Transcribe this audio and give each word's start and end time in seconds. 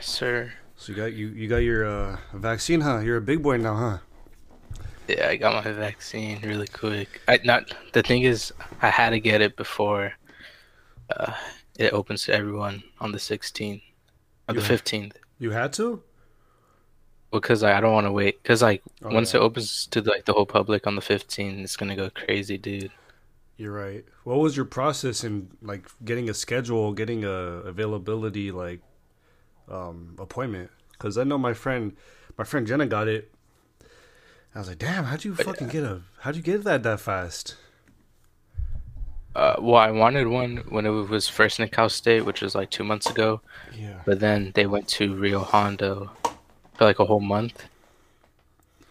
Yes, 0.00 0.08
sir. 0.08 0.50
So 0.76 0.92
you 0.92 0.96
got 0.96 1.12
you 1.12 1.26
you 1.28 1.46
got 1.46 1.58
your 1.58 1.84
uh, 1.84 2.16
vaccine, 2.32 2.80
huh? 2.80 3.00
You're 3.00 3.18
a 3.18 3.20
big 3.20 3.42
boy 3.42 3.58
now, 3.58 3.74
huh? 3.76 3.98
Yeah, 5.06 5.28
I 5.28 5.36
got 5.36 5.62
my 5.62 5.72
vaccine 5.72 6.40
really 6.42 6.68
quick. 6.68 7.20
I 7.28 7.38
not 7.44 7.74
the 7.92 8.02
thing 8.02 8.22
is, 8.22 8.50
I 8.80 8.88
had 8.88 9.10
to 9.10 9.20
get 9.20 9.42
it 9.42 9.56
before 9.56 10.14
uh, 11.14 11.34
it 11.78 11.92
opens 11.92 12.24
to 12.24 12.32
everyone 12.34 12.82
on 12.98 13.12
the 13.12 13.18
16th 13.18 13.82
or 14.48 14.54
the 14.54 14.62
15th. 14.62 15.16
You 15.38 15.50
had 15.50 15.74
to? 15.74 16.02
Because 17.30 17.62
like, 17.62 17.74
I 17.74 17.80
don't 17.82 17.92
want 17.92 18.06
to 18.06 18.12
wait. 18.12 18.42
Because 18.42 18.62
like 18.62 18.82
Oh, 19.04 19.12
once 19.12 19.34
yeah. 19.34 19.40
it 19.40 19.42
opens 19.42 19.86
to 19.88 20.00
like 20.00 20.24
the 20.24 20.32
whole 20.32 20.46
public 20.46 20.86
on 20.86 20.94
the 20.94 21.02
15th, 21.02 21.62
it's 21.62 21.76
gonna 21.76 21.94
go 21.94 22.08
crazy, 22.08 22.56
dude. 22.56 22.90
You're 23.58 23.72
right. 23.72 24.06
What 24.24 24.38
was 24.38 24.56
your 24.56 24.64
process 24.64 25.24
in 25.24 25.50
like 25.60 25.84
getting 26.06 26.30
a 26.30 26.34
schedule, 26.34 26.94
getting 26.94 27.22
a 27.24 27.60
availability 27.68 28.50
like 28.50 28.80
um 29.68 30.16
appointment? 30.18 30.70
Because 30.92 31.18
I 31.18 31.24
know 31.24 31.38
my 31.38 31.54
friend, 31.54 31.96
my 32.36 32.44
friend 32.44 32.66
Jenna 32.66 32.86
got 32.86 33.08
it. 33.08 33.32
I 34.54 34.58
was 34.58 34.68
like, 34.68 34.78
damn, 34.78 35.04
how'd 35.04 35.24
you 35.24 35.34
fucking 35.34 35.68
get 35.68 35.84
a? 35.84 36.02
How'd 36.20 36.36
you 36.36 36.42
get 36.42 36.64
that 36.64 36.82
that 36.82 37.00
fast? 37.00 37.56
Uh, 39.34 39.54
well, 39.60 39.76
I 39.76 39.92
wanted 39.92 40.26
one 40.26 40.58
when 40.68 40.86
it 40.86 40.90
was 40.90 41.28
first 41.28 41.60
in 41.60 41.68
Cal 41.68 41.88
State, 41.88 42.24
which 42.24 42.42
was 42.42 42.54
like 42.54 42.70
two 42.70 42.82
months 42.82 43.08
ago. 43.08 43.40
Yeah. 43.78 44.00
But 44.04 44.18
then 44.18 44.50
they 44.54 44.66
went 44.66 44.88
to 44.88 45.14
Rio 45.14 45.40
Hondo 45.40 46.10
for 46.74 46.84
like 46.84 46.98
a 46.98 47.04
whole 47.04 47.20
month. 47.20 47.64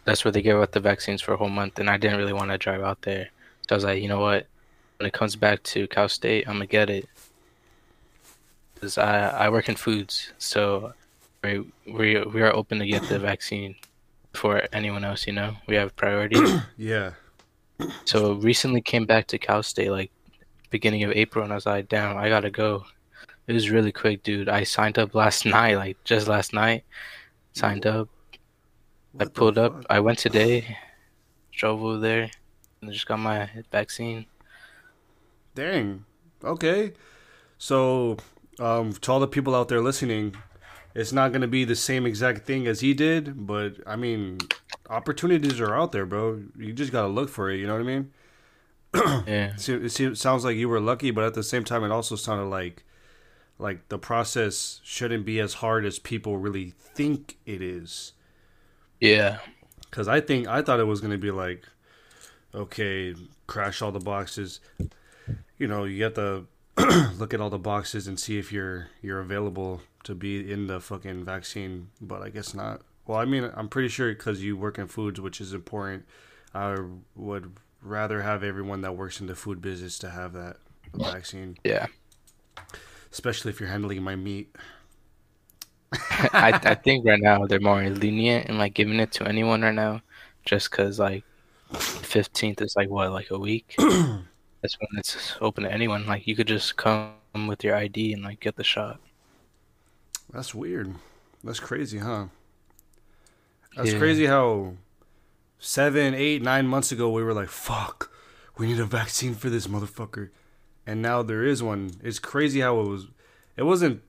That's 0.06 0.24
where 0.24 0.32
they 0.32 0.42
gave 0.42 0.56
out 0.56 0.72
the 0.72 0.80
vaccines 0.80 1.22
for 1.22 1.34
a 1.34 1.38
whole 1.38 1.50
month, 1.50 1.78
and 1.78 1.90
I 1.90 1.98
didn't 1.98 2.18
really 2.18 2.34
want 2.34 2.52
to 2.52 2.58
drive 2.58 2.82
out 2.82 3.02
there. 3.02 3.30
So 3.68 3.76
I 3.76 3.78
was 3.78 3.84
like, 3.84 4.02
you 4.02 4.08
know 4.08 4.22
what? 4.22 4.48
When 4.98 5.08
it 5.08 5.14
comes 5.14 5.36
back 5.36 5.62
to 5.64 5.88
Cal 5.88 6.08
State, 6.08 6.48
I'm 6.48 6.56
gonna 6.56 6.68
get 6.68 6.90
it. 6.90 7.08
I 8.98 9.28
I 9.46 9.50
work 9.50 9.70
in 9.70 9.76
foods, 9.76 10.34
so 10.38 10.94
we 11.44 11.66
we 11.86 12.22
we 12.22 12.42
are 12.42 12.54
open 12.54 12.80
to 12.80 12.86
get 12.88 13.04
the 13.04 13.20
vaccine 13.20 13.76
for 14.34 14.64
anyone 14.74 15.04
else. 15.04 15.28
You 15.28 15.34
know, 15.34 15.56
we 15.68 15.76
have 15.76 15.96
priority. 15.96 16.40
Yeah. 16.78 17.12
so 18.06 18.34
recently 18.34 18.82
came 18.82 19.06
back 19.06 19.28
to 19.28 19.38
Cal 19.38 19.64
State 19.64 19.90
like 19.92 20.12
beginning 20.70 21.04
of 21.04 21.12
April, 21.12 21.44
and 21.44 21.52
I 21.54 21.56
was 21.56 21.66
like, 21.66 21.90
damn, 21.90 22.18
I 22.18 22.30
gotta 22.30 22.52
go. 22.52 22.86
It 23.48 23.54
was 23.54 23.70
really 23.72 23.92
quick, 23.92 24.22
dude. 24.24 24.50
I 24.50 24.64
signed 24.64 24.98
up 25.00 25.16
last 25.16 25.46
night, 25.58 25.76
like 25.76 25.98
just 26.04 26.28
last 26.28 26.54
night. 26.54 26.84
Signed 27.54 27.86
up. 27.86 28.08
What 29.14 29.28
I 29.28 29.32
pulled 29.32 29.58
up. 29.58 29.86
I 29.90 30.00
went 30.02 30.20
today, 30.20 30.78
drove 31.52 31.82
over 31.84 31.98
there, 31.98 32.30
and 32.82 32.92
just 32.92 33.08
got 33.08 33.20
my 33.20 33.50
vaccine. 33.72 34.26
Dang. 35.56 36.06
Okay. 36.44 36.94
So, 37.58 38.18
um, 38.60 38.94
to 38.94 39.12
all 39.12 39.20
the 39.20 39.28
people 39.28 39.56
out 39.56 39.68
there 39.70 39.82
listening, 39.82 40.36
it's 40.96 41.14
not 41.14 41.32
gonna 41.32 41.48
be 41.48 41.66
the 41.66 41.76
same 41.76 42.06
exact 42.06 42.46
thing 42.46 42.68
as 42.68 42.82
he 42.82 42.94
did, 42.94 43.48
but 43.48 43.76
I 43.88 43.96
mean, 43.96 44.40
opportunities 44.90 45.60
are 45.60 45.76
out 45.76 45.92
there, 45.92 46.06
bro. 46.06 46.44
You 46.58 46.74
just 46.74 46.92
gotta 46.92 47.08
look 47.08 47.30
for 47.30 47.50
it. 47.50 47.58
You 47.60 47.68
know 47.68 47.74
what 47.74 47.82
I 47.82 47.86
mean? 47.86 48.12
Yeah, 49.26 49.54
See, 49.56 49.74
it 49.74 49.90
seems, 49.92 50.20
sounds 50.22 50.46
like 50.46 50.58
you 50.58 50.70
were 50.70 50.80
lucky, 50.80 51.12
but 51.12 51.24
at 51.24 51.34
the 51.36 51.44
same 51.44 51.64
time, 51.64 51.84
it 51.84 51.92
also 51.92 52.16
sounded 52.16 52.46
like 52.46 52.84
like 53.60 53.90
the 53.90 54.00
process 54.00 54.82
shouldn't 54.84 55.26
be 55.26 55.40
as 55.40 55.56
hard 55.56 55.86
as 55.86 56.00
people 56.00 56.38
really 56.38 56.72
think 56.78 57.38
it 57.46 57.62
is. 57.62 58.14
yeah, 59.00 59.40
Because 59.90 60.08
I 60.08 60.22
think 60.22 60.48
I 60.48 60.62
thought 60.62 60.80
it 60.80 60.86
was 60.86 61.02
gonna 61.02 61.18
be 61.18 61.32
like, 61.32 61.66
okay, 62.54 63.16
crash 63.48 63.82
all 63.82 63.92
the 63.92 64.00
boxes. 64.00 64.60
You 65.58 65.68
know, 65.68 65.84
you 65.84 66.04
have 66.04 66.14
to 66.16 66.46
look 67.18 67.34
at 67.34 67.42
all 67.42 67.50
the 67.50 67.60
boxes 67.60 68.08
and 68.08 68.20
see 68.20 68.38
if 68.38 68.52
you're 68.52 68.88
you're 69.02 69.20
available 69.20 69.82
to 70.04 70.16
be 70.16 70.52
in 70.52 70.68
the 70.68 70.80
fucking 70.80 71.26
vaccine. 71.26 71.90
But 72.02 72.22
I 72.22 72.30
guess 72.30 72.54
not. 72.54 72.82
Well, 73.06 73.18
I 73.18 73.26
mean, 73.26 73.50
I'm 73.56 73.70
pretty 73.70 73.90
sure 73.90 74.14
because 74.14 74.44
you 74.44 74.56
work 74.56 74.78
in 74.78 74.88
foods, 74.88 75.20
which 75.20 75.42
is 75.42 75.54
important. 75.54 76.06
I 76.54 76.78
would 77.16 77.54
rather 77.82 78.22
have 78.22 78.44
everyone 78.44 78.82
that 78.82 78.96
works 78.96 79.20
in 79.20 79.28
the 79.28 79.36
food 79.36 79.62
business 79.62 79.98
to 80.00 80.10
have 80.10 80.34
that 80.34 80.58
vaccine, 80.94 81.58
yeah. 81.64 81.88
especially 83.12 83.50
if 83.50 83.60
you're 83.60 83.70
handling 83.70 84.04
my 84.04 84.16
meat. 84.16 84.56
I 85.92 86.60
I 86.64 86.76
think 86.84 87.06
right 87.06 87.20
now 87.20 87.46
they're 87.46 87.60
more 87.60 87.88
lenient 87.90 88.48
in 88.48 88.58
like 88.58 88.74
giving 88.74 89.00
it 89.00 89.12
to 89.14 89.28
anyone 89.28 89.62
right 89.62 89.74
now, 89.74 90.02
just 90.46 90.72
cause 90.72 91.00
like 91.00 91.24
fifteenth 91.74 92.62
is 92.62 92.76
like 92.76 92.90
what 92.90 93.12
like 93.12 93.32
a 93.32 93.40
week. 93.40 93.76
That's 94.62 94.80
when 94.80 94.88
it's 94.98 95.36
open 95.42 95.64
to 95.64 95.72
anyone. 95.72 96.06
Like 96.06 96.28
you 96.28 96.36
could 96.36 96.48
just 96.48 96.76
come 96.78 97.14
with 97.48 97.64
your 97.64 97.76
ID 97.76 98.14
and 98.14 98.24
like 98.24 98.40
get 98.40 98.56
the 98.56 98.64
shot. 98.64 99.00
That's 100.32 100.54
weird. 100.54 100.96
That's 101.44 101.60
crazy, 101.60 102.00
huh? 102.00 102.28
That's 103.76 103.94
Yeah. 103.94 103.98
crazy 104.00 104.26
how 104.26 104.78
seven, 105.60 106.14
eight, 106.14 106.42
nine 106.42 106.68
months 106.68 106.92
ago 106.92 107.10
we 107.10 107.24
were 107.24 107.34
like, 107.34 107.50
fuck, 107.50 108.12
we 108.58 108.68
need 108.68 108.80
a 108.80 108.86
vaccine 108.86 109.36
for 109.36 109.50
this 109.50 109.68
motherfucker. 109.68 110.30
And 110.86 111.02
now 111.02 111.22
there 111.24 111.44
is 111.44 111.62
one. 111.62 111.92
It's 112.04 112.20
crazy 112.20 112.62
how 112.62 112.80
it 112.82 112.88
was 112.88 113.08
it 113.58 113.64
wasn't 113.64 114.02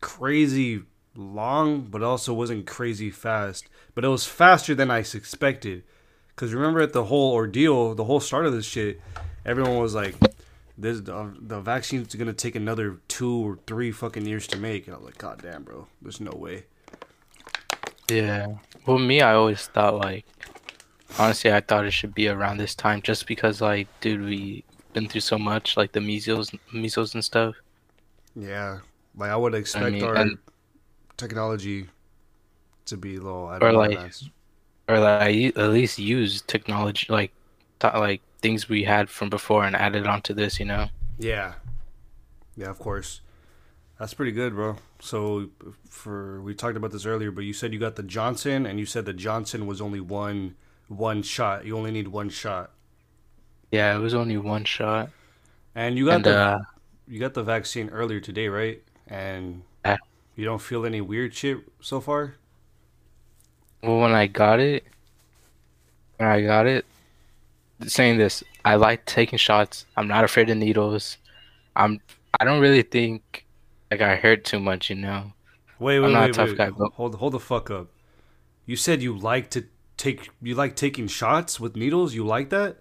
crazy 0.00 0.82
long, 1.16 1.82
but 1.82 2.02
also 2.02 2.34
wasn't 2.34 2.66
crazy 2.66 3.10
fast. 3.10 3.68
But 3.94 4.04
it 4.04 4.08
was 4.08 4.26
faster 4.26 4.74
than 4.74 4.90
I 4.90 4.98
expected. 4.98 5.84
Cause 6.36 6.52
remember 6.52 6.80
at 6.80 6.92
the 6.92 7.04
whole 7.04 7.32
ordeal, 7.32 7.94
the 7.94 8.04
whole 8.04 8.20
start 8.20 8.46
of 8.46 8.52
this 8.52 8.66
shit, 8.66 9.00
everyone 9.44 9.76
was 9.76 9.94
like, 9.94 10.14
"This 10.78 11.00
the, 11.00 11.34
the 11.40 11.60
vaccine's 11.60 12.14
gonna 12.14 12.32
take 12.32 12.54
another 12.54 12.98
two 13.08 13.32
or 13.48 13.58
three 13.66 13.92
fucking 13.92 14.26
years 14.26 14.46
to 14.48 14.58
make." 14.58 14.86
And 14.86 14.94
I 14.94 14.98
was 14.98 15.06
like, 15.06 15.18
"God 15.18 15.42
damn, 15.42 15.62
bro, 15.64 15.86
there's 16.02 16.20
no 16.20 16.32
way." 16.32 16.64
Yeah. 18.08 18.56
Well, 18.86 18.98
me, 18.98 19.20
I 19.22 19.34
always 19.34 19.66
thought 19.66 19.94
like, 19.96 20.26
honestly, 21.18 21.52
I 21.52 21.60
thought 21.60 21.86
it 21.86 21.92
should 21.92 22.14
be 22.14 22.28
around 22.28 22.58
this 22.58 22.74
time, 22.74 23.00
just 23.02 23.26
because 23.26 23.60
like, 23.60 23.88
dude, 24.00 24.22
we 24.22 24.64
been 24.92 25.08
through 25.08 25.22
so 25.22 25.38
much, 25.38 25.76
like 25.76 25.92
the 25.92 26.00
measles, 26.00 26.52
measles 26.72 27.14
and 27.14 27.24
stuff. 27.24 27.54
Yeah, 28.36 28.80
like 29.16 29.30
I 29.30 29.36
would 29.36 29.54
expect 29.54 29.92
mean, 29.92 30.04
our 30.04 30.14
and- 30.16 30.38
technology 31.16 31.88
to 32.86 32.96
be 32.96 33.18
low, 33.18 33.48
Or, 33.62 33.72
like, 33.72 33.98
or 34.88 35.00
like 35.00 35.56
at 35.56 35.70
least 35.70 35.98
use 35.98 36.42
technology, 36.42 37.06
like, 37.08 37.32
th- 37.80 37.94
like 37.94 38.20
things 38.44 38.68
we 38.68 38.84
had 38.84 39.08
from 39.08 39.30
before 39.30 39.64
and 39.64 39.74
added 39.74 40.06
onto 40.06 40.34
this. 40.34 40.60
You 40.60 40.66
know? 40.66 40.88
yeah, 41.18 41.54
yeah, 42.54 42.68
of 42.68 42.78
course. 42.78 43.22
That's 43.98 44.12
pretty 44.12 44.32
good, 44.32 44.54
bro. 44.54 44.76
So 45.00 45.48
for 45.88 46.42
we 46.42 46.54
talked 46.54 46.76
about 46.76 46.92
this 46.92 47.06
earlier, 47.06 47.30
but 47.30 47.44
you 47.44 47.54
said 47.54 47.72
you 47.72 47.78
got 47.78 47.96
the 47.96 48.02
Johnson, 48.02 48.66
and 48.66 48.78
you 48.78 48.84
said 48.84 49.06
the 49.06 49.14
Johnson 49.14 49.66
was 49.66 49.80
only 49.80 50.00
one 50.00 50.56
one 50.88 51.22
shot. 51.22 51.64
You 51.64 51.78
only 51.78 51.90
need 51.90 52.08
one 52.08 52.28
shot, 52.28 52.70
Yeah, 53.70 53.96
it 53.96 54.00
was 54.00 54.12
only 54.12 54.36
one 54.36 54.64
shot, 54.64 55.08
and 55.74 55.96
you 55.96 56.04
got 56.04 56.16
and 56.16 56.24
the 56.24 56.36
uh, 56.38 56.58
you 57.08 57.18
got 57.20 57.32
the 57.32 57.42
vaccine 57.42 57.88
earlier 57.88 58.20
today, 58.20 58.48
right? 58.48 58.82
And 59.08 59.62
you 60.36 60.44
don't 60.44 60.60
feel 60.60 60.84
any 60.84 61.00
weird 61.00 61.32
shit 61.32 61.58
so 61.80 62.00
far. 62.00 62.34
well, 63.82 64.00
when 64.00 64.12
I 64.12 64.26
got 64.26 64.60
it, 64.60 64.84
when 66.18 66.28
I 66.28 66.42
got 66.42 66.66
it, 66.66 66.84
saying 67.86 68.18
this, 68.18 68.42
I 68.64 68.76
like 68.76 69.04
taking 69.06 69.38
shots. 69.38 69.86
I'm 69.96 70.08
not 70.08 70.24
afraid 70.24 70.50
of 70.50 70.56
needles. 70.56 71.18
I'm. 71.76 72.00
I 72.40 72.44
don't 72.44 72.60
really 72.60 72.82
think 72.82 73.44
like 73.90 74.00
I 74.00 74.16
hurt 74.16 74.44
too 74.44 74.58
much, 74.60 74.90
you 74.90 74.96
know. 74.96 75.32
Wait, 75.78 75.98
wait, 76.00 76.06
I'm 76.06 76.12
not 76.12 76.22
a 76.22 76.26
wait, 76.26 76.34
tough 76.34 76.48
wait. 76.50 76.58
guy, 76.58 76.70
but- 76.70 76.92
Hold, 76.92 77.16
hold 77.16 77.32
the 77.32 77.40
fuck 77.40 77.70
up. 77.70 77.88
You 78.66 78.76
said 78.76 79.02
you 79.02 79.16
like 79.16 79.50
to 79.50 79.64
take, 79.96 80.30
you 80.42 80.54
like 80.54 80.74
taking 80.76 81.06
shots 81.06 81.60
with 81.60 81.76
needles. 81.76 82.14
You 82.14 82.24
like 82.24 82.50
that? 82.50 82.78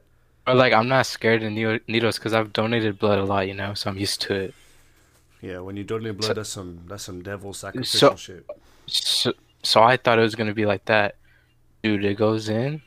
Or 0.47 0.53
like 0.53 0.73
I'm 0.73 0.87
not 0.87 1.05
scared 1.05 1.43
of 1.43 1.51
needles 1.51 2.17
because 2.17 2.33
I've 2.33 2.53
donated 2.53 2.99
blood 2.99 3.19
a 3.19 3.23
lot, 3.25 3.47
you 3.47 3.53
know, 3.53 3.73
so 3.73 3.89
I'm 3.89 3.97
used 3.97 4.21
to 4.21 4.33
it. 4.33 4.53
Yeah. 5.41 5.59
When 5.59 5.75
you 5.75 5.83
donate 5.83 6.17
blood, 6.17 6.27
So- 6.27 6.33
that's 6.35 6.49
some, 6.49 6.81
that's 6.87 7.03
some 7.03 7.21
devil 7.21 7.53
sacrificial 7.53 8.15
shit. 8.15 8.45
So, 8.87 9.33
so 9.63 9.81
I 9.83 9.97
thought 9.97 10.19
it 10.19 10.23
was 10.23 10.35
gonna 10.35 10.53
be 10.53 10.65
like 10.65 10.85
that, 10.85 11.15
dude. 11.83 12.03
It 12.05 12.17
goes 12.17 12.49
in. 12.49 12.81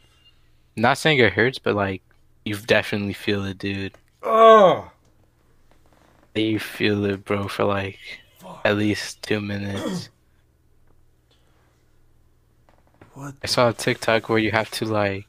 Not 0.77 0.99
saying 0.99 1.19
it 1.19 1.33
hurts, 1.33 1.59
but 1.59 1.75
like 1.75 2.03
you 2.47 2.57
definitely 2.57 3.13
feel 3.13 3.45
it, 3.45 3.59
dude. 3.59 3.99
Oh. 4.23 4.93
You 6.35 6.61
feel 6.61 7.05
it, 7.05 7.25
bro, 7.25 7.49
for 7.49 7.65
like 7.65 7.99
at 8.65 8.77
least 8.77 9.23
two 9.23 9.41
minutes. 9.41 10.11
What? 13.15 13.35
I 13.43 13.47
saw 13.47 13.71
a 13.71 13.73
TikTok 13.73 14.29
where 14.29 14.39
you 14.39 14.53
have 14.53 14.71
to 14.73 14.85
like 14.85 15.27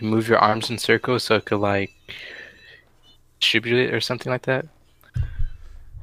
move 0.00 0.28
your 0.28 0.38
arms 0.38 0.70
in 0.70 0.78
circles 0.78 1.24
so 1.24 1.36
it 1.36 1.44
could 1.46 1.58
like 1.58 1.90
distribute 3.40 3.88
it 3.88 3.94
or 3.94 4.00
something 4.00 4.30
like 4.30 4.42
that. 4.42 4.66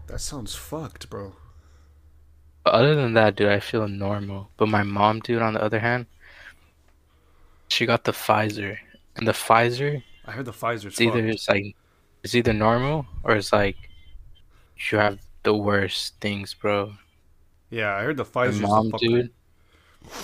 That 0.07 0.19
sounds 0.19 0.53
fucked, 0.53 1.09
bro. 1.09 1.33
But 2.65 2.73
other 2.73 2.95
than 2.95 3.13
that, 3.13 3.37
dude, 3.37 3.47
I 3.47 3.61
feel 3.61 3.87
normal. 3.87 4.49
But 4.57 4.67
my 4.67 4.83
mom, 4.83 5.21
dude, 5.21 5.41
on 5.41 5.53
the 5.53 5.63
other 5.63 5.79
hand, 5.79 6.07
she 7.69 7.85
got 7.85 8.03
the 8.03 8.11
Pfizer, 8.11 8.77
and 9.15 9.27
the 9.27 9.31
Pfizer, 9.31 10.03
I 10.25 10.31
heard 10.31 10.45
the 10.45 10.51
Pfizer's 10.53 10.85
it's 10.85 11.01
either 11.01 11.21
fucked. 11.21 11.33
it's 11.33 11.49
like 11.49 11.75
it's 12.23 12.35
either 12.35 12.53
normal 12.53 13.05
or 13.23 13.35
it's 13.35 13.51
like 13.53 13.75
you 14.91 14.97
have 14.97 15.19
the 15.43 15.53
worst 15.55 16.15
things, 16.21 16.53
bro. 16.53 16.93
Yeah, 17.69 17.95
I 17.95 18.03
heard 18.03 18.17
the 18.17 18.23
My 18.23 18.29
Pfizer's 18.47 18.59
the 18.61 18.67
mom, 18.67 18.91
dude, 18.97 19.31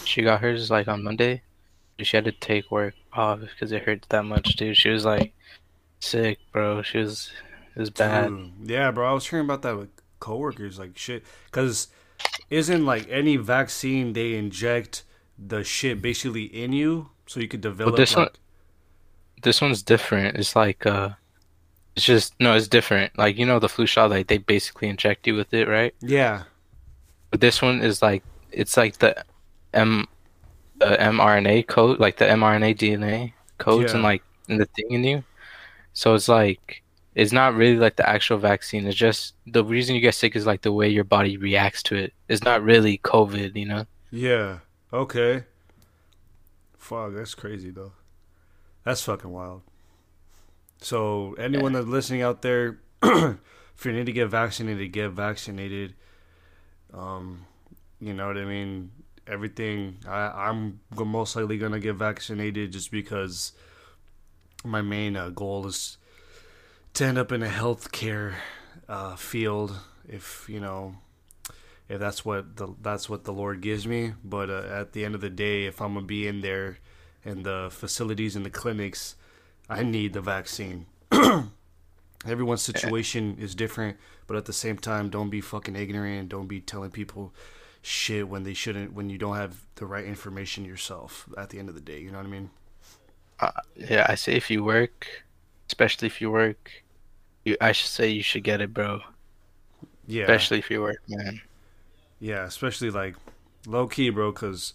she 0.05 0.21
got 0.21 0.41
hers 0.41 0.69
like 0.71 0.87
on 0.87 1.03
Monday. 1.03 1.41
She 2.01 2.15
had 2.15 2.25
to 2.25 2.31
take 2.31 2.71
work 2.71 2.93
off 3.11 3.41
because 3.41 3.71
it 3.73 3.83
hurt 3.83 4.05
that 4.09 4.23
much, 4.23 4.55
dude. 4.55 4.77
She 4.77 4.89
was 4.89 5.03
like 5.03 5.33
sick, 5.99 6.39
bro. 6.53 6.81
She 6.81 6.99
was 6.99 7.31
it 7.75 7.79
was 7.79 7.89
bad. 7.89 8.27
Dude, 8.29 8.51
Yeah, 8.63 8.91
bro. 8.91 9.09
I 9.09 9.13
was 9.13 9.27
hearing 9.27 9.45
about 9.45 9.61
that 9.63 9.77
with 9.77 9.89
coworkers, 10.19 10.79
like 10.79 10.97
shit. 10.97 11.23
Cause 11.51 11.87
isn't 12.49 12.85
like 12.85 13.07
any 13.09 13.35
vaccine 13.37 14.13
they 14.13 14.35
inject 14.35 15.03
the 15.37 15.63
shit 15.63 16.01
basically 16.01 16.43
in 16.43 16.73
you 16.73 17.09
so 17.27 17.39
you 17.39 17.47
could 17.47 17.61
develop. 17.61 17.95
this 17.97 18.15
one- 18.15 18.25
like, 18.25 18.33
This 19.41 19.61
one's 19.61 19.81
different. 19.83 20.37
It's 20.37 20.55
like 20.55 20.85
uh, 20.85 21.09
it's 21.95 22.05
just 22.05 22.33
no, 22.39 22.55
it's 22.55 22.67
different. 22.67 23.17
Like 23.17 23.37
you 23.37 23.45
know 23.45 23.59
the 23.59 23.69
flu 23.69 23.85
shot, 23.85 24.09
like 24.09 24.27
they 24.27 24.37
basically 24.37 24.87
inject 24.89 25.27
you 25.27 25.35
with 25.35 25.53
it, 25.53 25.67
right? 25.67 25.93
yeah, 26.01 26.43
But 27.31 27.41
this 27.41 27.61
one 27.61 27.81
is 27.81 28.01
like 28.01 28.23
it's 28.51 28.77
like 28.77 28.97
the 28.99 29.23
M 29.73 30.07
the 30.77 30.97
mRNA 30.97 31.67
code, 31.67 31.99
like 31.99 32.17
the 32.17 32.25
mRNA 32.25 32.77
DNA 32.77 33.33
codes 33.57 33.93
and 33.93 34.03
like 34.03 34.23
in 34.47 34.57
the 34.57 34.65
thing 34.65 34.87
in 34.91 35.03
you. 35.03 35.23
So 35.93 36.13
it's 36.15 36.29
like 36.29 36.83
it's 37.15 37.31
not 37.33 37.55
really 37.55 37.77
like 37.77 37.97
the 37.97 38.07
actual 38.07 38.37
vaccine. 38.37 38.87
It's 38.87 38.95
just 38.95 39.35
the 39.45 39.63
reason 39.63 39.95
you 39.95 40.01
get 40.01 40.15
sick 40.15 40.35
is 40.35 40.45
like 40.45 40.61
the 40.61 40.71
way 40.71 40.87
your 40.89 41.03
body 41.03 41.37
reacts 41.37 41.83
to 41.83 41.95
it. 41.95 42.13
It's 42.29 42.43
not 42.43 42.63
really 42.63 42.97
COVID, 42.99 43.55
you 43.55 43.65
know. 43.65 43.85
yeah. 44.11 44.59
Okay. 44.91 45.43
Fuck, 46.77 47.13
that's 47.13 47.35
crazy 47.35 47.69
though. 47.71 47.91
That's 48.89 49.03
fucking 49.03 49.29
wild. 49.29 49.61
So 50.81 51.35
anyone 51.37 51.73
that's 51.73 51.85
listening 51.85 52.23
out 52.23 52.41
there, 52.41 52.79
if 53.03 53.85
you 53.85 53.91
need 53.91 54.07
to 54.07 54.11
get 54.11 54.29
vaccinated, 54.29 54.91
get 54.91 55.11
vaccinated. 55.11 55.93
Um, 56.91 57.45
you 58.01 58.15
know 58.15 58.25
what 58.25 58.37
I 58.39 58.45
mean. 58.45 58.89
Everything. 59.27 59.97
I, 60.07 60.47
I'm 60.47 60.79
most 60.97 61.35
likely 61.35 61.59
gonna 61.59 61.79
get 61.79 61.97
vaccinated 61.97 62.71
just 62.71 62.89
because 62.89 63.51
my 64.65 64.81
main 64.81 65.15
uh, 65.15 65.29
goal 65.29 65.67
is 65.67 65.97
to 66.95 67.05
end 67.05 67.19
up 67.19 67.31
in 67.31 67.43
a 67.43 67.47
healthcare 67.47 68.33
uh, 68.87 69.15
field. 69.15 69.75
If 70.07 70.49
you 70.49 70.59
know, 70.59 70.95
if 71.87 71.99
that's 71.99 72.25
what 72.25 72.55
the 72.55 72.73
that's 72.81 73.07
what 73.07 73.25
the 73.25 73.33
Lord 73.33 73.61
gives 73.61 73.85
me. 73.85 74.13
But 74.23 74.49
uh, 74.49 74.63
at 74.71 74.93
the 74.93 75.05
end 75.05 75.13
of 75.13 75.21
the 75.21 75.29
day, 75.29 75.65
if 75.65 75.79
I'm 75.79 75.93
gonna 75.93 76.07
be 76.07 76.27
in 76.27 76.41
there 76.41 76.79
in 77.23 77.43
the 77.43 77.69
facilities 77.71 78.35
and 78.35 78.45
the 78.45 78.49
clinics, 78.49 79.15
I 79.69 79.83
need 79.83 80.13
the 80.13 80.21
vaccine. 80.21 80.85
Everyone's 82.25 82.61
situation 82.61 83.37
is 83.39 83.55
different, 83.55 83.97
but 84.27 84.35
at 84.35 84.45
the 84.45 84.53
same 84.53 84.77
time, 84.77 85.09
don't 85.09 85.29
be 85.29 85.41
fucking 85.41 85.75
ignorant. 85.75 86.29
Don't 86.29 86.47
be 86.47 86.59
telling 86.59 86.91
people 86.91 87.33
shit 87.81 88.27
when 88.27 88.43
they 88.43 88.53
shouldn't. 88.53 88.93
When 88.93 89.09
you 89.09 89.17
don't 89.17 89.37
have 89.37 89.61
the 89.75 89.85
right 89.85 90.05
information 90.05 90.65
yourself. 90.65 91.29
At 91.37 91.49
the 91.49 91.59
end 91.59 91.69
of 91.69 91.75
the 91.75 91.81
day, 91.81 91.99
you 91.99 92.11
know 92.11 92.17
what 92.17 92.27
I 92.27 92.29
mean? 92.29 92.49
Uh, 93.39 93.51
yeah, 93.75 94.05
I 94.09 94.15
say 94.15 94.33
if 94.33 94.49
you 94.51 94.63
work, 94.63 95.07
especially 95.67 96.07
if 96.07 96.19
you 96.19 96.29
work, 96.29 96.83
you 97.45 97.55
I 97.61 97.71
should 97.71 97.89
say 97.89 98.09
you 98.09 98.23
should 98.23 98.43
get 98.43 98.59
it, 98.59 98.73
bro. 98.73 98.99
Yeah. 100.07 100.23
Especially 100.23 100.59
if 100.59 100.69
you 100.69 100.81
work, 100.81 101.01
man. 101.07 101.41
Yeah, 102.19 102.43
especially 102.43 102.89
like 102.89 103.15
low 103.65 103.87
key, 103.87 104.09
bro. 104.09 104.31
Because 104.31 104.73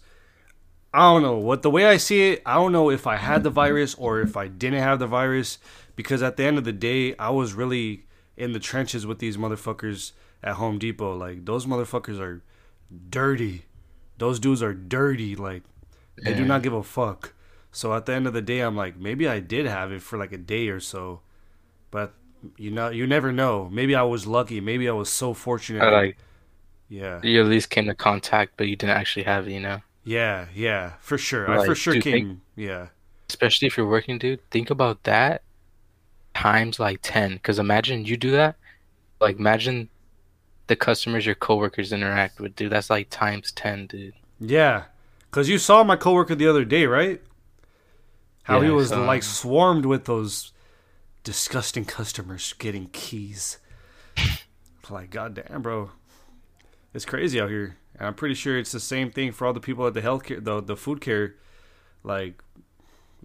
I 0.95 1.11
don't 1.11 1.23
know 1.23 1.35
what 1.35 1.61
the 1.61 1.69
way 1.69 1.85
I 1.85 1.97
see 1.97 2.31
it. 2.31 2.41
I 2.45 2.53
don't 2.53 2.71
know 2.71 2.89
if 2.89 3.05
I 3.05 3.17
had 3.17 3.43
the 3.43 3.49
virus 3.49 3.95
or 3.95 4.21
if 4.21 4.37
I 4.37 4.47
didn't 4.47 4.79
have 4.79 4.99
the 4.99 5.07
virus. 5.07 5.57
Because 5.97 6.23
at 6.23 6.37
the 6.37 6.45
end 6.45 6.57
of 6.57 6.63
the 6.63 6.71
day, 6.71 7.15
I 7.17 7.31
was 7.31 7.53
really 7.53 8.05
in 8.37 8.53
the 8.53 8.59
trenches 8.59 9.05
with 9.05 9.19
these 9.19 9.35
motherfuckers 9.35 10.13
at 10.41 10.55
Home 10.55 10.79
Depot. 10.79 11.13
Like 11.17 11.43
those 11.43 11.65
motherfuckers 11.65 12.21
are 12.21 12.41
dirty. 13.09 13.65
Those 14.19 14.39
dudes 14.39 14.63
are 14.63 14.73
dirty. 14.73 15.35
Like 15.35 15.63
they 16.23 16.33
do 16.33 16.45
not 16.45 16.63
give 16.63 16.71
a 16.71 16.81
fuck. 16.81 17.33
So 17.73 17.93
at 17.93 18.05
the 18.05 18.13
end 18.13 18.25
of 18.25 18.31
the 18.31 18.41
day, 18.41 18.61
I'm 18.61 18.77
like, 18.77 18.95
maybe 18.95 19.27
I 19.27 19.41
did 19.41 19.65
have 19.65 19.91
it 19.91 20.01
for 20.01 20.17
like 20.17 20.31
a 20.31 20.37
day 20.37 20.69
or 20.69 20.79
so, 20.79 21.19
but 21.91 22.13
you 22.55 22.71
know, 22.71 22.87
you 22.87 23.05
never 23.05 23.33
know. 23.33 23.67
Maybe 23.69 23.95
I 23.95 24.03
was 24.03 24.25
lucky. 24.25 24.61
Maybe 24.61 24.87
I 24.87 24.93
was 24.93 25.09
so 25.09 25.33
fortunate. 25.33 25.83
Or 25.83 25.91
like 25.91 26.17
yeah. 26.87 27.19
you 27.21 27.41
at 27.41 27.47
least 27.47 27.69
came 27.69 27.87
to 27.87 27.95
contact, 27.95 28.53
but 28.55 28.69
you 28.69 28.77
didn't 28.77 28.95
actually 28.95 29.23
have 29.23 29.49
it, 29.49 29.51
you 29.51 29.59
know. 29.59 29.81
Yeah, 30.05 30.45
yeah, 30.53 30.93
for 31.01 31.17
sure. 31.17 31.49
I 31.49 31.65
for 31.65 31.75
sure 31.75 31.95
dude, 31.95 32.03
came. 32.03 32.13
think- 32.13 32.39
yeah, 32.55 32.87
especially 33.29 33.67
if 33.67 33.75
you're 33.75 33.89
working, 33.89 34.17
dude. 34.17 34.47
Think 34.51 34.69
about 34.69 35.03
that 35.03 35.41
times 36.35 36.79
like 36.79 36.99
10. 37.01 37.33
Because 37.33 37.59
imagine 37.59 38.05
you 38.05 38.15
do 38.17 38.31
that. 38.31 38.55
Like, 39.19 39.39
imagine 39.39 39.89
the 40.67 40.75
customers 40.75 41.25
your 41.25 41.35
coworkers 41.35 41.91
interact 41.91 42.39
with, 42.39 42.55
dude. 42.55 42.71
That's 42.71 42.89
like 42.89 43.09
times 43.09 43.51
10, 43.51 43.87
dude. 43.87 44.13
yeah. 44.39 44.83
Cause 45.31 45.49
you 45.49 45.57
saw 45.57 45.83
my 45.83 45.97
coworker 45.97 46.33
the 46.33 46.47
other 46.47 46.63
day, 46.63 46.85
right? 46.85 47.21
How 48.43 48.61
he 48.61 48.67
Yeah, 48.67 48.71
I 48.71 48.75
was 48.75 48.91
like 48.93 49.21
swarmed 49.21 49.85
with 49.85 50.05
those 50.05 50.53
disgusting 51.23 51.83
customers 51.83 52.53
getting 52.57 52.87
keys. 52.93 53.57
Like, 54.89 55.09
goddamn, 55.09 55.61
bro, 55.61 55.91
it's 56.93 57.05
crazy 57.05 57.41
out 57.41 57.49
here. 57.49 57.75
And 57.97 58.07
I'm 58.07 58.13
pretty 58.13 58.35
sure 58.35 58.57
it's 58.57 58.71
the 58.71 58.79
same 58.79 59.09
thing 59.09 59.31
for 59.31 59.47
all 59.47 59.53
the 59.53 59.59
people 59.59 59.87
at 59.87 59.93
the 59.93 60.01
healthcare, 60.01 60.43
the 60.43 60.61
the 60.61 60.75
food 60.75 61.01
care. 61.01 61.35
Like, 62.03 62.43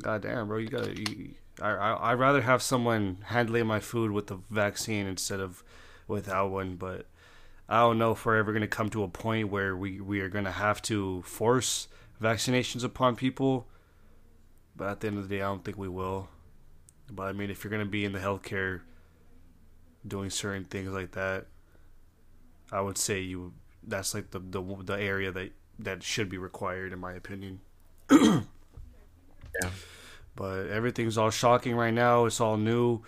goddamn, 0.01 0.49
bro, 0.49 0.59
you 0.59 0.69
gotta. 0.69 0.97
You, 0.97 1.35
I 1.61 1.71
I 1.71 2.13
I'd 2.13 2.19
rather 2.19 2.43
have 2.43 2.63
someone 2.63 3.19
handling 3.27 3.67
my 3.67 3.81
food 3.81 4.13
with 4.13 4.29
the 4.29 4.39
vaccine 4.51 5.07
instead 5.07 5.41
of 5.41 5.65
without 6.07 6.51
one. 6.51 6.77
But 6.77 7.07
I 7.69 7.81
don't 7.81 7.99
know 7.99 8.13
if 8.13 8.25
we're 8.25 8.37
ever 8.37 8.53
gonna 8.53 8.69
come 8.69 8.91
to 8.91 9.03
a 9.03 9.09
point 9.09 9.51
where 9.51 9.77
we 9.77 10.01
we 10.01 10.21
are 10.21 10.29
gonna 10.29 10.53
have 10.53 10.81
to 10.83 11.23
force 11.23 11.89
vaccinations 12.23 12.85
upon 12.85 13.17
people. 13.17 13.67
But 14.77 14.89
at 14.89 15.01
the 15.01 15.09
end 15.09 15.19
of 15.19 15.29
the 15.29 15.37
day, 15.37 15.43
I 15.43 15.47
don't 15.47 15.65
think 15.65 15.77
we 15.79 15.89
will. 15.89 16.29
But 17.11 17.25
I 17.25 17.33
mean, 17.33 17.51
if 17.51 17.65
you're 17.65 17.73
gonna 17.73 17.87
be 17.87 18.05
in 18.05 18.13
the 18.13 18.21
healthcare, 18.21 18.83
doing 20.07 20.31
certain 20.31 20.65
things 20.65 20.93
like 20.93 21.13
that, 21.13 21.47
I 22.71 22.81
would 22.81 22.97
say 22.97 23.21
you 23.21 23.53
that's 23.83 24.15
like 24.15 24.31
the 24.31 24.39
the, 24.39 24.63
the 24.85 25.01
area 25.01 25.33
that 25.33 25.53
that 25.79 26.03
should 26.03 26.29
be 26.29 26.39
required, 26.39 26.93
in 26.93 26.99
my 26.99 27.13
opinion. 27.13 27.61
Yeah. 28.11 29.71
But 30.37 30.69
everything's 30.69 31.19
all 31.19 31.31
shocking 31.31 31.75
right 31.75 31.93
now. 31.93 32.25
It's 32.25 32.41
all 32.41 32.57
new. 32.57 33.03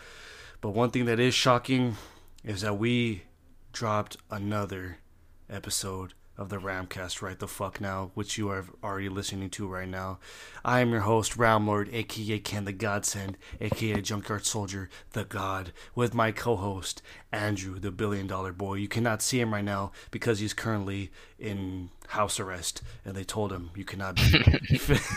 But 0.61 0.71
one 0.71 0.91
thing 0.91 1.05
that 1.07 1.21
is 1.21 1.35
shocking 1.35 1.97
is 2.45 2.63
that 2.63 2.79
we 2.79 3.23
dropped 3.73 4.17
another 4.31 4.99
episode 5.49 6.15
of 6.43 6.51
the 6.51 6.59
Ramcast 6.59 7.23
right 7.23 7.39
the 7.39 7.49
fuck 7.49 7.81
now, 7.81 8.11
which 8.15 8.37
you 8.37 8.51
are 8.51 8.67
already 8.83 9.09
listening 9.09 9.49
to 9.51 9.67
right 9.67 9.89
now. 9.89 10.19
I 10.65 10.81
am 10.81 10.91
your 10.91 11.03
host, 11.03 11.39
Ramlord, 11.39 11.93
aka 11.95 12.39
Ken 12.41 12.65
the 12.65 12.73
Godsend, 12.73 13.39
aka 13.61 14.01
Junkyard 14.03 14.45
Soldier, 14.45 14.91
the 15.13 15.25
God, 15.25 15.73
with 15.95 16.13
my 16.13 16.33
co-host, 16.33 17.01
Andrew, 17.33 17.79
the 17.79 17.93
Billion 17.93 18.27
Dollar 18.27 18.53
Boy. 18.53 18.75
You 18.75 18.89
cannot 18.89 19.23
see 19.23 19.41
him 19.41 19.55
right 19.55 19.65
now 19.65 19.93
because 20.11 20.41
he's 20.41 20.53
currently 20.53 21.11
in 21.39 21.91
house 22.09 22.39
arrest, 22.39 22.83
and 23.05 23.15
they 23.15 23.25
told 23.25 23.53
him 23.53 23.71
you 23.75 23.85
cannot 23.85 24.17
be. 24.17 24.45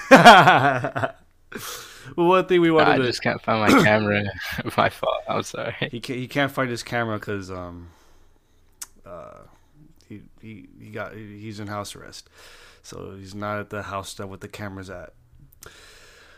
well, 2.15 2.27
one 2.27 2.45
thing 2.45 2.61
we 2.61 2.69
wanted 2.69 2.91
I 2.91 2.97
to 2.97 3.03
I 3.03 3.07
just 3.07 3.23
can't 3.23 3.41
find 3.41 3.73
my 3.73 3.83
camera. 3.83 4.23
my 4.77 4.89
fault. 4.89 5.23
I'm 5.27 5.43
sorry. 5.43 5.75
he 5.91 5.99
can't, 5.99 6.19
he 6.19 6.27
can't 6.27 6.51
find 6.51 6.69
his 6.69 6.83
camera 6.83 7.17
because 7.17 7.49
um 7.49 7.89
uh 9.05 9.39
he, 10.45 10.69
he 10.79 10.91
got 10.91 11.13
he's 11.15 11.59
in 11.59 11.67
house 11.67 11.95
arrest. 11.95 12.29
So 12.83 13.15
he's 13.17 13.33
not 13.33 13.59
at 13.59 13.69
the 13.71 13.83
house 13.83 14.13
that 14.15 14.27
with 14.27 14.41
the 14.41 14.47
cameras 14.47 14.89
at. 14.89 15.13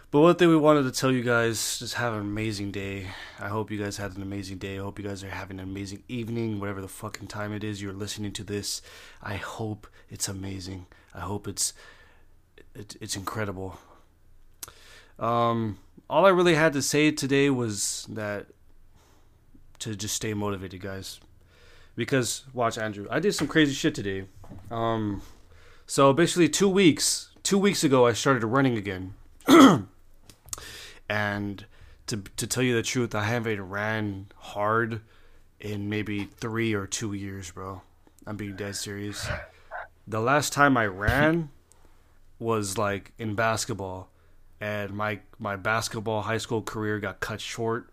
But 0.10 0.22
one 0.22 0.36
thing 0.36 0.48
we 0.48 0.56
wanted 0.56 0.84
to 0.84 0.92
tell 0.92 1.12
you 1.12 1.22
guys 1.22 1.80
just 1.80 1.96
have 1.96 2.14
an 2.14 2.22
amazing 2.22 2.72
day. 2.72 3.08
I 3.40 3.50
hope 3.50 3.70
you 3.70 3.78
guys 3.78 3.98
had 3.98 4.16
an 4.16 4.22
amazing 4.22 4.58
day. 4.58 4.80
I 4.80 4.82
hope 4.82 4.98
you 4.98 5.06
guys 5.06 5.22
are 5.22 5.30
having 5.30 5.60
an 5.60 5.66
amazing 5.66 6.04
evening 6.08 6.62
whatever 6.62 6.80
the 6.80 6.88
fucking 6.88 7.28
time 7.28 7.52
it 7.52 7.66
is 7.66 7.82
you're 7.82 7.92
listening 7.92 8.32
to 8.34 8.46
this. 8.46 8.82
I 9.22 9.36
hope 9.36 9.88
it's 10.10 10.30
amazing. 10.30 10.86
I 11.14 11.20
hope 11.20 11.46
it's 11.46 11.74
it, 12.74 12.96
it's 13.02 13.18
incredible. 13.18 13.78
Um 15.20 15.80
all 16.10 16.26
i 16.26 16.30
really 16.30 16.56
had 16.56 16.72
to 16.72 16.82
say 16.82 17.12
today 17.12 17.50
was 17.50 18.08
that 18.10 18.46
to 19.80 19.94
just 19.94 20.16
stay 20.16 20.34
motivated, 20.34 20.80
guys. 20.80 21.20
Because 21.98 22.46
watch 22.54 22.78
Andrew, 22.78 23.08
I 23.10 23.20
did 23.20 23.34
some 23.34 23.48
crazy 23.48 23.74
shit 23.74 23.96
today. 23.96 24.26
Um, 24.72 25.24
so 25.88 26.14
basically, 26.14 26.48
two 26.48 26.70
weeks, 26.70 27.32
two 27.42 27.58
weeks 27.58 27.84
ago, 27.84 28.06
I 28.06 28.14
started 28.14 28.46
running 28.46 28.78
again. 28.78 29.16
and 31.10 31.66
to 32.06 32.18
to 32.38 32.48
tell 32.48 32.62
you 32.62 32.76
the 32.76 32.84
truth, 32.84 33.16
I 33.16 33.24
haven't 33.24 33.62
ran 33.62 34.28
hard 34.36 35.02
in 35.60 35.90
maybe 35.90 36.26
three 36.26 36.76
or 36.76 36.86
two 36.86 37.14
years, 37.14 37.52
bro. 37.52 37.82
I'm 38.28 38.38
being 38.38 38.56
dead 38.56 38.76
serious. 38.76 39.28
The 40.08 40.22
last 40.22 40.54
time 40.54 40.78
I 40.78 40.86
ran 40.86 41.50
was 42.38 42.78
like 42.78 43.12
in 43.18 43.34
basketball, 43.34 44.10
and 44.62 44.94
my 44.94 45.22
my 45.40 45.56
basketball 45.56 46.22
high 46.22 46.38
school 46.38 46.62
career 46.62 47.00
got 47.00 47.22
cut 47.22 47.42
short. 47.42 47.90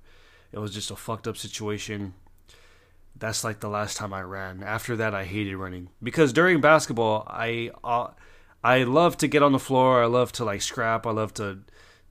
It 0.53 0.59
was 0.59 0.75
just 0.75 0.91
a 0.91 0.97
fucked 0.97 1.27
up 1.27 1.39
situation. 1.39 2.13
That's 3.17 3.45
like 3.45 3.61
the 3.61 3.69
last 3.69 3.97
time 3.97 4.13
I 4.13 4.23
ran. 4.23 4.63
After 4.63 4.97
that, 4.97 5.15
I 5.15 5.25
hated 5.25 5.57
running 5.57 5.89
because 6.03 6.33
during 6.33 6.61
basketball, 6.61 7.25
I 7.29 7.71
uh, 7.83 8.09
I 8.63 8.83
love 8.85 9.17
to 9.19 9.29
get 9.29 9.43
on 9.43 9.53
the 9.53 9.59
floor. 9.59 10.03
I 10.03 10.07
love 10.07 10.33
to 10.33 10.45
like 10.45 10.63
scrap. 10.63 11.07
I 11.07 11.11
love 11.11 11.35
to 11.35 11.61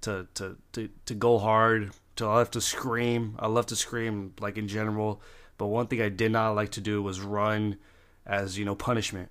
to 0.01 0.27
to 0.35 0.57
to, 0.73 0.89
to 1.05 1.13
go 1.13 1.39
hard. 1.39 1.91
To 2.17 2.25
I 2.25 2.35
love 2.35 2.51
to 2.51 2.61
scream. 2.61 3.35
I 3.39 3.47
love 3.47 3.65
to 3.67 3.75
scream 3.75 4.33
like 4.39 4.57
in 4.57 4.67
general. 4.67 5.21
But 5.57 5.67
one 5.67 5.87
thing 5.87 6.01
I 6.01 6.09
did 6.09 6.31
not 6.31 6.51
like 6.51 6.71
to 6.71 6.81
do 6.81 7.01
was 7.01 7.21
run 7.21 7.77
as 8.25 8.57
you 8.57 8.65
know 8.65 8.75
punishment. 8.75 9.29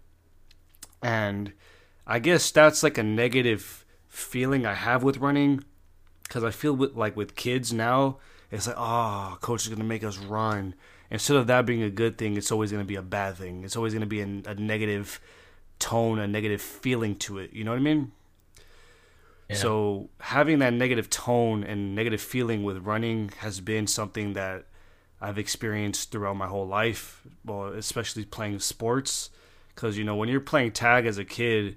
And 1.02 1.52
I 2.06 2.18
guess 2.18 2.50
that's 2.50 2.82
like 2.82 2.98
a 2.98 3.02
negative 3.02 3.84
feeling 4.08 4.66
I 4.66 4.74
have 4.74 5.02
with 5.02 5.18
running 5.18 5.64
because 6.24 6.44
I 6.44 6.50
feel 6.50 6.74
with, 6.74 6.94
like 6.94 7.16
with 7.16 7.34
kids 7.34 7.72
now, 7.72 8.18
it's 8.52 8.66
like, 8.66 8.76
oh, 8.78 9.38
coach 9.40 9.62
is 9.62 9.68
gonna 9.68 9.82
make 9.82 10.04
us 10.04 10.18
run. 10.18 10.74
Instead 11.10 11.36
of 11.36 11.46
that 11.48 11.66
being 11.66 11.82
a 11.82 11.90
good 11.90 12.18
thing, 12.18 12.36
it's 12.36 12.52
always 12.52 12.70
gonna 12.70 12.84
be 12.84 12.96
a 12.96 13.02
bad 13.02 13.36
thing. 13.36 13.64
It's 13.64 13.76
always 13.76 13.94
gonna 13.94 14.06
be 14.06 14.20
a, 14.20 14.24
a 14.46 14.54
negative 14.54 15.20
tone, 15.78 16.18
a 16.18 16.28
negative 16.28 16.60
feeling 16.60 17.16
to 17.16 17.38
it. 17.38 17.52
You 17.52 17.64
know 17.64 17.72
what 17.72 17.78
I 17.78 17.82
mean? 17.82 18.12
Yeah. 19.48 19.56
So 19.56 20.10
having 20.20 20.60
that 20.60 20.74
negative 20.74 21.10
tone 21.10 21.64
and 21.64 21.94
negative 21.94 22.20
feeling 22.20 22.62
with 22.62 22.78
running 22.78 23.30
has 23.38 23.60
been 23.60 23.86
something 23.86 24.34
that 24.34 24.66
I've 25.20 25.38
experienced 25.38 26.10
throughout 26.10 26.36
my 26.36 26.46
whole 26.46 26.66
life. 26.66 27.22
Well, 27.44 27.68
especially 27.68 28.24
playing 28.24 28.60
sports, 28.60 29.30
because 29.74 29.96
you 29.96 30.04
know 30.04 30.14
when 30.16 30.28
you're 30.28 30.40
playing 30.40 30.72
tag 30.72 31.06
as 31.06 31.16
a 31.16 31.24
kid, 31.24 31.76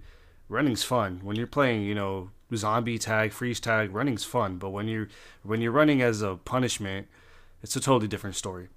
running's 0.50 0.84
fun. 0.84 1.22
When 1.24 1.38
you're 1.38 1.48
playing, 1.48 1.84
you 1.84 1.96
know, 1.96 2.32
zombie 2.54 2.98
tag, 2.98 3.32
freeze 3.32 3.60
tag, 3.60 3.94
running's 3.94 4.24
fun. 4.24 4.58
But 4.58 4.70
when 4.70 4.88
you're 4.88 5.08
when 5.44 5.62
you're 5.62 5.72
running 5.72 6.02
as 6.02 6.22
a 6.22 6.36
punishment, 6.36 7.08
it's 7.62 7.76
a 7.76 7.80
totally 7.80 8.08
different 8.08 8.36
story. 8.36 8.70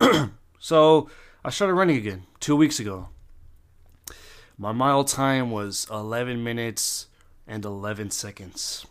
so 0.58 1.10
I 1.44 1.50
started 1.50 1.74
running 1.74 1.96
again 1.96 2.24
two 2.40 2.56
weeks 2.56 2.80
ago. 2.80 3.08
My 4.58 4.72
mile 4.72 5.04
time 5.04 5.50
was 5.50 5.86
11 5.90 6.44
minutes 6.44 7.08
and 7.48 7.64
11 7.64 8.10
seconds, 8.10 8.86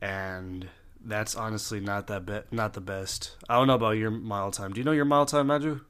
and 0.00 0.68
that's 1.04 1.34
honestly 1.34 1.80
not 1.80 2.06
that 2.06 2.24
be- 2.24 2.56
not 2.56 2.72
the 2.72 2.80
best. 2.80 3.36
I 3.48 3.56
don't 3.56 3.66
know 3.66 3.74
about 3.74 3.92
your 3.92 4.10
mile 4.10 4.50
time. 4.50 4.72
Do 4.72 4.80
you 4.80 4.84
know 4.84 4.92
your 4.92 5.04
mile 5.04 5.26
time, 5.26 5.50
Andrew? 5.50 5.80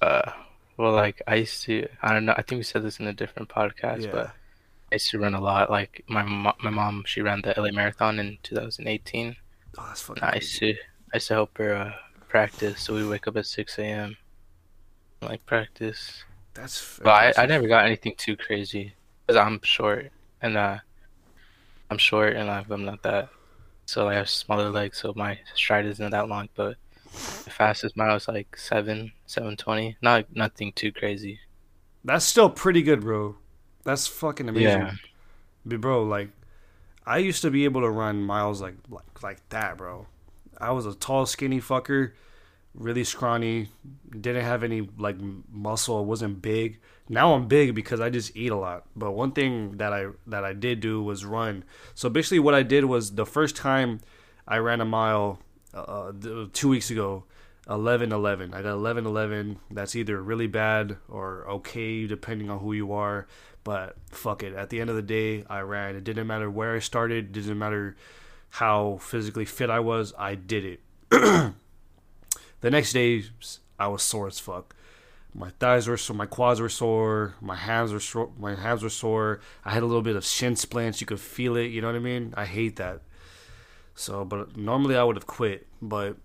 Uh, 0.00 0.32
well, 0.76 0.92
like 0.92 1.22
I 1.26 1.36
used 1.36 1.62
to. 1.64 1.86
I 2.02 2.12
don't 2.12 2.24
know. 2.24 2.34
I 2.36 2.42
think 2.42 2.58
we 2.58 2.64
said 2.64 2.82
this 2.82 2.98
in 2.98 3.06
a 3.06 3.12
different 3.12 3.48
podcast, 3.48 4.02
yeah. 4.06 4.10
but 4.10 4.30
I 4.94 5.02
used 5.02 5.10
to 5.10 5.18
run 5.18 5.34
a 5.34 5.40
lot. 5.40 5.70
Like 5.70 6.04
my 6.06 6.22
mo- 6.22 6.54
my 6.62 6.70
mom, 6.70 7.02
she 7.04 7.20
ran 7.20 7.42
the 7.42 7.52
LA 7.56 7.72
Marathon 7.72 8.20
in 8.20 8.38
2018. 8.44 9.34
Oh, 9.76 9.84
that's 9.88 10.02
funny. 10.02 10.22
I 10.22 10.36
used 10.36 10.56
to 10.60 10.72
I 11.12 11.16
used 11.16 11.26
to 11.26 11.34
help 11.34 11.58
her 11.58 11.74
uh, 11.74 11.92
practice. 12.28 12.80
So 12.80 12.94
we 12.94 13.04
wake 13.04 13.26
up 13.26 13.36
at 13.36 13.44
6 13.44 13.76
a.m. 13.80 14.16
like 15.20 15.44
practice. 15.46 16.22
That's. 16.54 17.00
But 17.02 17.36
I, 17.36 17.42
I 17.42 17.46
never 17.46 17.66
got 17.66 17.86
anything 17.86 18.14
too 18.16 18.36
crazy 18.36 18.94
because 19.26 19.36
I'm 19.36 19.60
short 19.64 20.12
and 20.40 20.56
uh, 20.56 20.78
I'm 21.90 21.98
short 21.98 22.36
and 22.36 22.48
I'm 22.48 22.84
not 22.84 23.02
that. 23.02 23.30
So 23.86 24.08
I 24.08 24.14
have 24.14 24.28
smaller 24.28 24.70
legs, 24.70 24.98
so 24.98 25.12
my 25.16 25.40
stride 25.56 25.86
isn't 25.86 26.10
that 26.10 26.28
long. 26.28 26.50
But 26.54 26.76
the 27.10 27.50
fastest 27.50 27.96
mile 27.96 28.14
is 28.14 28.28
like 28.28 28.56
seven, 28.56 29.10
seven 29.26 29.56
twenty. 29.56 29.96
Not 30.00 30.26
nothing 30.36 30.70
too 30.70 30.92
crazy. 30.92 31.40
That's 32.04 32.24
still 32.24 32.48
pretty 32.48 32.82
good, 32.82 33.00
bro. 33.00 33.38
That's 33.84 34.06
fucking 34.06 34.48
amazing. 34.48 34.80
Yeah. 34.80 34.92
But 35.64 35.80
bro, 35.80 36.02
like 36.04 36.30
I 37.06 37.18
used 37.18 37.42
to 37.42 37.50
be 37.50 37.64
able 37.64 37.82
to 37.82 37.90
run 37.90 38.22
miles 38.22 38.60
like 38.60 38.76
like 38.88 39.22
like 39.22 39.48
that, 39.50 39.76
bro. 39.76 40.06
I 40.58 40.70
was 40.72 40.86
a 40.86 40.94
tall, 40.94 41.26
skinny 41.26 41.60
fucker, 41.60 42.12
really 42.74 43.04
scrawny, 43.04 43.68
didn't 44.10 44.44
have 44.44 44.62
any 44.62 44.88
like 44.98 45.16
muscle, 45.50 46.04
wasn't 46.04 46.42
big. 46.42 46.80
Now 47.08 47.34
I'm 47.34 47.46
big 47.46 47.74
because 47.74 48.00
I 48.00 48.08
just 48.08 48.34
eat 48.36 48.50
a 48.50 48.56
lot. 48.56 48.84
But 48.96 49.12
one 49.12 49.32
thing 49.32 49.76
that 49.76 49.92
I 49.92 50.06
that 50.26 50.44
I 50.44 50.52
did 50.52 50.80
do 50.80 51.02
was 51.02 51.24
run. 51.24 51.64
So 51.94 52.08
basically, 52.08 52.38
what 52.38 52.54
I 52.54 52.62
did 52.62 52.86
was 52.86 53.14
the 53.14 53.26
first 53.26 53.56
time 53.56 54.00
I 54.48 54.58
ran 54.58 54.80
a 54.80 54.86
mile 54.86 55.38
uh, 55.72 56.12
two 56.52 56.68
weeks 56.68 56.90
ago. 56.90 57.24
11 57.68 58.12
11. 58.12 58.52
I 58.52 58.60
got 58.60 58.72
11 58.72 59.06
11. 59.06 59.58
That's 59.70 59.96
either 59.96 60.22
really 60.22 60.46
bad 60.46 60.98
or 61.08 61.48
okay, 61.48 62.06
depending 62.06 62.50
on 62.50 62.58
who 62.58 62.74
you 62.74 62.92
are. 62.92 63.26
But 63.64 63.96
fuck 64.10 64.42
it. 64.42 64.54
At 64.54 64.70
the 64.70 64.80
end 64.80 64.90
of 64.90 64.96
the 64.96 65.02
day, 65.02 65.44
I 65.48 65.60
ran. 65.60 65.96
It 65.96 66.04
didn't 66.04 66.26
matter 66.26 66.50
where 66.50 66.76
I 66.76 66.78
started, 66.78 67.24
it 67.24 67.32
didn't 67.32 67.58
matter 67.58 67.96
how 68.50 68.98
physically 69.00 69.46
fit 69.46 69.70
I 69.70 69.80
was. 69.80 70.12
I 70.18 70.34
did 70.34 70.64
it. 70.64 70.80
the 71.10 72.70
next 72.70 72.92
day, 72.92 73.24
I 73.78 73.88
was 73.88 74.02
sore 74.02 74.28
as 74.28 74.38
fuck. 74.38 74.76
My 75.36 75.50
thighs 75.58 75.88
were 75.88 75.96
sore, 75.96 76.14
my 76.14 76.26
quads 76.26 76.60
were 76.60 76.68
sore, 76.68 77.34
my 77.40 77.56
hands 77.56 77.92
were 77.92 77.98
sore, 77.98 78.30
my 78.38 78.54
hands 78.54 78.84
were 78.84 78.90
sore. 78.90 79.40
I 79.64 79.72
had 79.72 79.82
a 79.82 79.86
little 79.86 80.02
bit 80.02 80.14
of 80.14 80.24
shin 80.24 80.54
splints. 80.54 81.00
You 81.00 81.08
could 81.08 81.18
feel 81.18 81.56
it. 81.56 81.72
You 81.72 81.80
know 81.80 81.88
what 81.88 81.96
I 81.96 82.00
mean? 82.00 82.32
I 82.36 82.44
hate 82.44 82.76
that. 82.76 83.00
So, 83.96 84.24
but 84.24 84.56
normally 84.56 84.96
I 84.96 85.02
would 85.02 85.16
have 85.16 85.26
quit, 85.26 85.66
but 85.82 86.16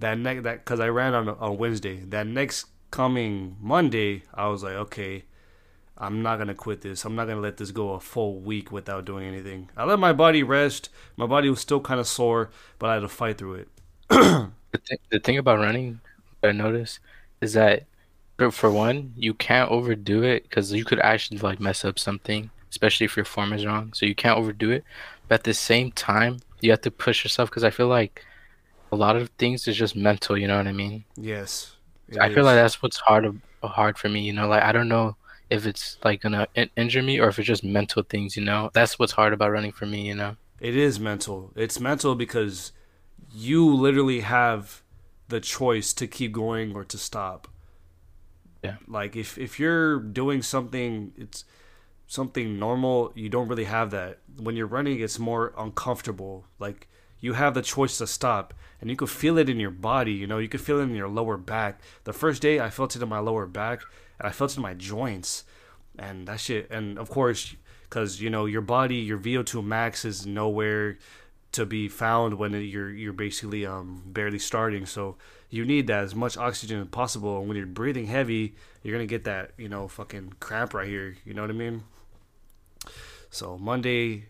that 0.00 0.18
next 0.18 0.42
that 0.44 0.64
because 0.64 0.80
I 0.80 0.88
ran 0.88 1.14
on 1.14 1.28
on 1.28 1.58
Wednesday. 1.58 2.00
That 2.04 2.26
next 2.26 2.66
coming 2.90 3.56
Monday, 3.60 4.22
I 4.34 4.48
was 4.48 4.62
like, 4.62 4.74
okay, 4.74 5.24
I'm 6.00 6.22
not 6.22 6.38
gonna 6.38 6.54
quit 6.54 6.82
this. 6.82 7.04
I'm 7.04 7.16
not 7.16 7.26
gonna 7.26 7.40
let 7.40 7.56
this 7.56 7.72
go 7.72 7.92
a 7.94 8.00
full 8.00 8.38
week 8.38 8.70
without 8.70 9.04
doing 9.04 9.26
anything. 9.26 9.68
I 9.76 9.84
let 9.84 9.98
my 9.98 10.12
body 10.12 10.44
rest. 10.44 10.90
My 11.16 11.26
body 11.26 11.50
was 11.50 11.60
still 11.60 11.80
kind 11.80 11.98
of 11.98 12.06
sore, 12.06 12.50
but 12.78 12.88
I 12.88 12.94
had 12.94 13.00
to 13.00 13.08
fight 13.08 13.38
through 13.38 13.54
it. 13.54 13.68
the, 14.08 14.50
th- 14.72 15.00
the 15.10 15.18
thing 15.18 15.38
about 15.38 15.58
running, 15.58 16.00
I 16.42 16.52
noticed, 16.52 17.00
is 17.40 17.54
that 17.54 17.84
for 18.52 18.70
one, 18.70 19.12
you 19.16 19.34
can't 19.34 19.70
overdo 19.72 20.22
it 20.22 20.44
because 20.44 20.72
you 20.72 20.84
could 20.84 21.00
actually 21.00 21.38
like 21.38 21.58
mess 21.58 21.84
up 21.84 21.98
something, 21.98 22.50
especially 22.70 23.04
if 23.04 23.16
your 23.16 23.24
form 23.24 23.52
is 23.52 23.66
wrong. 23.66 23.92
So 23.92 24.06
you 24.06 24.14
can't 24.14 24.38
overdo 24.38 24.70
it. 24.70 24.84
But 25.26 25.40
at 25.40 25.44
the 25.44 25.54
same 25.54 25.90
time, 25.90 26.38
you 26.60 26.70
have 26.70 26.80
to 26.82 26.92
push 26.92 27.24
yourself 27.24 27.50
because 27.50 27.64
I 27.64 27.70
feel 27.70 27.88
like 27.88 28.24
a 28.92 28.96
lot 28.96 29.16
of 29.16 29.30
things 29.30 29.66
is 29.66 29.76
just 29.76 29.96
mental. 29.96 30.38
You 30.38 30.46
know 30.46 30.56
what 30.56 30.68
I 30.68 30.72
mean? 30.72 31.04
Yes. 31.16 31.74
I 32.20 32.28
is. 32.28 32.34
feel 32.34 32.44
like 32.44 32.54
that's 32.54 32.80
what's 32.80 32.98
hard 32.98 33.40
hard 33.64 33.98
for 33.98 34.08
me. 34.08 34.20
You 34.20 34.32
know, 34.32 34.46
like 34.46 34.62
I 34.62 34.70
don't 34.70 34.88
know 34.88 35.16
if 35.50 35.66
it's 35.66 35.98
like 36.04 36.20
gonna 36.22 36.48
in- 36.54 36.70
injure 36.76 37.02
me 37.02 37.18
or 37.20 37.28
if 37.28 37.38
it's 37.38 37.48
just 37.48 37.64
mental 37.64 38.02
things. 38.02 38.36
You 38.36 38.44
know, 38.44 38.70
that's 38.72 38.98
what's 38.98 39.12
hard 39.12 39.32
about 39.32 39.50
running 39.50 39.72
for 39.72 39.86
me. 39.86 40.06
You 40.06 40.14
know, 40.14 40.36
it 40.60 40.76
is 40.76 40.98
mental. 40.98 41.52
It's 41.56 41.80
mental 41.80 42.14
because 42.14 42.72
you 43.32 43.74
literally 43.74 44.20
have 44.20 44.82
the 45.28 45.40
choice 45.40 45.92
to 45.94 46.06
keep 46.06 46.32
going 46.32 46.74
or 46.74 46.84
to 46.84 46.98
stop. 46.98 47.48
Yeah. 48.62 48.76
Like 48.86 49.16
if 49.16 49.38
if 49.38 49.60
you're 49.60 50.00
doing 50.00 50.42
something, 50.42 51.12
it's 51.16 51.44
something 52.06 52.58
normal, 52.58 53.12
you 53.14 53.28
don't 53.28 53.48
really 53.48 53.64
have 53.64 53.90
that. 53.90 54.18
When 54.36 54.56
you're 54.56 54.66
running, 54.66 55.00
it's 55.00 55.18
more 55.18 55.52
uncomfortable. 55.56 56.46
Like 56.58 56.88
you 57.20 57.34
have 57.34 57.54
the 57.54 57.62
choice 57.62 57.98
to 57.98 58.06
stop, 58.06 58.54
and 58.80 58.90
you 58.90 58.96
could 58.96 59.10
feel 59.10 59.38
it 59.38 59.48
in 59.48 59.60
your 59.60 59.70
body. 59.70 60.12
You 60.12 60.26
know, 60.26 60.38
you 60.38 60.48
could 60.48 60.60
feel 60.60 60.80
it 60.80 60.84
in 60.84 60.94
your 60.94 61.08
lower 61.08 61.36
back. 61.36 61.80
The 62.04 62.12
first 62.12 62.42
day, 62.42 62.58
I 62.60 62.70
felt 62.70 62.96
it 62.96 63.02
in 63.02 63.08
my 63.08 63.18
lower 63.18 63.46
back, 63.46 63.82
and 64.18 64.28
I 64.28 64.32
felt 64.32 64.52
it 64.52 64.56
in 64.56 64.62
my 64.62 64.74
joints, 64.74 65.44
and 65.98 66.28
that 66.28 66.40
shit. 66.40 66.70
And 66.70 66.98
of 66.98 67.10
course, 67.10 67.54
because 67.88 68.20
you 68.20 68.30
know 68.30 68.46
your 68.46 68.60
body, 68.62 68.96
your 68.96 69.18
VO2 69.18 69.64
max 69.64 70.04
is 70.04 70.26
nowhere 70.26 70.98
to 71.52 71.64
be 71.64 71.88
found 71.88 72.34
when 72.34 72.52
you're 72.52 72.90
you're 72.90 73.12
basically 73.12 73.64
um 73.66 74.02
barely 74.06 74.38
starting. 74.38 74.86
So 74.86 75.16
you 75.50 75.64
need 75.64 75.86
that 75.86 76.04
as 76.04 76.14
much 76.14 76.36
oxygen 76.36 76.80
as 76.80 76.88
possible. 76.88 77.38
And 77.38 77.48
when 77.48 77.56
you're 77.56 77.66
breathing 77.66 78.06
heavy, 78.06 78.54
you're 78.82 78.94
gonna 78.94 79.06
get 79.06 79.24
that 79.24 79.52
you 79.56 79.68
know 79.68 79.88
fucking 79.88 80.34
cramp 80.40 80.74
right 80.74 80.86
here. 80.86 81.16
You 81.24 81.34
know 81.34 81.42
what 81.42 81.50
I 81.50 81.54
mean? 81.54 81.84
So 83.30 83.58
Monday, 83.58 84.26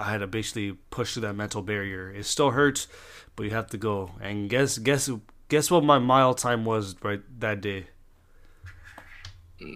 I 0.00 0.10
had 0.10 0.18
to 0.18 0.26
basically 0.26 0.72
push 0.90 1.14
through 1.14 1.22
that 1.22 1.34
mental 1.34 1.62
barrier. 1.62 2.10
It 2.10 2.24
still 2.24 2.50
hurts, 2.50 2.88
but 3.36 3.44
you 3.44 3.50
have 3.50 3.68
to 3.68 3.78
go. 3.78 4.12
And 4.20 4.48
guess 4.48 4.78
guess 4.78 5.10
guess 5.48 5.70
what 5.70 5.84
my 5.84 5.98
mile 5.98 6.34
time 6.34 6.64
was 6.64 6.96
right 7.02 7.22
that 7.40 7.60
day. 7.60 7.88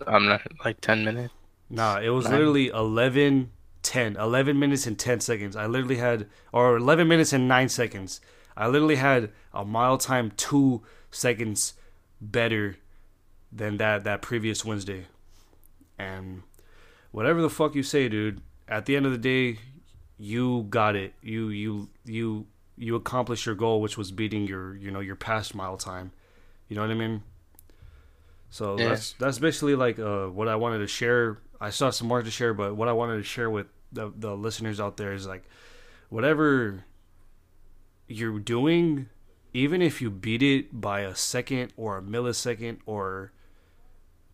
I'm 0.06 0.26
not 0.26 0.42
like 0.64 0.80
ten 0.80 1.04
minutes. 1.04 1.32
Nah, 1.70 1.98
it 2.00 2.08
was 2.08 2.24
Nine. 2.24 2.32
literally 2.32 2.68
11, 2.68 3.50
10, 3.82 4.16
11 4.16 4.58
minutes 4.58 4.86
and 4.86 4.98
ten 4.98 5.20
seconds. 5.20 5.54
I 5.54 5.66
literally 5.66 5.96
had, 5.96 6.26
or 6.52 6.76
eleven 6.76 7.08
minutes 7.08 7.32
and 7.32 7.46
nine 7.46 7.68
seconds. 7.68 8.20
I 8.56 8.66
literally 8.68 8.96
had 8.96 9.30
a 9.52 9.64
mile 9.64 9.98
time 9.98 10.32
two 10.36 10.82
seconds 11.10 11.74
better 12.20 12.76
than 13.52 13.76
that 13.76 14.04
that 14.04 14.22
previous 14.22 14.64
Wednesday. 14.64 15.06
And 15.98 16.42
whatever 17.12 17.40
the 17.40 17.50
fuck 17.50 17.74
you 17.74 17.82
say, 17.82 18.08
dude, 18.08 18.40
at 18.66 18.86
the 18.86 18.96
end 18.96 19.06
of 19.06 19.12
the 19.12 19.18
day, 19.18 19.58
you 20.18 20.66
got 20.70 20.96
it. 20.96 21.14
You 21.22 21.48
you 21.50 21.88
you 22.04 22.46
you 22.76 22.96
accomplished 22.96 23.46
your 23.46 23.54
goal, 23.54 23.80
which 23.80 23.96
was 23.96 24.10
beating 24.10 24.46
your 24.46 24.74
you 24.76 24.90
know 24.90 25.00
your 25.00 25.16
past 25.16 25.54
mile 25.54 25.76
time. 25.76 26.12
You 26.68 26.76
know 26.76 26.82
what 26.82 26.90
I 26.90 26.94
mean? 26.94 27.22
So 28.50 28.78
yeah. 28.78 28.88
that's 28.90 29.12
that's 29.14 29.38
basically 29.38 29.74
like 29.74 29.98
uh, 29.98 30.26
what 30.26 30.48
I 30.48 30.56
wanted 30.56 30.78
to 30.78 30.86
share. 30.86 31.38
I 31.60 31.70
saw 31.70 31.90
some 31.90 32.08
more 32.08 32.22
to 32.22 32.30
share, 32.30 32.54
but 32.54 32.76
what 32.76 32.88
I 32.88 32.92
wanted 32.92 33.16
to 33.16 33.22
share 33.22 33.50
with 33.50 33.66
the 33.92 34.12
the 34.14 34.36
listeners 34.36 34.80
out 34.80 34.96
there 34.96 35.12
is 35.12 35.26
like 35.26 35.44
whatever 36.08 36.84
you're 38.06 38.38
doing, 38.38 39.08
even 39.52 39.82
if 39.82 40.00
you 40.00 40.10
beat 40.10 40.42
it 40.42 40.80
by 40.80 41.00
a 41.00 41.14
second 41.14 41.72
or 41.76 41.98
a 41.98 42.02
millisecond 42.02 42.78
or 42.86 43.32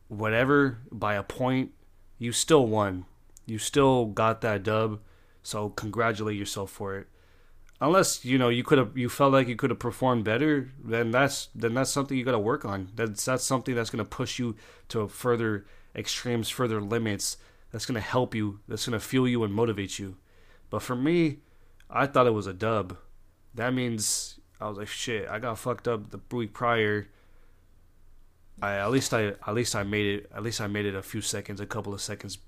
whatever 0.09 0.79
by 0.93 1.15
a 1.15 1.23
point, 1.23 1.73
you 2.19 2.33
still 2.33 2.67
won. 2.67 3.07
You 3.47 3.59
still 3.59 4.07
got 4.07 4.41
that 4.43 4.63
dub. 4.63 5.01
So 5.43 5.69
congratulate 5.71 6.39
yourself 6.39 6.71
for 6.71 6.97
it. 6.97 7.09
Unless 7.81 8.25
you 8.25 8.39
know 8.39 8.49
you 8.49 8.63
could 8.63 8.79
have 8.79 8.97
you 8.97 9.09
felt 9.09 9.33
like 9.33 9.49
you 9.49 9.57
could 9.57 9.71
have 9.71 9.79
performed 9.79 10.25
better, 10.25 10.71
then 10.83 11.11
that's 11.11 11.49
then 11.55 11.75
that's 11.75 11.91
something 11.91 12.17
you 12.17 12.25
got 12.25 12.33
to 12.33 12.39
work 12.39 12.65
on. 12.65 12.89
That's 12.95 13.25
that's 13.25 13.45
something 13.45 13.75
that's 13.75 13.91
gonna 13.91 14.05
push 14.05 14.39
you 14.39 14.57
to 14.89 15.09
further 15.09 15.67
extremes, 15.95 16.49
further 16.49 16.81
limits. 16.81 17.37
That's 17.73 17.87
gonna 17.87 18.01
help 18.01 18.35
you. 18.35 18.61
That's 18.69 18.87
gonna 18.87 19.01
fuel 19.01 19.29
you 19.29 19.43
and 19.43 19.53
motivate 19.53 19.99
you. 19.99 20.17
But 20.71 20.83
for 20.83 20.97
me, 20.97 21.39
I 21.91 22.07
thought 22.07 22.27
it 22.27 22.33
was 22.33 22.47
a 22.47 22.53
dub. 22.53 22.97
That 23.55 23.75
means 23.75 24.39
I 24.61 24.69
was 24.69 24.79
like, 24.79 24.89
shit, 24.89 25.29
I 25.29 25.39
got 25.39 25.59
fucked 25.59 25.89
up 25.89 26.11
the 26.11 26.21
week 26.35 26.53
prior. 26.53 27.09
I 28.63 28.77
at 28.77 28.91
least 28.91 29.13
I 29.13 29.35
at 29.47 29.55
least 29.55 29.75
I 29.75 29.83
made 29.83 30.07
it 30.07 30.31
at 30.35 30.43
least 30.43 30.61
I 30.61 30.69
made 30.69 30.87
it 30.87 30.95
a 30.95 31.03
few 31.03 31.21
seconds, 31.21 31.61
a 31.61 31.67
couple 31.67 31.93
of 31.93 32.01
seconds, 32.01 32.39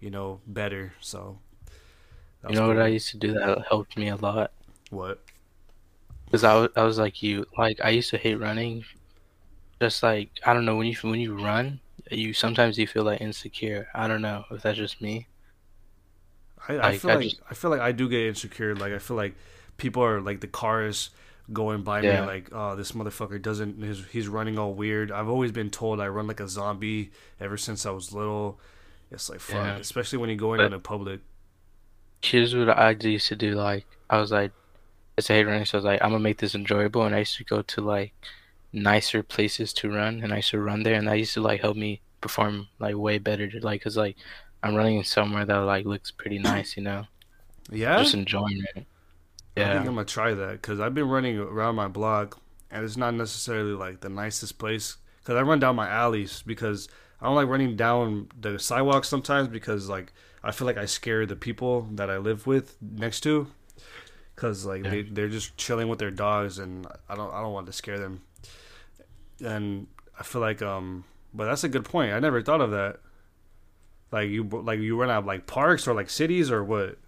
you 0.00 0.10
know, 0.10 0.40
better. 0.46 0.92
So 1.00 1.38
you 2.48 2.56
know 2.56 2.66
cool. 2.66 2.74
what 2.74 2.82
I 2.82 2.88
used 2.88 3.10
to 3.10 3.16
do 3.16 3.32
that 3.34 3.66
helped 3.68 3.96
me 3.96 4.08
a 4.08 4.16
lot. 4.16 4.52
What? 4.92 5.22
Because 6.26 6.44
I 6.44 6.54
was, 6.54 6.68
I 6.76 6.84
was 6.84 6.98
like 6.98 7.22
you, 7.22 7.46
like 7.56 7.80
I 7.82 7.88
used 7.88 8.10
to 8.10 8.18
hate 8.18 8.34
running. 8.34 8.84
Just 9.80 10.02
like 10.02 10.30
I 10.44 10.52
don't 10.52 10.66
know 10.66 10.76
when 10.76 10.86
you 10.86 10.96
when 11.00 11.18
you 11.18 11.34
run, 11.34 11.80
you 12.10 12.34
sometimes 12.34 12.78
you 12.78 12.86
feel 12.86 13.02
like 13.02 13.22
insecure. 13.22 13.88
I 13.94 14.06
don't 14.06 14.20
know 14.20 14.44
if 14.50 14.62
that's 14.62 14.76
just 14.76 15.00
me. 15.00 15.28
I, 16.68 16.78
I 16.78 16.98
feel 16.98 17.10
I 17.10 17.14
like 17.14 17.24
just, 17.24 17.40
I 17.50 17.54
feel 17.54 17.70
like 17.70 17.80
I 17.80 17.92
do 17.92 18.06
get 18.06 18.26
insecure. 18.26 18.76
Like 18.76 18.92
I 18.92 18.98
feel 18.98 19.16
like 19.16 19.34
people 19.78 20.04
are 20.04 20.20
like 20.20 20.42
the 20.42 20.46
cars 20.46 21.08
going 21.54 21.82
by 21.82 22.02
yeah. 22.02 22.20
me 22.20 22.26
like, 22.26 22.50
oh, 22.52 22.76
this 22.76 22.92
motherfucker 22.92 23.40
doesn't. 23.40 23.82
He's, 23.82 24.04
he's 24.12 24.28
running 24.28 24.58
all 24.58 24.74
weird. 24.74 25.10
I've 25.10 25.28
always 25.28 25.52
been 25.52 25.70
told 25.70 26.00
I 26.00 26.08
run 26.08 26.26
like 26.26 26.40
a 26.40 26.48
zombie 26.48 27.12
ever 27.40 27.56
since 27.56 27.86
I 27.86 27.90
was 27.92 28.12
little. 28.12 28.60
It's 29.10 29.30
like 29.30 29.40
fuck, 29.40 29.56
yeah. 29.56 29.76
especially 29.76 30.18
when 30.18 30.28
you're 30.28 30.36
going 30.36 30.58
but, 30.58 30.70
in 30.70 30.80
public. 30.80 31.20
Here's 32.22 32.54
what 32.54 32.68
I 32.68 32.90
used 32.90 33.28
to 33.28 33.36
do. 33.36 33.54
Like 33.54 33.86
I 34.10 34.20
was 34.20 34.30
like, 34.30 34.52
it's 35.16 35.30
a 35.30 35.34
hate 35.34 35.44
running, 35.44 35.64
so 35.64 35.76
I 35.76 35.78
was 35.78 35.84
like, 35.84 36.02
I'm 36.02 36.10
gonna 36.10 36.20
make 36.20 36.38
this 36.38 36.54
enjoyable, 36.54 37.04
and 37.04 37.14
I 37.14 37.20
used 37.20 37.36
to 37.36 37.44
go 37.44 37.62
to 37.62 37.80
like 37.80 38.12
nicer 38.72 39.22
places 39.22 39.72
to 39.74 39.90
run, 39.90 40.22
and 40.22 40.32
I 40.32 40.36
used 40.36 40.50
to 40.50 40.60
run 40.60 40.82
there, 40.82 40.94
and 40.94 41.06
that 41.08 41.18
used 41.18 41.34
to 41.34 41.42
like 41.42 41.60
help 41.60 41.76
me 41.76 42.00
perform 42.20 42.68
like 42.78 42.96
way 42.96 43.18
better. 43.18 43.50
Like, 43.60 43.82
cause 43.82 43.96
like 43.96 44.16
I'm 44.62 44.74
running 44.74 45.02
somewhere 45.04 45.44
that 45.44 45.56
like 45.58 45.84
looks 45.84 46.10
pretty 46.10 46.38
nice, 46.38 46.76
you 46.76 46.82
know. 46.82 47.06
Yeah. 47.70 47.98
Just 47.98 48.14
enjoying 48.14 48.62
it. 48.74 48.86
Yeah. 49.56 49.70
I 49.70 49.72
think 49.74 49.86
I'm 49.86 49.94
gonna 49.94 50.04
try 50.04 50.34
that 50.34 50.52
because 50.52 50.80
I've 50.80 50.94
been 50.94 51.08
running 51.08 51.38
around 51.38 51.74
my 51.74 51.88
block, 51.88 52.40
and 52.70 52.84
it's 52.84 52.96
not 52.96 53.14
necessarily 53.14 53.72
like 53.72 54.00
the 54.00 54.08
nicest 54.08 54.58
place. 54.58 54.96
Because 55.20 55.36
I 55.36 55.42
run 55.42 55.60
down 55.60 55.76
my 55.76 55.88
alleys 55.88 56.42
because 56.42 56.88
I 57.20 57.26
don't 57.26 57.36
like 57.36 57.46
running 57.46 57.76
down 57.76 58.28
the 58.40 58.58
sidewalks 58.58 59.08
sometimes 59.08 59.48
because 59.48 59.88
like 59.88 60.12
I 60.42 60.50
feel 60.50 60.66
like 60.66 60.78
I 60.78 60.86
scare 60.86 61.26
the 61.26 61.36
people 61.36 61.88
that 61.92 62.10
I 62.10 62.16
live 62.16 62.46
with 62.46 62.76
next 62.80 63.20
to. 63.20 63.46
Because 64.42 64.66
like 64.66 64.82
yeah. 64.82 64.90
they 64.90 65.02
they're 65.02 65.28
just 65.28 65.56
chilling 65.56 65.86
with 65.86 66.00
their 66.00 66.10
dogs, 66.10 66.58
and 66.58 66.84
I 67.08 67.14
don't 67.14 67.32
I 67.32 67.40
don't 67.40 67.52
want 67.52 67.66
to 67.66 67.72
scare 67.72 68.00
them. 68.00 68.22
And 69.40 69.86
I 70.18 70.24
feel 70.24 70.40
like 70.40 70.60
um, 70.60 71.04
but 71.32 71.44
that's 71.44 71.62
a 71.62 71.68
good 71.68 71.84
point. 71.84 72.12
I 72.12 72.18
never 72.18 72.42
thought 72.42 72.60
of 72.60 72.72
that. 72.72 72.98
Like 74.10 74.30
you 74.30 74.42
like 74.42 74.80
you 74.80 75.00
run 75.00 75.10
out 75.10 75.24
like 75.24 75.46
parks 75.46 75.86
or 75.86 75.94
like 75.94 76.10
cities 76.10 76.50
or 76.50 76.64
what? 76.64 76.98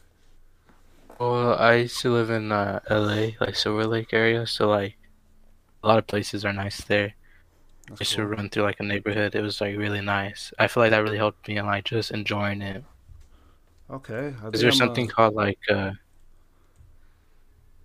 Well, 1.19 1.57
I 1.57 1.75
used 1.75 2.00
to 2.03 2.12
live 2.12 2.31
in 2.31 2.53
uh, 2.53 2.79
LA, 2.88 3.31
like 3.41 3.57
Silver 3.57 3.85
Lake 3.85 4.12
area, 4.12 4.47
so 4.47 4.69
like 4.69 4.97
a 5.83 5.88
lot 5.88 5.99
of 5.99 6.07
places 6.07 6.45
are 6.45 6.53
nice 6.53 6.85
there. 6.85 7.14
That's 7.88 8.00
I 8.00 8.05
used 8.05 8.14
cool. 8.14 8.26
to 8.26 8.37
run 8.37 8.49
through 8.49 8.62
like 8.62 8.79
a 8.79 8.85
neighborhood. 8.85 9.35
It 9.35 9.43
was 9.43 9.61
like 9.61 9.76
really 9.76 10.03
nice. 10.03 10.53
I 10.61 10.69
feel 10.69 10.85
like 10.85 10.93
that 10.93 11.03
really 11.03 11.19
helped 11.19 11.49
me 11.49 11.57
and 11.57 11.67
like 11.67 11.83
just 11.83 12.12
enjoying 12.12 12.62
it. 12.62 12.85
Okay. 13.91 14.35
Is 14.53 14.61
there 14.61 14.71
something 14.71 15.09
called 15.09 15.35
like 15.35 15.59
uh 15.68 15.90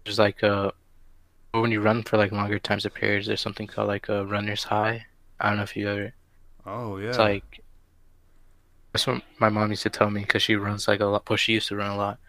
there's 0.03 0.19
like 0.19 0.43
a 0.43 0.73
when 1.51 1.71
you 1.71 1.81
run 1.81 2.03
for 2.03 2.17
like 2.17 2.31
longer 2.31 2.59
times 2.59 2.85
of 2.85 2.93
periods, 2.93 3.27
there's 3.27 3.41
something 3.41 3.67
called 3.67 3.87
like 3.87 4.09
a 4.09 4.25
runner's 4.25 4.63
high. 4.63 5.05
I 5.39 5.49
don't 5.49 5.57
know 5.57 5.63
if 5.63 5.75
you 5.75 5.89
ever. 5.89 6.13
Oh 6.65 6.97
yeah. 6.97 7.09
It's 7.09 7.17
like 7.17 7.63
that's 8.93 9.07
what 9.07 9.21
my 9.39 9.49
mom 9.49 9.69
used 9.69 9.83
to 9.83 9.89
tell 9.89 10.09
me 10.09 10.21
because 10.21 10.41
she 10.41 10.55
runs 10.55 10.87
like 10.87 10.99
a 10.99 11.05
lot. 11.05 11.29
Well, 11.29 11.37
she 11.37 11.53
used 11.53 11.67
to 11.69 11.75
run 11.75 11.91
a 11.91 11.97
lot 11.97 12.19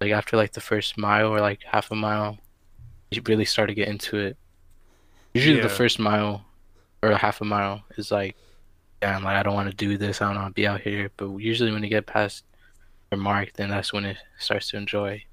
like 0.00 0.12
after 0.12 0.36
like 0.36 0.52
the 0.52 0.60
first 0.60 0.96
mile 0.96 1.28
or 1.28 1.40
like 1.40 1.62
half 1.62 1.90
a 1.90 1.94
mile, 1.94 2.38
you 3.10 3.22
really 3.26 3.44
start 3.44 3.68
to 3.68 3.74
get 3.74 3.88
into 3.88 4.18
it. 4.18 4.36
Usually 5.34 5.56
yeah. 5.56 5.62
the 5.62 5.68
first 5.68 5.98
mile 5.98 6.44
or 7.02 7.12
half 7.12 7.40
a 7.40 7.44
mile 7.44 7.84
is 7.96 8.10
like, 8.10 8.36
yeah, 9.02 9.16
I'm 9.16 9.24
like 9.24 9.36
I 9.36 9.42
don't 9.42 9.54
want 9.54 9.70
to 9.70 9.76
do 9.76 9.98
this. 9.98 10.20
I 10.20 10.26
don't 10.26 10.42
want 10.42 10.54
to 10.54 10.60
be 10.60 10.66
out 10.66 10.80
here. 10.80 11.10
But 11.16 11.36
usually 11.36 11.70
when 11.70 11.82
you 11.82 11.90
get 11.90 12.06
past 12.06 12.44
your 13.12 13.20
mark, 13.20 13.52
then 13.54 13.68
that's 13.68 13.92
when 13.92 14.04
it 14.06 14.16
starts 14.38 14.70
to 14.70 14.78
enjoy. 14.78 15.24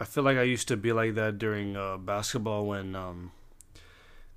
I 0.00 0.04
feel 0.04 0.24
like 0.24 0.38
I 0.38 0.42
used 0.42 0.68
to 0.68 0.76
be 0.76 0.92
like 0.92 1.14
that 1.14 1.38
during 1.38 1.76
uh, 1.76 1.98
basketball 1.98 2.66
when 2.66 2.96
um 2.96 3.32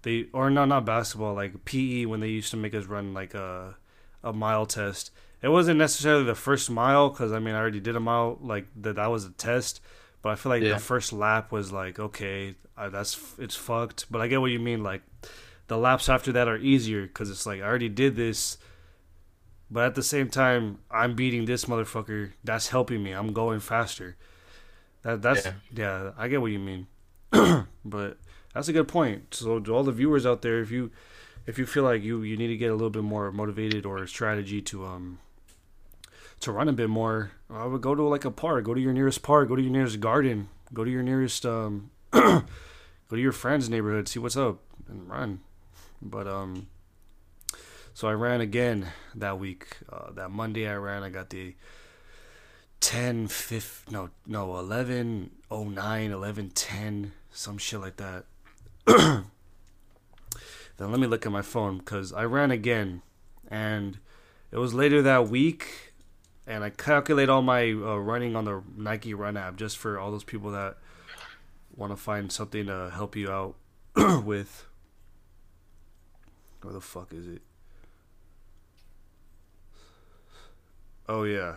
they 0.02 0.28
or 0.34 0.50
no 0.50 0.66
not 0.66 0.86
basketball 0.86 1.34
like 1.34 1.66
PE 1.66 2.06
when 2.06 2.20
they 2.20 2.28
used 2.28 2.52
to 2.52 2.58
make 2.58 2.74
us 2.74 2.86
run 2.86 3.14
like 3.14 3.34
a 3.34 3.76
a 4.24 4.34
mile 4.34 4.66
test 4.66 5.12
it 5.44 5.50
wasn't 5.50 5.78
necessarily 5.78 6.24
the 6.24 6.36
first 6.36 6.72
mile 6.72 7.10
because 7.10 7.34
I 7.34 7.40
mean 7.40 7.54
I 7.54 7.60
already 7.60 7.82
did 7.82 7.98
a 7.98 8.00
mile 8.00 8.40
like 8.42 8.66
that 8.78 8.96
that 8.96 9.08
was 9.08 9.26
a 9.26 9.32
test, 9.32 9.82
but 10.22 10.30
I 10.30 10.36
feel 10.36 10.50
like 10.50 10.64
yeah. 10.64 10.70
the 10.74 10.80
first 10.80 11.12
lap 11.12 11.52
was 11.52 11.72
like 11.72 12.00
okay 12.00 12.56
I, 12.78 12.88
that's 12.88 13.36
it's 13.38 13.56
fucked. 13.56 14.06
But 14.10 14.22
I 14.22 14.28
get 14.28 14.40
what 14.40 14.52
you 14.52 14.60
mean 14.60 14.84
like 14.84 15.04
the 15.68 15.78
laps 15.78 16.08
after 16.08 16.32
that 16.32 16.48
are 16.48 16.58
easier 16.58 17.04
because 17.04 17.30
it's 17.30 17.46
like 17.46 17.62
I 17.62 17.66
already 17.66 17.90
did 17.90 18.16
this, 18.16 18.58
but 19.70 19.84
at 19.84 19.96
the 19.96 20.02
same 20.02 20.30
time 20.30 20.80
I'm 20.90 21.14
beating 21.14 21.44
this 21.44 21.66
motherfucker. 21.66 22.32
That's 22.42 22.70
helping 22.70 23.04
me. 23.04 23.12
I'm 23.12 23.34
going 23.34 23.60
faster. 23.60 24.16
That 25.04 25.22
that's 25.22 25.46
yeah, 25.46 25.54
yeah 25.74 26.12
I 26.18 26.28
get 26.28 26.42
what 26.42 26.52
you 26.52 26.60
mean, 26.60 26.88
but 27.86 28.18
that's 28.54 28.68
a 28.68 28.74
good 28.74 28.88
point. 28.88 29.34
So 29.34 29.60
to 29.60 29.76
all 29.76 29.84
the 29.84 29.92
viewers 29.92 30.26
out 30.26 30.42
there, 30.42 30.60
if 30.62 30.72
you 30.72 30.92
if 31.46 31.58
you 31.58 31.66
feel 31.66 31.84
like 31.84 32.04
you 32.04 32.22
you 32.24 32.38
need 32.38 32.48
to 32.48 32.58
get 32.58 32.72
a 32.72 32.74
little 32.74 32.90
bit 32.90 33.04
more 33.04 33.32
motivated 33.32 33.86
or 33.86 34.06
strategy 34.08 34.62
to 34.62 34.86
um 34.86 35.20
to 36.40 36.52
run 36.52 36.70
a 36.70 36.74
bit 36.74 36.90
more, 36.90 37.32
I 37.50 37.66
would 37.66 37.82
go 37.82 37.96
to 37.96 38.04
like 38.04 38.26
a 38.26 38.32
park. 38.32 38.66
Go 38.66 38.74
to 38.74 38.82
your 38.82 38.94
nearest 38.94 39.24
park. 39.24 39.50
Go 39.50 39.56
to 39.56 39.62
your 39.62 39.72
nearest 39.72 40.00
garden. 40.00 40.50
Go 40.74 40.84
to 40.84 40.92
your 40.92 41.04
nearest 41.04 41.46
um, 41.46 41.92
go 42.12 42.44
to 43.12 43.20
your 43.20 43.32
friend's 43.32 43.70
neighborhood. 43.70 44.08
See 44.08 44.20
what's 44.20 44.38
up 44.38 44.60
and 44.90 45.10
run. 45.10 45.40
But 46.02 46.28
um, 46.28 46.68
so 47.94 48.08
I 48.08 48.14
ran 48.14 48.42
again 48.42 48.88
that 49.16 49.40
week. 49.40 49.78
Uh, 49.92 50.12
that 50.14 50.32
Monday 50.32 50.68
I 50.68 50.76
ran. 50.76 51.04
I 51.04 51.10
got 51.10 51.30
the 51.30 51.56
10 52.84 53.28
5 53.28 53.86
no 53.92 54.10
no 54.28 54.58
11 54.58 55.32
09 55.50 56.12
11 56.12 56.50
10 56.50 57.12
some 57.32 57.58
shit 57.58 57.80
like 57.80 57.96
that 57.96 58.26
then 58.86 59.24
let 60.78 61.00
me 61.00 61.08
look 61.08 61.26
at 61.26 61.32
my 61.32 61.42
phone 61.42 61.78
because 61.78 62.12
i 62.12 62.24
ran 62.24 62.52
again 62.52 63.02
and 63.48 64.00
it 64.52 64.58
was 64.58 64.74
later 64.74 65.02
that 65.02 65.30
week 65.30 65.94
and 66.46 66.64
I 66.64 66.70
calculate 66.70 67.30
all 67.30 67.42
my 67.42 67.72
uh, 67.72 67.96
running 67.98 68.36
on 68.36 68.46
the 68.46 68.62
Nike 68.76 69.14
Run 69.14 69.38
app 69.38 69.56
just 69.56 69.78
for 69.78 69.98
all 69.98 70.12
those 70.12 70.24
people 70.24 70.52
that 70.52 70.78
want 71.76 71.92
to 71.92 71.96
find 71.96 72.32
something 72.32 72.66
to 72.68 72.92
help 72.94 73.16
you 73.16 73.32
out 73.32 73.56
with. 74.26 74.66
Where 76.62 76.74
the 76.74 76.82
fuck 76.82 77.14
is 77.14 77.28
it? 77.28 77.42
Oh 81.08 81.24
yeah. 81.24 81.56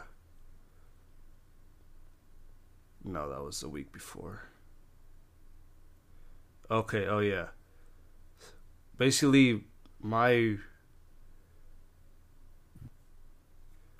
No, 3.06 3.30
that 3.30 3.42
was 3.42 3.60
the 3.60 3.68
week 3.68 3.92
before. 3.92 4.42
Okay, 6.70 7.06
oh 7.06 7.20
yeah. 7.20 7.46
Basically, 8.98 9.64
my 10.02 10.56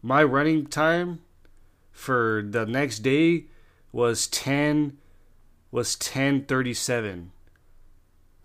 my 0.03 0.23
running 0.23 0.67
time 0.67 1.21
for 1.93 2.45
the 2.47 2.67
next 2.67 2.99
day 2.99 3.47
was 3.93 4.27
10 4.27 4.99
was 5.71 5.97
1037 5.97 7.33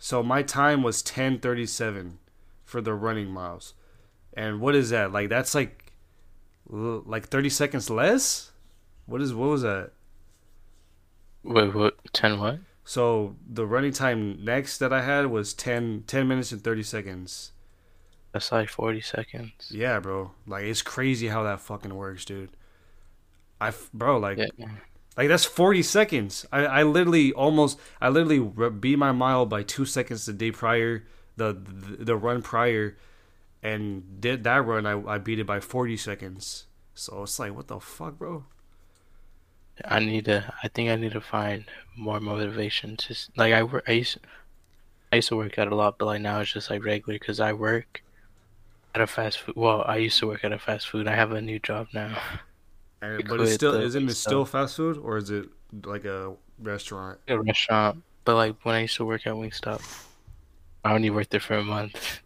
so 0.04 0.24
my 0.24 0.42
time 0.42 0.82
was 0.82 1.04
1037 1.04 2.18
for 2.64 2.82
the 2.82 2.96
running 2.96 3.30
miles. 3.30 3.76
And 4.34 4.60
what 4.60 4.74
is 4.74 4.90
that? 4.90 5.12
Like 5.12 5.30
that's 5.30 5.54
like 5.54 5.94
like 6.66 7.28
30 7.28 7.50
seconds 7.50 7.88
less? 7.88 8.52
What 9.06 9.22
is 9.22 9.32
what 9.32 9.50
was 9.50 9.62
that 9.62 9.92
wait 11.44 11.74
what 11.74 11.98
10 12.14 12.40
what 12.40 12.60
so 12.84 13.36
the 13.48 13.66
running 13.66 13.92
time 13.92 14.44
next 14.44 14.78
that 14.78 14.92
i 14.94 15.02
had 15.02 15.28
was 15.28 15.54
10 15.54 16.04
10 16.08 16.28
minutes 16.28 16.52
and 16.52 16.64
30 16.64 16.84
seconds 16.84 17.52
that's 18.32 18.52
like 18.52 18.70
40 18.70 19.02
seconds. 19.02 19.72
Yeah, 19.72 20.00
bro. 20.00 20.32
Like 20.48 20.64
it's 20.64 20.82
crazy 20.82 21.28
how 21.28 21.44
that 21.44 21.60
fucking 21.60 21.94
works, 21.94 22.26
dude. 22.26 22.50
I 23.60 23.74
bro, 23.94 24.18
like 24.18 24.38
yeah. 24.38 24.68
Like 25.18 25.28
that's 25.28 25.46
40 25.46 25.84
seconds. 25.84 26.46
I, 26.52 26.66
I 26.66 26.84
literally 26.84 27.34
almost 27.34 27.80
I 28.00 28.10
literally 28.10 28.40
beat 28.70 28.98
my 28.98 29.12
mile 29.12 29.46
by 29.46 29.64
two 29.64 29.86
seconds 29.86 30.26
the 30.26 30.34
day 30.34 30.52
prior, 30.52 31.06
the 31.36 31.54
the, 31.54 32.06
the 32.06 32.16
run 32.16 32.42
prior, 32.42 32.98
and 33.62 34.22
did 34.22 34.46
that 34.46 34.66
run. 34.66 34.86
I, 34.86 35.16
I 35.16 35.18
beat 35.18 35.40
it 35.40 35.46
by 35.46 35.60
40 35.60 35.98
seconds. 35.98 36.66
So 36.96 37.24
it's 37.24 37.38
like 37.38 37.54
what 37.54 37.68
the 37.68 37.80
fuck, 37.80 38.18
bro. 38.18 38.46
I 39.86 40.00
need 40.00 40.26
to. 40.26 40.54
I 40.64 40.68
think 40.68 40.90
I 40.90 40.96
need 40.96 41.14
to 41.14 41.22
find 41.22 41.66
more 41.96 42.20
motivation. 42.20 42.98
Just 42.98 43.36
like 43.38 43.54
I 43.54 43.64
work, 43.64 43.84
I 43.88 43.94
used, 43.94 44.18
I 45.12 45.18
used 45.18 45.30
to 45.30 45.36
work 45.36 45.58
out 45.58 45.72
a 45.72 45.76
lot, 45.76 45.98
but 45.98 46.06
like 46.06 46.22
now 46.22 46.40
it's 46.40 46.54
just 46.54 46.70
like 46.70 46.84
regular 46.84 47.20
because 47.20 47.40
I 47.40 47.54
work 47.54 48.02
at 48.94 49.02
a 49.02 49.08
fast 49.08 49.40
food. 49.40 49.56
Well, 49.56 49.84
I 49.88 49.98
used 49.98 50.20
to 50.20 50.28
work 50.28 50.44
at 50.44 50.52
a 50.52 50.60
fast 50.60 50.90
food. 50.90 51.08
I 51.08 51.16
have 51.16 51.32
a 51.32 51.42
new 51.42 51.60
job 51.60 51.88
now. 51.94 52.18
But 53.02 53.42
it's 53.42 53.56
still 53.56 53.74
isn't 53.74 54.10
it 54.10 54.14
still 54.14 54.46
fast 54.46 54.76
food 54.76 54.96
or 55.00 55.18
is 55.18 55.32
it 55.32 55.50
like 55.86 56.06
a 56.06 56.36
restaurant? 56.60 57.18
A 57.28 57.40
restaurant, 57.40 58.04
but 58.26 58.36
like 58.36 58.64
when 58.64 58.76
I 58.76 58.82
used 58.82 58.96
to 58.98 59.06
work 59.06 59.26
at 59.26 59.34
Wingstop, 59.34 59.82
I 60.86 60.94
only 60.94 61.10
worked 61.10 61.32
there 61.32 61.40
for 61.40 61.56
a 61.56 61.64
month. 61.64 62.20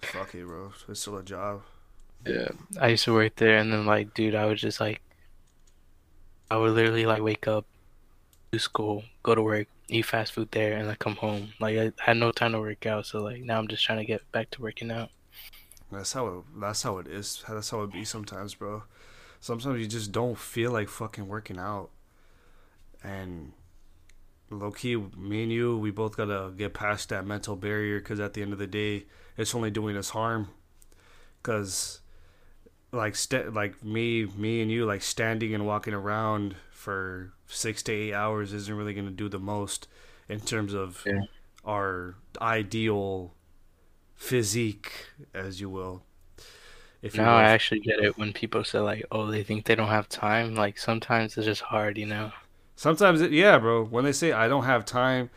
Fuck 0.00 0.34
it, 0.34 0.46
bro. 0.46 0.72
It's 0.88 1.00
still 1.00 1.18
a 1.18 1.22
job. 1.22 1.60
Yeah, 2.26 2.48
I 2.80 2.88
used 2.88 3.04
to 3.04 3.12
work 3.12 3.36
there, 3.36 3.58
and 3.58 3.70
then 3.70 3.84
like, 3.84 4.14
dude, 4.14 4.34
I 4.34 4.46
was 4.46 4.62
just 4.62 4.80
like, 4.80 5.02
I 6.50 6.56
would 6.56 6.72
literally 6.72 7.06
like 7.06 7.22
wake 7.22 7.48
up, 7.48 7.66
do 8.52 8.58
school, 8.58 9.04
go 9.22 9.34
to 9.34 9.42
work, 9.42 9.68
eat 9.88 10.02
fast 10.02 10.32
food 10.32 10.50
there, 10.52 10.76
and 10.76 10.86
like 10.86 10.98
come 10.98 11.16
home. 11.16 11.52
Like 11.60 11.76
I 11.78 11.92
had 11.98 12.16
no 12.16 12.32
time 12.32 12.52
to 12.52 12.60
work 12.60 12.86
out, 12.86 13.06
so 13.06 13.22
like 13.22 13.42
now 13.42 13.58
I'm 13.58 13.68
just 13.68 13.84
trying 13.84 13.98
to 13.98 14.04
get 14.04 14.30
back 14.32 14.50
to 14.52 14.62
working 14.62 14.90
out. 14.90 15.10
That's 15.90 16.12
how 16.12 16.26
it, 16.26 16.44
that's 16.60 16.82
how 16.82 16.98
it 16.98 17.06
is. 17.06 17.44
That's 17.48 17.70
how 17.70 17.82
it 17.82 17.92
be 17.92 18.04
sometimes, 18.04 18.54
bro 18.54 18.82
sometimes 19.44 19.78
you 19.78 19.86
just 19.86 20.10
don't 20.10 20.38
feel 20.38 20.70
like 20.70 20.88
fucking 20.88 21.28
working 21.28 21.58
out. 21.58 21.90
And 23.02 23.52
low 24.48 24.70
key, 24.70 24.96
me 24.96 25.42
and 25.42 25.52
you, 25.52 25.76
we 25.76 25.90
both 25.90 26.16
gotta 26.16 26.50
get 26.56 26.72
past 26.72 27.10
that 27.10 27.26
mental 27.26 27.54
barrier 27.54 27.98
because 27.98 28.20
at 28.20 28.32
the 28.32 28.40
end 28.40 28.54
of 28.54 28.58
the 28.58 28.66
day, 28.66 29.04
it's 29.36 29.54
only 29.54 29.70
doing 29.70 29.98
us 29.98 30.10
harm. 30.10 30.48
Because, 31.42 32.00
like, 32.94 33.16
st- 33.16 33.52
like 33.54 33.84
me, 33.84 34.26
me 34.36 34.62
and 34.62 34.70
you, 34.70 34.84
like 34.84 35.02
standing 35.02 35.54
and 35.54 35.66
walking 35.66 35.94
around 35.94 36.56
for 36.70 37.32
six 37.46 37.82
to 37.84 37.92
eight 37.92 38.12
hours 38.12 38.52
isn't 38.52 38.74
really 38.74 38.94
gonna 38.94 39.10
do 39.10 39.28
the 39.28 39.38
most 39.38 39.88
in 40.28 40.40
terms 40.40 40.72
of 40.72 41.02
yeah. 41.06 41.22
our 41.64 42.16
ideal 42.40 43.32
physique, 44.14 45.06
as 45.32 45.60
you 45.60 45.68
will. 45.68 46.02
If 47.02 47.16
no, 47.16 47.24
I 47.24 47.42
actually 47.42 47.80
get 47.80 48.00
it 48.00 48.16
when 48.16 48.32
people 48.32 48.64
say 48.64 48.78
like, 48.78 49.04
"Oh, 49.12 49.26
they 49.30 49.42
think 49.42 49.66
they 49.66 49.74
don't 49.74 49.88
have 49.88 50.08
time." 50.08 50.54
Like 50.54 50.78
sometimes 50.78 51.36
it's 51.36 51.44
just 51.44 51.60
hard, 51.60 51.98
you 51.98 52.06
know. 52.06 52.32
Sometimes, 52.76 53.20
it, 53.20 53.30
yeah, 53.30 53.58
bro. 53.58 53.84
When 53.84 54.04
they 54.04 54.12
say 54.12 54.32
I 54.32 54.48
don't 54.48 54.64
have 54.64 54.86
time, 54.86 55.28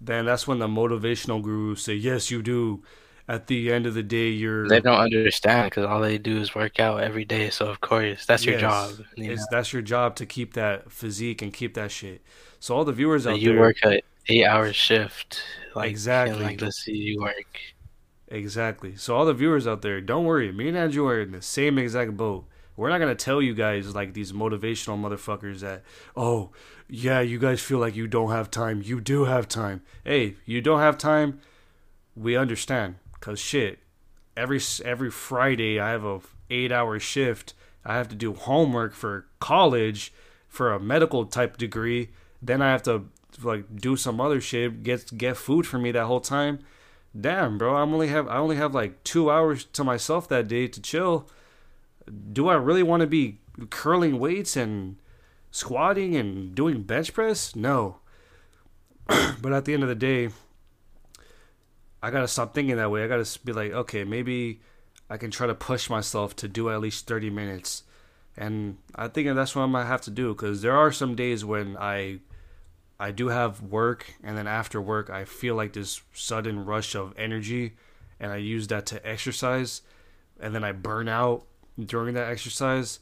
then 0.00 0.24
that's 0.24 0.48
when 0.48 0.58
the 0.58 0.68
motivational 0.68 1.42
gurus 1.42 1.82
say, 1.82 1.94
"Yes, 1.94 2.30
you 2.30 2.42
do." 2.42 2.82
At 3.28 3.46
the 3.46 3.72
end 3.72 3.86
of 3.86 3.94
the 3.94 4.02
day, 4.02 4.28
you're. 4.28 4.68
They 4.68 4.80
don't 4.80 4.98
understand 4.98 5.70
because 5.70 5.84
all 5.84 6.00
they 6.00 6.18
do 6.18 6.40
is 6.40 6.54
work 6.54 6.80
out 6.80 7.02
every 7.02 7.24
day. 7.24 7.50
So 7.50 7.66
of 7.66 7.80
course, 7.80 8.26
that's 8.26 8.44
your 8.44 8.58
yes, 8.58 8.60
job. 8.60 9.06
You 9.16 9.38
that's 9.50 9.72
your 9.72 9.82
job 9.82 10.16
to 10.16 10.26
keep 10.26 10.54
that 10.54 10.90
physique 10.90 11.40
and 11.40 11.52
keep 11.52 11.74
that 11.74 11.90
shit. 11.90 12.22
So 12.58 12.76
all 12.76 12.84
the 12.84 12.92
viewers 12.92 13.26
out 13.26 13.40
you 13.40 13.48
there, 13.48 13.54
you 13.54 13.60
work 13.60 13.76
a 13.84 14.02
eight 14.28 14.44
hour 14.44 14.72
shift. 14.72 15.42
Like, 15.74 15.90
exactly. 15.90 16.42
like 16.42 16.60
let's 16.60 16.78
see 16.78 16.92
you 16.92 17.20
work 17.20 17.60
Exactly. 18.32 18.96
So 18.96 19.14
all 19.14 19.26
the 19.26 19.34
viewers 19.34 19.66
out 19.66 19.82
there, 19.82 20.00
don't 20.00 20.24
worry. 20.24 20.50
Me 20.52 20.68
and 20.68 20.76
Andrew 20.76 21.06
are 21.06 21.20
in 21.20 21.32
the 21.32 21.42
same 21.42 21.78
exact 21.78 22.16
boat. 22.16 22.46
We're 22.76 22.88
not 22.88 22.98
gonna 22.98 23.14
tell 23.14 23.42
you 23.42 23.54
guys 23.54 23.94
like 23.94 24.14
these 24.14 24.32
motivational 24.32 24.98
motherfuckers 24.98 25.60
that, 25.60 25.82
oh, 26.16 26.50
yeah, 26.88 27.20
you 27.20 27.38
guys 27.38 27.60
feel 27.60 27.78
like 27.78 27.94
you 27.94 28.06
don't 28.06 28.30
have 28.30 28.50
time. 28.50 28.80
You 28.82 29.02
do 29.02 29.24
have 29.24 29.48
time. 29.48 29.82
Hey, 30.02 30.36
you 30.46 30.62
don't 30.62 30.80
have 30.80 30.96
time. 30.96 31.40
We 32.16 32.34
understand. 32.34 32.96
Cause 33.22 33.38
shit, 33.38 33.78
every 34.36 34.60
every 34.84 35.10
Friday 35.10 35.80
I 35.80 35.92
have 35.92 36.04
a 36.04 36.20
eight 36.50 36.70
hour 36.70 36.98
shift. 36.98 37.54
I 37.82 37.94
have 37.94 38.08
to 38.08 38.14
do 38.14 38.34
homework 38.34 38.92
for 38.92 39.24
college, 39.40 40.12
for 40.46 40.74
a 40.74 40.78
medical 40.78 41.24
type 41.24 41.56
degree. 41.56 42.10
Then 42.42 42.60
I 42.60 42.70
have 42.70 42.82
to 42.82 43.06
like 43.42 43.74
do 43.76 43.96
some 43.96 44.20
other 44.20 44.42
shit. 44.42 44.82
Get 44.82 45.16
get 45.16 45.38
food 45.38 45.66
for 45.66 45.78
me 45.78 45.92
that 45.92 46.04
whole 46.04 46.20
time 46.20 46.58
damn, 47.18 47.58
bro, 47.58 47.76
I'm 47.76 47.92
only 47.92 48.08
have 48.08 48.28
I 48.28 48.36
only 48.36 48.56
have 48.56 48.74
like 48.74 49.02
two 49.04 49.30
hours 49.30 49.64
to 49.64 49.84
myself 49.84 50.28
that 50.28 50.48
day 50.48 50.68
to 50.68 50.80
chill. 50.80 51.28
Do 52.32 52.48
I 52.48 52.54
really 52.54 52.82
want 52.82 53.02
to 53.02 53.06
be 53.06 53.38
curling 53.70 54.18
weights 54.18 54.56
and 54.56 54.96
squatting 55.50 56.16
and 56.16 56.54
doing 56.54 56.82
bench 56.82 57.12
press? 57.12 57.54
No. 57.54 57.98
but 59.06 59.52
at 59.52 59.64
the 59.64 59.74
end 59.74 59.82
of 59.82 59.88
the 59.88 59.94
day, 59.94 60.30
I 62.02 62.10
gotta 62.10 62.28
stop 62.28 62.54
thinking 62.54 62.76
that 62.76 62.90
way. 62.90 63.04
I 63.04 63.08
gotta 63.08 63.38
be 63.44 63.52
like, 63.52 63.72
okay, 63.72 64.04
maybe 64.04 64.60
I 65.08 65.16
can 65.16 65.30
try 65.30 65.46
to 65.46 65.54
push 65.54 65.88
myself 65.88 66.34
to 66.36 66.48
do 66.48 66.70
at 66.70 66.80
least 66.80 67.06
30 67.06 67.30
minutes. 67.30 67.84
And 68.36 68.78
I 68.94 69.08
think 69.08 69.32
that's 69.34 69.54
what 69.54 69.62
I'm 69.62 69.72
gonna 69.72 69.86
have 69.86 70.00
to 70.02 70.10
do 70.10 70.34
because 70.34 70.62
there 70.62 70.76
are 70.76 70.90
some 70.90 71.14
days 71.14 71.44
when 71.44 71.76
I 71.78 72.20
I 73.02 73.10
do 73.10 73.28
have 73.28 73.60
work, 73.62 74.14
and 74.22 74.38
then 74.38 74.46
after 74.46 74.80
work, 74.80 75.10
I 75.10 75.24
feel 75.24 75.56
like 75.56 75.72
this 75.72 76.02
sudden 76.12 76.64
rush 76.64 76.94
of 76.94 77.12
energy, 77.18 77.72
and 78.20 78.30
I 78.30 78.36
use 78.36 78.68
that 78.68 78.86
to 78.86 79.04
exercise, 79.04 79.82
and 80.38 80.54
then 80.54 80.62
I 80.62 80.70
burn 80.70 81.08
out 81.08 81.44
during 81.84 82.14
that 82.14 82.30
exercise. 82.30 83.00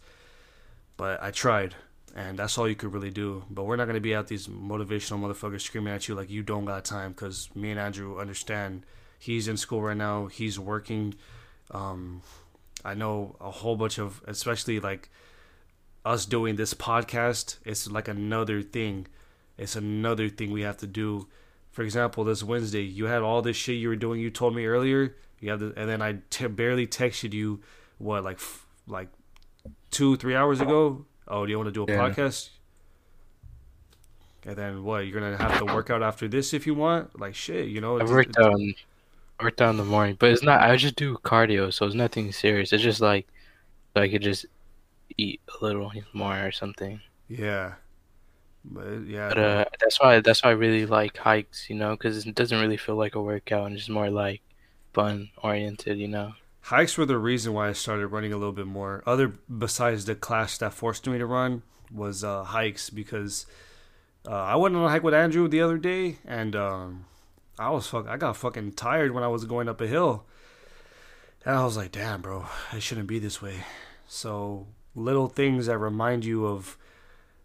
But 0.97 1.23
I 1.23 1.31
tried, 1.31 1.75
and 2.15 2.39
that's 2.39 2.57
all 2.59 2.69
you 2.69 2.75
could 2.75 2.93
really 2.93 3.11
do. 3.11 3.45
But 3.51 3.65
we're 3.65 3.77
not 3.77 3.87
gonna 3.87 4.01
be 4.01 4.15
out 4.15 4.29
these 4.29 4.49
motivational 4.49 5.21
motherfuckers 5.21 5.63
screaming 5.63 5.93
at 5.93 6.09
you 6.09 6.15
like 6.15 6.31
you 6.31 6.43
don't 6.43 6.65
got 6.65 6.85
time, 6.85 7.13
because 7.13 7.49
me 7.55 7.71
and 7.71 7.81
Andrew 7.81 8.19
understand. 8.19 8.85
He's 9.19 9.49
in 9.49 9.59
school 9.59 9.83
right 9.83 9.97
now. 9.97 10.27
He's 10.27 10.59
working. 10.59 11.15
Um, 11.71 12.23
I 12.85 12.95
know 12.95 13.37
a 13.39 13.51
whole 13.51 13.77
bunch 13.77 13.99
of, 13.99 14.23
especially 14.27 14.81
like 14.81 15.11
us 16.05 16.25
doing 16.25 16.57
this 16.57 16.73
podcast. 16.73 17.59
It's 17.65 17.91
like 17.91 18.09
another 18.09 18.63
thing 18.63 19.07
it's 19.61 19.77
another 19.77 20.31
thing 20.31 20.53
we 20.53 20.63
have 20.63 20.79
to 20.79 20.87
do. 20.87 21.29
For 21.71 21.83
example, 21.83 22.25
this 22.25 22.43
Wednesday, 22.43 22.81
you 22.81 23.05
had 23.05 23.21
all 23.21 23.43
this 23.43 23.57
shit 23.57 23.77
you 23.77 23.91
were 23.91 23.97
doing. 23.97 24.19
You 24.19 24.31
told 24.31 24.57
me 24.57 24.65
earlier. 24.65 25.15
You 25.39 25.51
have, 25.51 25.61
to, 25.61 25.75
and 25.77 25.89
then 25.89 26.01
I 26.01 26.17
t- 26.31 26.47
barely 26.47 26.87
texted 26.87 27.35
you. 27.35 27.61
What 27.99 28.25
like 28.25 28.37
f- 28.37 28.67
like 28.87 29.09
two 29.91 30.17
three 30.17 30.35
hours 30.35 30.63
ago? 30.63 31.05
Oh, 31.31 31.47
do 31.47 31.53
you 31.53 31.59
want 31.59 31.69
to 31.69 31.73
do 31.73 31.85
a 31.85 31.95
yeah. 31.95 32.01
podcast? 32.01 32.51
And 34.45 34.57
then 34.57 34.83
what? 34.83 35.07
You're 35.07 35.21
gonna 35.21 35.37
have 35.37 35.59
to 35.59 35.65
work 35.65 35.89
out 35.91 36.03
after 36.03 36.27
this 36.27 36.53
if 36.53 36.67
you 36.67 36.75
want. 36.75 37.19
Like 37.19 37.35
shit, 37.35 37.69
you 37.69 37.81
know. 37.81 38.01
I 38.01 38.05
worked 38.05 38.37
out. 38.39 38.61
I 39.39 39.45
worked 39.45 39.63
out 39.63 39.71
in 39.71 39.77
the 39.77 39.85
morning, 39.85 40.17
but 40.19 40.31
it's 40.31 40.43
not. 40.43 40.61
I 40.61 40.77
just 40.77 40.97
do 40.97 41.17
cardio, 41.19 41.73
so 41.73 41.87
it's 41.87 41.95
nothing 41.95 42.33
serious. 42.33 42.73
It's 42.73 42.83
just 42.83 43.01
like, 43.01 43.29
so 43.95 44.03
I 44.03 44.09
could 44.09 44.23
just 44.23 44.47
eat 45.17 45.41
a 45.49 45.65
little 45.65 45.93
more 46.13 46.47
or 46.47 46.53
something. 46.53 47.01
Yeah, 47.29 47.75
but 48.65 49.07
yeah, 49.07 49.29
but 49.29 49.39
uh, 49.39 49.65
that's 49.79 50.01
why 50.01 50.21
that's 50.21 50.43
why 50.43 50.51
I 50.51 50.55
really 50.55 50.87
like 50.87 51.17
hikes, 51.17 51.71
you 51.71 51.77
know, 51.77 51.93
because 51.93 52.27
it 52.27 52.35
doesn't 52.35 52.61
really 52.61 52.77
feel 52.77 52.97
like 52.97 53.15
a 53.15 53.23
workout 53.23 53.67
and 53.67 53.77
it's 53.77 53.89
more 53.89 54.11
like 54.11 54.43
fun 54.93 55.31
oriented, 55.43 55.99
you 55.99 56.09
know. 56.09 56.33
Hikes 56.63 56.97
were 56.97 57.07
the 57.07 57.19
reason 57.19 57.53
why 57.53 57.69
I 57.69 57.73
started 57.73 58.09
running 58.09 58.33
a 58.33 58.37
little 58.37 58.53
bit 58.53 58.67
more. 58.67 59.03
Other 59.07 59.29
besides 59.29 60.05
the 60.05 60.15
class 60.15 60.59
that 60.59 60.75
forced 60.75 61.07
me 61.07 61.19
to 61.19 61.27
run 61.27 61.63
was 61.93 62.23
uh, 62.23 62.45
hikes 62.45 62.91
because 62.91 63.47
uh, 64.29 64.31
I 64.31 64.57
went 64.57 64.77
on 64.77 64.85
a 64.85 64.89
hike 64.89 65.03
with 65.03 65.15
Andrew 65.15 65.49
the 65.49 65.63
other 65.63 65.79
day 65.79 66.19
and 66.25 66.55
um, 66.55 67.07
I 67.61 67.69
was 67.69 67.87
fuck 67.87 68.09
I 68.09 68.17
got 68.17 68.39
fucking 68.39 68.73
tired 68.73 69.13
when 69.13 69.23
I 69.23 69.29
was 69.29 69.45
going 69.45 69.69
up 69.69 69.83
a 69.83 69.87
hill, 69.87 70.25
and 71.45 71.55
I 71.55 71.65
was 71.65 71.77
like, 71.77 71.93
damn, 71.93 72.23
bro, 72.23 72.47
I 72.73 72.79
shouldn't 72.79 73.07
be 73.07 73.19
this 73.19 73.43
way. 73.43 73.65
So 74.07 74.67
little 74.95 75.29
things 75.29 75.67
that 75.67 75.77
remind 75.77 76.25
you 76.25 76.47
of 76.47 76.79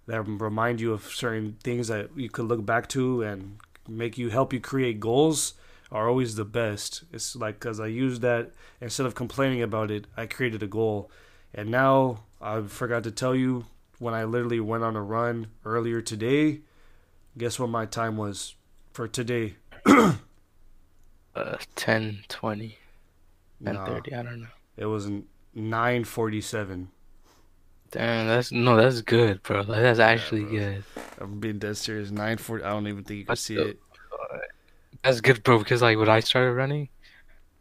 that 0.08 0.22
remind 0.22 0.80
you 0.80 0.94
of 0.94 1.04
certain 1.04 1.58
things 1.62 1.90
that 1.90 2.12
you 2.16 2.30
could 2.30 2.46
look 2.46 2.66
back 2.66 2.88
to 2.90 3.24
and 3.24 3.58
make 3.90 4.18
you 4.18 4.30
help 4.30 4.54
you 4.54 4.62
create 4.62 5.02
goals 5.02 5.56
are 5.92 6.10
always 6.10 6.36
the 6.36 6.46
best. 6.46 7.04
It's 7.12 7.36
like 7.36 7.60
because 7.60 7.80
I 7.80 7.88
used 7.88 8.22
that 8.22 8.52
instead 8.82 9.06
of 9.06 9.16
complaining 9.16 9.62
about 9.62 9.92
it, 9.92 10.08
I 10.18 10.26
created 10.26 10.64
a 10.64 10.68
goal. 10.68 11.12
And 11.54 11.70
now 11.70 12.24
I 12.42 12.62
forgot 12.62 13.04
to 13.04 13.12
tell 13.12 13.36
you 13.36 13.66
when 14.00 14.14
I 14.14 14.26
literally 14.26 14.60
went 14.60 14.84
on 14.84 14.96
a 14.96 15.02
run 15.02 15.48
earlier 15.64 16.02
today. 16.02 16.62
Guess 17.38 17.60
what 17.60 17.70
my 17.70 17.86
time 17.86 18.18
was 18.18 18.56
for 18.94 19.08
today? 19.08 19.56
uh, 19.86 20.16
10 21.76 22.24
20, 22.28 22.78
10 23.64 23.74
nah, 23.74 23.86
30, 23.86 24.14
I 24.14 24.24
don't 24.24 24.42
know. 24.42 24.48
It 24.78 24.86
was 24.86 25.10
947. 25.54 26.90
Damn, 27.92 28.28
that's 28.28 28.52
no, 28.52 28.76
that's 28.76 29.02
good, 29.02 29.42
bro. 29.44 29.62
Like, 29.62 29.82
that's 29.82 30.00
actually 30.00 30.44
yeah, 30.54 30.74
good. 30.74 30.84
I'm 31.22 31.40
being 31.40 31.60
dead 31.60 31.78
serious. 31.78 32.12
Nine 32.12 32.38
forty. 32.38 32.64
I 32.64 32.72
don't 32.72 32.88
even 32.88 33.06
think 33.06 33.20
you 33.20 33.26
can 33.26 33.36
see 33.38 33.56
it. 33.56 33.80
That's 35.04 35.22
good, 35.22 35.44
bro. 35.44 35.60
Because 35.60 35.82
like 35.82 35.98
when 35.98 36.10
I 36.10 36.20
started 36.20 36.54
running, 36.54 36.90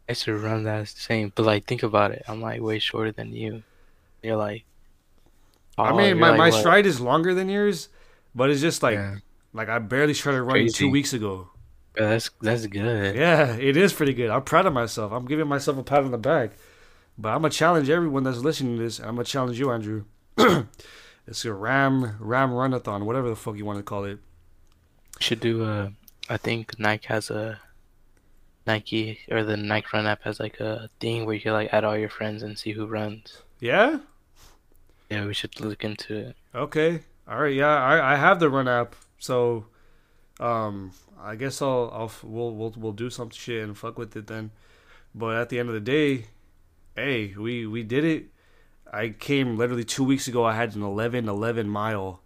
I 0.07 0.11
used 0.11 0.23
to 0.25 0.35
run 0.37 0.63
that 0.63 0.87
same. 0.87 1.31
But 1.35 1.45
like, 1.45 1.65
think 1.65 1.83
about 1.83 2.11
it. 2.11 2.23
I'm 2.27 2.41
like 2.41 2.61
way 2.61 2.79
shorter 2.79 3.11
than 3.11 3.33
you. 3.33 3.63
You're 4.23 4.37
like. 4.37 4.65
Oh, 5.77 5.83
I 5.83 5.91
mean, 5.95 6.19
my, 6.19 6.29
like, 6.29 6.37
my 6.37 6.49
stride 6.51 6.85
is 6.85 7.01
longer 7.01 7.33
than 7.33 7.49
yours, 7.49 7.89
but 8.33 8.49
it's 8.49 8.61
just 8.61 8.81
like 8.81 8.93
Yeah. 8.95 9.15
like 9.53 9.67
I 9.67 9.79
barely 9.79 10.13
started 10.13 10.43
running 10.43 10.71
two 10.71 10.89
weeks 10.89 11.11
ago. 11.13 11.49
Yeah, 11.97 12.09
that's 12.09 12.29
that's 12.41 12.65
good. 12.67 13.15
Yeah, 13.15 13.55
it 13.55 13.75
is 13.75 13.91
pretty 13.93 14.13
good. 14.13 14.29
I'm 14.29 14.43
proud 14.43 14.65
of 14.65 14.73
myself. 14.73 15.11
I'm 15.11 15.25
giving 15.25 15.47
myself 15.47 15.77
a 15.77 15.83
pat 15.83 16.03
on 16.03 16.11
the 16.11 16.17
back. 16.17 16.51
But 17.17 17.29
I'm 17.29 17.41
gonna 17.41 17.49
challenge 17.51 17.89
everyone 17.89 18.23
that's 18.23 18.37
listening 18.39 18.77
to 18.77 18.83
this. 18.83 18.99
and 18.99 19.07
I'm 19.07 19.15
gonna 19.15 19.25
challenge 19.25 19.59
you, 19.59 19.69
Andrew. 19.71 20.05
it's 21.27 21.43
a 21.45 21.53
Ram 21.53 22.15
Ram 22.19 22.51
Runathon, 22.51 23.03
whatever 23.03 23.29
the 23.29 23.35
fuck 23.35 23.57
you 23.57 23.65
want 23.65 23.79
to 23.79 23.83
call 23.83 24.05
it. 24.05 24.19
Should 25.19 25.39
do 25.41 25.63
a. 25.63 25.91
I 26.29 26.37
think 26.37 26.79
Nike 26.79 27.07
has 27.07 27.29
a. 27.29 27.59
Nike 28.67 29.19
or 29.29 29.43
the 29.43 29.57
Nike 29.57 29.87
Run 29.93 30.07
app 30.07 30.23
has 30.23 30.39
like 30.39 30.59
a 30.59 30.89
thing 30.99 31.25
where 31.25 31.35
you 31.35 31.41
can 31.41 31.53
like 31.53 31.71
add 31.71 31.83
all 31.83 31.97
your 31.97 32.09
friends 32.09 32.41
and 32.41 32.57
see 32.57 32.71
who 32.71 32.87
runs. 32.87 33.43
Yeah. 33.59 33.99
Yeah, 35.09 35.25
we 35.25 35.33
should 35.33 35.59
look 35.59 35.83
into 35.83 36.15
it. 36.15 36.35
Okay. 36.53 37.01
All 37.27 37.41
right. 37.41 37.53
Yeah, 37.53 37.67
I 37.67 38.13
I 38.13 38.15
have 38.15 38.39
the 38.39 38.49
Run 38.49 38.67
app, 38.67 38.95
so 39.19 39.67
um 40.39 40.91
I 41.21 41.35
guess 41.35 41.61
I'll 41.61 41.91
I'll 41.93 42.11
we'll 42.23 42.55
we'll 42.55 42.73
we'll 42.75 42.91
do 42.91 43.09
some 43.09 43.29
shit 43.29 43.63
and 43.63 43.77
fuck 43.77 43.97
with 43.97 44.15
it 44.15 44.27
then. 44.27 44.51
But 45.13 45.35
at 45.35 45.49
the 45.49 45.59
end 45.59 45.69
of 45.69 45.75
the 45.75 45.79
day, 45.79 46.25
hey, 46.95 47.35
we 47.37 47.67
we 47.67 47.83
did 47.83 48.03
it. 48.03 48.25
I 48.91 49.09
came 49.09 49.57
literally 49.57 49.83
two 49.83 50.03
weeks 50.03 50.27
ago. 50.27 50.43
I 50.43 50.55
had 50.55 50.75
an 50.75 50.81
11 50.81 51.29
11 51.29 51.69
mile. 51.69 52.21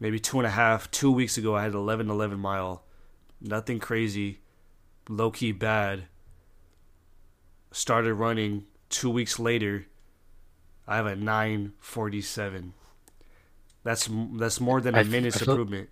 Maybe 0.00 0.18
two 0.18 0.38
and 0.38 0.46
a 0.46 0.50
half, 0.50 0.90
two 0.90 1.12
weeks 1.12 1.36
ago, 1.36 1.54
I 1.54 1.62
had 1.62 1.74
11 1.74 2.08
11 2.10 2.38
mile. 2.40 2.84
Nothing 3.40 3.78
crazy. 3.78 4.40
Low 5.08 5.30
key 5.30 5.52
bad. 5.52 6.04
Started 7.72 8.14
running 8.14 8.64
two 8.88 9.10
weeks 9.10 9.38
later. 9.38 9.86
I 10.86 10.96
have 10.96 11.06
a 11.06 11.14
947. 11.16 12.72
That's 13.84 14.08
that's 14.34 14.60
more 14.60 14.80
than 14.80 14.94
I 14.94 14.98
a 14.98 15.00
f- 15.02 15.06
minute's 15.08 15.36
I 15.36 15.44
feel- 15.44 15.52
improvement. 15.54 15.90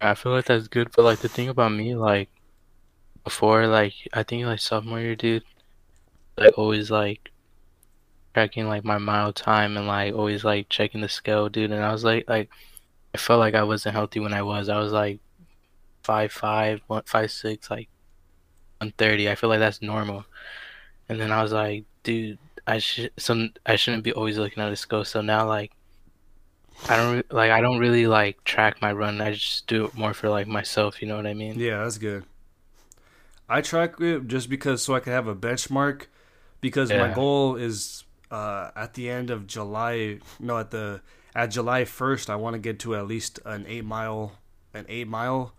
I 0.00 0.14
feel 0.14 0.32
like 0.32 0.44
that's 0.46 0.68
good, 0.68 0.90
but 0.94 1.04
like 1.04 1.20
the 1.20 1.28
thing 1.28 1.48
about 1.48 1.72
me, 1.72 1.94
like 1.94 2.28
before, 3.24 3.66
like 3.66 3.94
I 4.12 4.22
think 4.22 4.44
like 4.44 4.60
sophomore 4.60 5.00
year, 5.00 5.16
dude, 5.16 5.44
like 6.36 6.58
always 6.58 6.90
like 6.90 7.30
tracking 8.34 8.68
like 8.68 8.84
my 8.84 8.98
mile 8.98 9.32
time 9.32 9.76
and 9.76 9.86
like 9.86 10.14
always 10.14 10.44
like 10.44 10.68
checking 10.68 11.00
the 11.00 11.08
scale, 11.08 11.48
dude. 11.48 11.70
And 11.70 11.82
I 11.82 11.92
was 11.92 12.04
like, 12.04 12.28
like 12.28 12.50
I 13.14 13.18
felt 13.18 13.40
like 13.40 13.54
I 13.54 13.62
wasn't 13.62 13.94
healthy 13.94 14.20
when 14.20 14.34
I 14.34 14.42
was. 14.42 14.68
I 14.68 14.78
was 14.78 14.92
like 14.92 15.20
five 16.02 16.32
five, 16.32 16.80
one 16.88 17.02
five 17.06 17.30
six, 17.30 17.70
like 17.70 17.88
one 18.80 18.92
thirty. 18.98 19.30
I 19.30 19.36
feel 19.36 19.48
like 19.48 19.60
that's 19.60 19.80
normal. 19.80 20.24
And 21.08 21.20
then 21.20 21.32
I 21.32 21.42
was 21.42 21.52
like, 21.52 21.84
dude, 22.02 22.38
I 22.66 22.78
should 22.78 23.12
so 23.16 23.48
I 23.64 23.76
shouldn't 23.76 24.04
be 24.04 24.12
always 24.12 24.38
looking 24.38 24.62
at 24.62 24.70
the 24.70 24.76
scale. 24.76 25.04
So 25.04 25.20
now 25.20 25.46
like. 25.46 25.72
I 26.88 26.96
don't 26.96 27.14
re- 27.14 27.22
like. 27.30 27.50
I 27.52 27.60
don't 27.60 27.78
really 27.78 28.08
like 28.08 28.42
track 28.42 28.82
my 28.82 28.92
run. 28.92 29.20
I 29.20 29.32
just 29.32 29.68
do 29.68 29.84
it 29.84 29.94
more 29.94 30.12
for 30.12 30.28
like 30.28 30.48
myself. 30.48 31.00
You 31.00 31.06
know 31.06 31.16
what 31.16 31.26
I 31.26 31.32
mean? 31.32 31.56
Yeah, 31.56 31.84
that's 31.84 31.98
good. 31.98 32.24
I 33.48 33.60
track 33.60 34.00
it 34.00 34.26
just 34.26 34.48
because 34.48 34.82
so 34.82 34.94
I 34.94 35.00
can 35.00 35.12
have 35.12 35.28
a 35.28 35.36
benchmark 35.36 36.06
because 36.60 36.90
my 36.90 37.12
goal 37.12 37.56
is 37.56 38.03
uh, 38.34 38.70
at 38.74 38.94
the 38.94 39.08
end 39.08 39.30
of 39.30 39.46
July. 39.46 40.18
No, 40.40 40.58
at 40.58 40.70
the 40.72 41.00
at 41.34 41.52
July 41.52 41.84
first, 41.84 42.28
I 42.28 42.36
want 42.36 42.54
to 42.54 42.58
get 42.58 42.80
to 42.80 42.96
at 42.96 43.06
least 43.06 43.38
an 43.44 43.64
eight 43.68 43.84
mile, 43.84 44.32
an 44.72 44.86
eight 44.88 45.06
mile, 45.06 45.54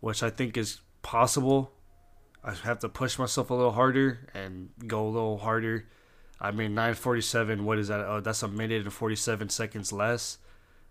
which 0.00 0.22
I 0.22 0.30
think 0.30 0.56
is 0.56 0.80
possible. 1.02 1.72
I 2.42 2.54
have 2.54 2.78
to 2.80 2.88
push 2.88 3.18
myself 3.18 3.50
a 3.50 3.54
little 3.54 3.72
harder 3.72 4.30
and 4.32 4.70
go 4.86 5.06
a 5.06 5.10
little 5.10 5.38
harder. 5.38 5.86
I 6.40 6.50
mean, 6.52 6.74
nine 6.74 6.94
forty 6.94 7.20
seven. 7.20 7.64
What 7.66 7.78
is 7.78 7.88
that? 7.88 8.00
Oh, 8.00 8.20
that's 8.20 8.42
a 8.42 8.48
minute 8.48 8.82
and 8.82 8.92
forty 8.92 9.16
seven 9.16 9.50
seconds 9.50 9.92
less. 9.92 10.38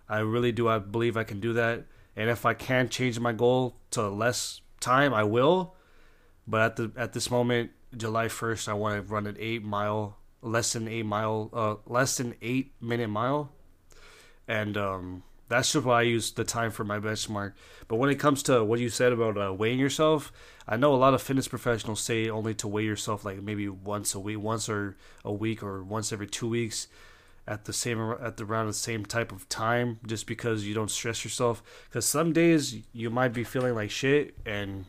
I 0.08 0.20
really 0.20 0.52
do. 0.52 0.68
I 0.68 0.78
believe 0.78 1.18
I 1.18 1.24
can 1.24 1.40
do 1.40 1.54
that. 1.54 1.86
And 2.16 2.30
if 2.30 2.46
I 2.46 2.54
can 2.54 2.90
change 2.90 3.20
my 3.20 3.34
goal 3.34 3.78
to 3.92 4.08
less 4.10 4.62
time, 4.80 5.12
I 5.14 5.24
will. 5.24 5.76
But 6.48 6.62
at 6.62 6.76
the 6.76 6.92
at 6.96 7.14
this 7.14 7.32
moment, 7.32 7.72
July 7.98 8.28
first, 8.28 8.70
I 8.70 8.74
want 8.74 8.96
to 8.96 9.14
run 9.14 9.26
an 9.26 9.38
eight 9.40 9.64
mile, 9.64 10.18
less 10.44 10.74
than 10.74 10.88
eight 10.88 11.06
mile, 11.06 11.50
uh, 11.54 11.76
less 11.86 12.18
than 12.18 12.36
eight 12.42 12.74
minute 12.82 13.10
mile, 13.10 13.52
and 14.48 14.78
um, 14.78 15.24
that's 15.48 15.74
just 15.74 15.86
why 15.86 16.00
I 16.00 16.04
use 16.04 16.32
the 16.32 16.44
time 16.44 16.72
for 16.72 16.84
my 16.84 17.00
benchmark. 17.00 17.54
But 17.88 17.96
when 17.96 18.10
it 18.10 18.20
comes 18.20 18.44
to 18.44 18.64
what 18.64 18.80
you 18.80 18.90
said 18.90 19.14
about 19.14 19.38
uh, 19.38 19.54
weighing 19.54 19.80
yourself, 19.80 20.32
I 20.68 20.78
know 20.78 20.94
a 20.94 20.98
lot 20.98 21.14
of 21.14 21.22
fitness 21.22 21.48
professionals 21.48 22.02
say 22.02 22.30
only 22.30 22.54
to 22.56 22.68
weigh 22.68 22.86
yourself 22.86 23.26
like 23.26 23.42
maybe 23.42 23.70
once 23.70 24.14
a 24.14 24.20
week, 24.20 24.40
once 24.40 24.70
or 24.70 24.98
a 25.24 25.32
week, 25.32 25.64
or 25.64 25.84
once 25.84 26.12
every 26.12 26.28
two 26.28 26.50
weeks 26.50 26.88
at 27.48 27.66
the 27.66 27.74
same 27.74 28.00
at 28.22 28.38
the 28.38 28.46
around 28.46 28.68
the 28.68 28.74
same 28.74 29.06
type 29.06 29.32
of 29.32 29.48
time 29.50 30.00
just 30.06 30.28
because 30.28 30.66
you 30.66 30.74
don't 30.74 30.92
stress 30.92 31.24
yourself 31.24 31.62
because 31.90 32.06
some 32.06 32.32
days 32.32 32.78
you 32.94 33.10
might 33.10 33.34
be 33.34 33.44
feeling 33.44 33.76
like 33.76 33.92
shit 33.92 34.34
and 34.46 34.86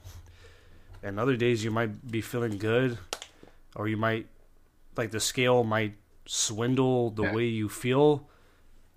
and 1.03 1.19
other 1.19 1.37
days 1.37 1.65
you 1.65 1.71
might 1.71 2.09
be 2.11 2.21
feeling 2.21 2.57
good 2.57 2.97
or 3.75 3.89
you 3.89 3.97
might 3.97 4.27
like 4.97 5.11
the 5.11 5.21
scale 5.21 5.65
might 5.65 5.95
swindle 6.27 7.11
the 7.11 7.23
Yeah. 7.23 7.33
way 7.35 7.47
you 7.47 7.69
feel 7.69 8.29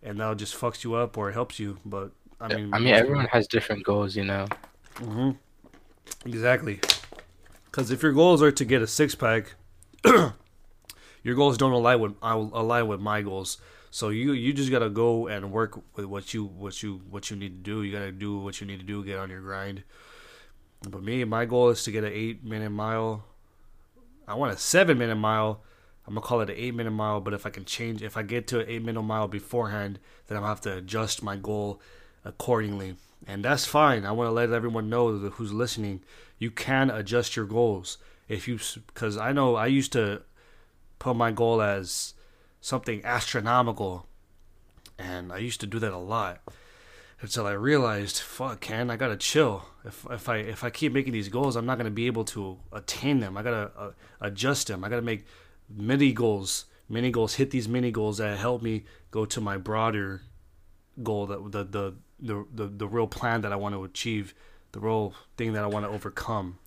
and 0.03 0.19
that 0.19 0.37
just 0.37 0.55
fucks 0.55 0.83
you 0.83 0.93
up 0.95 1.17
or 1.17 1.31
helps 1.31 1.59
you 1.59 1.77
but 1.85 2.11
i 2.39 2.47
mean 2.47 2.73
I 2.73 2.79
mean, 2.79 2.93
everyone 2.93 3.27
has 3.31 3.47
different 3.47 3.83
goals, 3.83 4.15
you 4.15 4.23
know. 4.23 4.47
hmm 4.97 5.31
Exactly. 6.25 6.79
Because 7.65 7.91
if 7.91 8.01
your 8.01 8.13
goals 8.13 8.41
are 8.41 8.51
to 8.51 8.65
get 8.65 8.81
a 8.81 8.87
six 8.87 9.13
pack, 9.15 9.55
your 10.05 11.35
goals 11.35 11.57
don't 11.57 11.71
align 11.73 11.99
with 11.99 12.15
I 12.21 12.33
align 12.33 12.87
with 12.87 12.99
my 12.99 13.21
goals. 13.21 13.57
So 13.91 14.09
you 14.09 14.31
you 14.33 14.53
just 14.53 14.71
gotta 14.71 14.89
go 14.89 15.27
and 15.27 15.51
work 15.51 15.79
with 15.95 16.05
what 16.05 16.33
you 16.33 16.45
what 16.45 16.81
you 16.83 17.01
what 17.09 17.29
you 17.29 17.35
need 17.37 17.63
to 17.63 17.71
do. 17.71 17.83
You 17.83 17.91
gotta 17.91 18.11
do 18.11 18.37
what 18.39 18.61
you 18.61 18.67
need 18.67 18.79
to 18.79 18.85
do. 18.85 19.03
Get 19.03 19.17
on 19.19 19.29
your 19.29 19.41
grind. 19.41 19.83
But 20.89 21.03
me, 21.03 21.23
my 21.23 21.45
goal 21.45 21.69
is 21.69 21.83
to 21.83 21.91
get 21.91 22.03
an 22.03 22.13
eight 22.13 22.43
minute 22.43 22.69
mile. 22.69 23.25
I 24.27 24.35
want 24.35 24.53
a 24.53 24.57
seven 24.57 24.97
minute 24.97 25.15
mile. 25.15 25.61
I'm 26.07 26.13
gonna 26.13 26.25
call 26.25 26.41
it 26.41 26.49
an 26.49 26.55
eight 26.57 26.73
minute 26.73 26.91
mile. 26.91 27.19
But 27.19 27.33
if 27.33 27.45
I 27.45 27.49
can 27.49 27.65
change, 27.65 28.01
if 28.01 28.15
I 28.15 28.23
get 28.23 28.47
to 28.47 28.61
an 28.61 28.69
eight 28.69 28.83
minute 28.83 29.01
mile 29.01 29.27
beforehand, 29.27 29.99
then 30.27 30.37
I'm 30.37 30.43
gonna 30.43 30.51
have 30.51 30.61
to 30.61 30.77
adjust 30.77 31.21
my 31.21 31.35
goal 31.35 31.81
accordingly. 32.23 32.95
And 33.25 33.43
that's 33.43 33.65
fine. 33.65 34.05
I 34.05 34.11
want 34.11 34.27
to 34.27 34.31
let 34.31 34.51
everyone 34.51 34.89
know 34.89 35.17
who's 35.17 35.51
listening, 35.51 36.01
you 36.37 36.51
can 36.51 36.89
adjust 36.89 37.35
your 37.35 37.45
goals 37.45 37.97
if 38.27 38.47
you 38.47 38.59
because 38.87 39.17
I 39.17 39.31
know 39.31 39.55
I 39.55 39.67
used 39.67 39.91
to 39.93 40.21
put 40.99 41.15
my 41.15 41.31
goal 41.31 41.61
as 41.61 42.13
something 42.61 43.03
astronomical, 43.03 44.07
and 44.97 45.31
I 45.31 45.37
used 45.37 45.59
to 45.61 45.67
do 45.67 45.79
that 45.79 45.93
a 45.93 45.97
lot 45.97 46.41
until 47.21 47.47
I 47.47 47.53
realized, 47.53 48.19
fuck, 48.19 48.59
Ken, 48.61 48.89
I 48.89 48.97
gotta 48.97 49.17
chill. 49.17 49.65
If 49.85 50.05
if 50.09 50.29
I 50.29 50.37
if 50.37 50.63
I 50.63 50.69
keep 50.69 50.93
making 50.93 51.13
these 51.13 51.29
goals, 51.29 51.55
I'm 51.55 51.65
not 51.65 51.77
gonna 51.77 51.91
be 51.91 52.07
able 52.07 52.25
to 52.25 52.59
attain 52.71 53.19
them. 53.19 53.37
I 53.37 53.43
gotta 53.43 53.71
uh, 53.77 53.91
adjust 54.21 54.67
them. 54.67 54.83
I 54.83 54.89
gotta 54.89 55.01
make 55.01 55.25
mini 55.69 56.11
goals, 56.13 56.65
mini 56.89 57.11
goals, 57.11 57.35
hit 57.35 57.51
these 57.51 57.67
mini 57.67 57.91
goals 57.91 58.17
that 58.17 58.37
help 58.37 58.61
me 58.61 58.83
go 59.11 59.25
to 59.25 59.41
my 59.41 59.57
broader 59.57 60.21
goal, 61.03 61.25
that 61.27 61.51
the 61.51 61.63
the 61.63 61.93
the 62.19 62.45
the, 62.53 62.67
the 62.67 62.87
real 62.87 63.07
plan 63.07 63.41
that 63.41 63.51
I 63.51 63.55
want 63.55 63.75
to 63.75 63.83
achieve, 63.83 64.33
the 64.71 64.79
real 64.79 65.13
thing 65.37 65.53
that 65.53 65.63
I 65.63 65.67
want 65.67 65.85
to 65.85 65.89
overcome. 65.89 66.59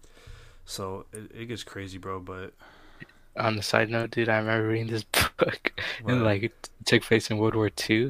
So 0.65 1.07
it, 1.13 1.31
it 1.35 1.47
gets 1.47 1.65
crazy, 1.65 1.99
bro. 1.99 2.21
But 2.21 2.55
On 3.37 3.57
the 3.57 3.63
side 3.63 3.91
note, 3.91 4.11
dude, 4.11 4.29
I 4.29 4.39
remember 4.39 4.69
reading 4.69 4.89
this 4.89 5.05
book, 5.37 5.73
and 6.07 6.23
like 6.23 6.43
it 6.43 6.71
took 6.85 7.03
place 7.03 7.31
in 7.31 7.39
World 7.39 7.55
War 7.55 7.71
II. 7.89 8.03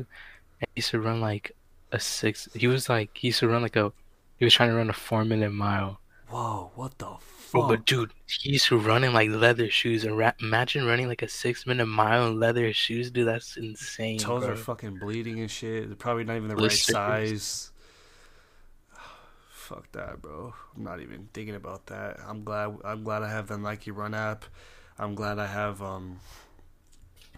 And 0.60 0.68
he 0.74 0.80
used 0.80 0.90
to 0.90 1.00
run 1.00 1.20
like 1.20 1.52
a 1.92 1.98
six. 2.00 2.48
He 2.54 2.66
was 2.66 2.88
like 2.88 3.10
he 3.16 3.28
used 3.28 3.40
to 3.40 3.48
run 3.48 3.62
like 3.62 3.76
a. 3.76 3.92
He 4.38 4.44
was 4.44 4.54
trying 4.54 4.70
to 4.70 4.74
run 4.76 4.90
a 4.90 4.94
four 4.94 5.24
minute 5.24 5.52
mile. 5.52 6.00
whoa, 6.28 6.70
what 6.74 6.98
the 6.98 7.16
Fuck? 7.50 7.68
but 7.68 7.86
dude, 7.86 8.12
he's 8.26 8.52
used 8.52 8.66
to 8.66 8.78
run 8.78 9.04
in 9.04 9.12
like 9.12 9.30
leather 9.30 9.70
shoes. 9.70 10.04
And 10.04 10.16
ra- 10.16 10.32
imagine 10.40 10.86
running 10.86 11.08
like 11.08 11.22
a 11.22 11.28
six 11.28 11.66
minute 11.66 11.86
mile 11.86 12.28
in 12.28 12.38
leather 12.38 12.72
shoes, 12.72 13.10
dude. 13.10 13.26
That's 13.26 13.56
insane, 13.56 14.18
Toes 14.18 14.44
bro. 14.44 14.52
are 14.52 14.56
fucking 14.56 14.98
bleeding 14.98 15.40
and 15.40 15.50
shit. 15.50 15.88
They're 15.88 15.96
probably 15.96 16.24
not 16.24 16.36
even 16.36 16.48
the 16.48 16.56
right 16.56 16.72
size. 16.72 17.72
Fuck 19.52 19.90
that, 19.92 20.22
bro. 20.22 20.54
I'm 20.76 20.84
not 20.84 21.00
even 21.00 21.28
thinking 21.32 21.54
about 21.54 21.86
that. 21.86 22.18
I'm 22.26 22.44
glad. 22.44 22.76
I'm 22.84 23.02
glad 23.02 23.22
I 23.22 23.30
have 23.30 23.48
the 23.48 23.58
Nike 23.58 23.90
Run 23.90 24.14
app. 24.14 24.44
I'm 24.98 25.14
glad 25.14 25.38
I 25.38 25.46
have 25.46 25.82
um 25.82 26.20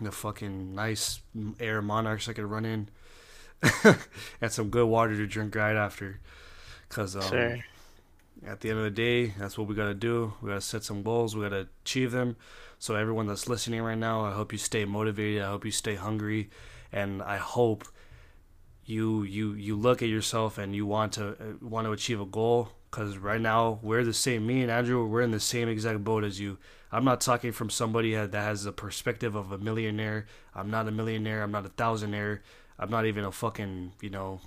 the 0.01 0.13
fucking 0.13 0.75
nice 0.75 1.21
Air 1.61 1.81
Monarchs 1.81 2.29
I 2.29 2.33
could 2.33 2.45
run 2.45 2.65
in, 2.65 2.89
and 4.41 4.51
some 4.53 4.69
good 4.71 4.87
water 4.87 5.17
to 5.17 5.27
drink 5.27 5.55
right 5.55 5.77
after. 5.77 6.21
Cause 6.89 7.17
um, 7.17 7.23
Sir. 7.23 7.65
At 8.47 8.61
the 8.61 8.71
end 8.71 8.79
of 8.79 8.85
the 8.85 8.91
day, 8.91 9.35
that's 9.39 9.57
what 9.57 9.69
we 9.69 9.75
gotta 9.75 9.95
do. 9.95 10.35
We 10.41 10.49
gotta 10.49 10.61
set 10.61 10.85
some 10.85 11.03
goals. 11.03 11.37
We 11.37 11.43
gotta 11.43 11.69
achieve 11.85 12.13
them. 12.13 12.37
So 12.79 12.97
everyone 12.97 13.27
that's 13.27 13.49
listening 13.49 13.83
right 13.83 13.99
now, 13.99 14.25
I 14.25 14.33
hope 14.33 14.53
you 14.53 14.59
stay 14.59 14.85
motivated. 14.85 15.43
I 15.43 15.49
hope 15.49 15.65
you 15.65 15.71
stay 15.71 15.95
hungry, 15.95 16.51
and 16.91 17.23
I 17.23 17.37
hope 17.37 17.85
you 18.85 19.23
you 19.23 19.53
you 19.55 19.77
look 19.77 20.03
at 20.03 20.09
yourself 20.09 20.59
and 20.59 20.75
you 20.75 20.87
want 20.87 21.13
to 21.13 21.29
uh, 21.31 21.35
want 21.61 21.87
to 21.87 21.93
achieve 21.93 22.21
a 22.21 22.27
goal. 22.27 22.71
Cause 22.91 23.17
right 23.17 23.41
now 23.41 23.79
we're 23.83 24.05
the 24.05 24.13
same. 24.13 24.47
Me 24.47 24.61
and 24.61 24.71
Andrew, 24.71 25.07
we're 25.07 25.23
in 25.23 25.31
the 25.31 25.41
same 25.41 25.69
exact 25.69 26.05
boat 26.05 26.25
as 26.25 26.39
you. 26.39 26.59
I'm 26.91 27.05
not 27.05 27.23
talking 27.23 27.53
from 27.53 27.71
somebody 27.71 28.15
that 28.15 28.35
has 28.35 28.65
the 28.65 28.73
perspective 28.73 29.35
of 29.35 29.51
a 29.51 29.57
millionaire. 29.57 30.27
I'm 30.55 30.71
not 30.71 30.87
a 30.89 30.91
millionaire. 30.91 31.43
I'm 31.43 31.53
not 31.53 31.65
a 31.65 31.71
thousandaire. 31.71 32.41
I'm 32.79 32.91
not 32.91 33.07
even 33.07 33.25
a 33.25 33.33
fucking, 33.33 33.93
you 34.03 34.11
know, 34.11 34.41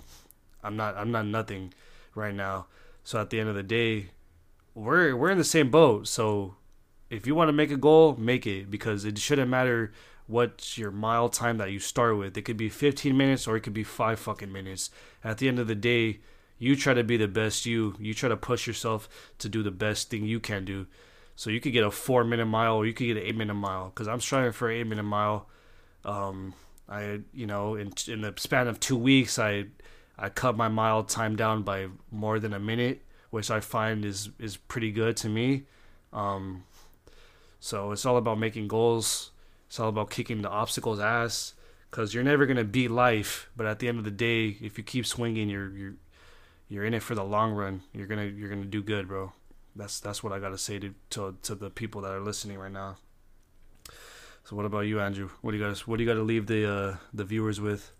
I'm 0.62 0.76
not 0.76 0.96
I'm 0.96 1.10
not 1.10 1.26
nothing 1.26 1.74
right 2.14 2.34
now. 2.34 2.66
So 3.06 3.20
at 3.20 3.30
the 3.30 3.38
end 3.38 3.48
of 3.48 3.54
the 3.54 3.62
day, 3.62 4.08
we're 4.74 5.14
we're 5.14 5.30
in 5.30 5.38
the 5.38 5.44
same 5.44 5.70
boat. 5.70 6.08
So 6.08 6.56
if 7.08 7.24
you 7.24 7.36
want 7.36 7.50
to 7.50 7.52
make 7.52 7.70
a 7.70 7.76
goal, 7.76 8.16
make 8.16 8.48
it 8.48 8.68
because 8.68 9.04
it 9.04 9.16
shouldn't 9.16 9.48
matter 9.48 9.92
what's 10.26 10.76
your 10.76 10.90
mile 10.90 11.28
time 11.28 11.58
that 11.58 11.70
you 11.70 11.78
start 11.78 12.18
with. 12.18 12.36
It 12.36 12.42
could 12.42 12.56
be 12.56 12.68
15 12.68 13.16
minutes 13.16 13.46
or 13.46 13.56
it 13.56 13.60
could 13.60 13.72
be 13.72 13.84
5 13.84 14.18
fucking 14.18 14.50
minutes. 14.50 14.90
At 15.22 15.38
the 15.38 15.46
end 15.46 15.60
of 15.60 15.68
the 15.68 15.76
day, 15.76 16.18
you 16.58 16.74
try 16.74 16.94
to 16.94 17.04
be 17.04 17.16
the 17.16 17.28
best 17.28 17.64
you. 17.64 17.94
You 18.00 18.12
try 18.12 18.28
to 18.28 18.36
push 18.36 18.66
yourself 18.66 19.08
to 19.38 19.48
do 19.48 19.62
the 19.62 19.70
best 19.70 20.10
thing 20.10 20.24
you 20.24 20.40
can 20.40 20.64
do. 20.64 20.88
So 21.36 21.48
you 21.48 21.60
could 21.60 21.72
get 21.72 21.84
a 21.84 21.92
4 21.92 22.24
minute 22.24 22.46
mile 22.46 22.74
or 22.74 22.86
you 22.86 22.92
could 22.92 23.06
get 23.06 23.18
an 23.18 23.22
8 23.22 23.36
minute 23.36 23.54
mile 23.54 23.90
cuz 23.90 24.08
I'm 24.08 24.20
striving 24.20 24.50
for 24.50 24.68
an 24.68 24.78
8 24.78 24.84
minute 24.88 25.04
mile. 25.04 25.48
Um 26.04 26.54
I 26.88 27.20
you 27.32 27.46
know 27.46 27.76
in 27.76 27.92
in 28.08 28.22
the 28.22 28.34
span 28.36 28.66
of 28.66 28.80
2 28.80 28.96
weeks 28.96 29.38
I 29.38 29.66
I 30.18 30.28
cut 30.28 30.56
my 30.56 30.68
mile 30.68 31.04
time 31.04 31.36
down 31.36 31.62
by 31.62 31.88
more 32.10 32.38
than 32.38 32.52
a 32.52 32.58
minute, 32.58 33.02
which 33.30 33.50
I 33.50 33.60
find 33.60 34.04
is 34.04 34.30
is 34.38 34.56
pretty 34.56 34.90
good 34.90 35.16
to 35.18 35.28
me. 35.28 35.64
Um, 36.12 36.64
so 37.60 37.92
it's 37.92 38.06
all 38.06 38.16
about 38.16 38.38
making 38.38 38.68
goals. 38.68 39.30
It's 39.66 39.78
all 39.80 39.88
about 39.88 40.10
kicking 40.10 40.42
the 40.42 40.48
obstacles 40.48 41.00
ass 41.00 41.54
because 41.90 42.14
you're 42.14 42.24
never 42.24 42.46
gonna 42.46 42.64
beat 42.64 42.90
life. 42.90 43.50
But 43.56 43.66
at 43.66 43.78
the 43.78 43.88
end 43.88 43.98
of 43.98 44.04
the 44.04 44.10
day, 44.10 44.56
if 44.60 44.78
you 44.78 44.84
keep 44.84 45.06
swinging, 45.06 45.48
you're 45.48 45.70
you're 45.70 45.94
you're 46.68 46.84
in 46.84 46.94
it 46.94 47.02
for 47.02 47.14
the 47.14 47.24
long 47.24 47.52
run. 47.52 47.82
You're 47.92 48.06
gonna 48.06 48.24
you're 48.24 48.48
gonna 48.48 48.64
do 48.64 48.82
good, 48.82 49.08
bro. 49.08 49.32
That's 49.74 50.00
that's 50.00 50.22
what 50.22 50.32
I 50.32 50.38
gotta 50.38 50.58
say 50.58 50.78
to 50.78 50.94
to 51.10 51.36
to 51.42 51.54
the 51.54 51.70
people 51.70 52.00
that 52.02 52.12
are 52.12 52.20
listening 52.20 52.58
right 52.58 52.72
now. 52.72 52.96
So 54.44 54.54
what 54.54 54.64
about 54.64 54.86
you, 54.86 55.00
Andrew? 55.00 55.28
What 55.42 55.50
do 55.50 55.58
you 55.58 55.64
guys 55.64 55.86
what 55.86 55.96
do 55.96 56.04
you 56.04 56.08
got 56.08 56.14
to 56.14 56.22
leave 56.22 56.46
the 56.46 56.70
uh, 56.70 56.96
the 57.12 57.24
viewers 57.24 57.60
with? 57.60 57.90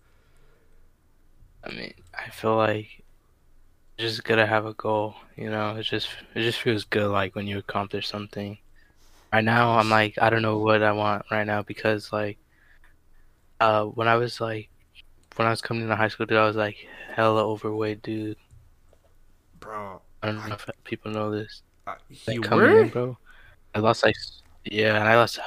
I 1.67 1.73
mean, 1.73 1.93
I 2.13 2.29
feel 2.29 2.55
like 2.55 3.03
just 3.97 4.23
gotta 4.23 4.45
have 4.45 4.65
a 4.65 4.73
goal. 4.73 5.15
You 5.35 5.49
know, 5.49 5.75
it 5.75 5.83
just 5.83 6.07
it 6.33 6.41
just 6.41 6.61
feels 6.61 6.85
good 6.85 7.09
like 7.11 7.35
when 7.35 7.47
you 7.47 7.57
accomplish 7.57 8.07
something. 8.07 8.57
Right 9.33 9.43
now, 9.43 9.77
I'm 9.77 9.89
like 9.89 10.15
I 10.21 10.29
don't 10.29 10.41
know 10.41 10.59
what 10.59 10.81
I 10.81 10.93
want 10.93 11.25
right 11.29 11.45
now 11.45 11.61
because 11.63 12.13
like, 12.13 12.37
uh, 13.59 13.85
when 13.85 14.07
I 14.07 14.15
was 14.15 14.39
like, 14.39 14.69
when 15.35 15.47
I 15.47 15.51
was 15.51 15.61
coming 15.61 15.83
into 15.83 15.95
high 15.95 16.07
school, 16.07 16.25
dude, 16.25 16.37
I 16.37 16.47
was 16.47 16.55
like 16.55 16.77
hella 17.13 17.45
overweight, 17.45 18.01
dude. 18.01 18.37
Bro, 19.59 20.01
I 20.23 20.27
don't 20.27 20.47
know 20.47 20.55
if 20.55 20.69
people 20.85 21.11
know 21.11 21.31
this. 21.31 21.63
uh, 21.85 21.95
you 22.27 22.41
coming 22.41 22.71
were? 22.71 22.83
in, 22.83 22.89
bro. 22.89 23.17
I 23.75 23.79
lost 23.79 24.05
like 24.05 24.15
yeah, 24.63 24.95
and 24.95 25.07
I 25.07 25.17
lost 25.17 25.39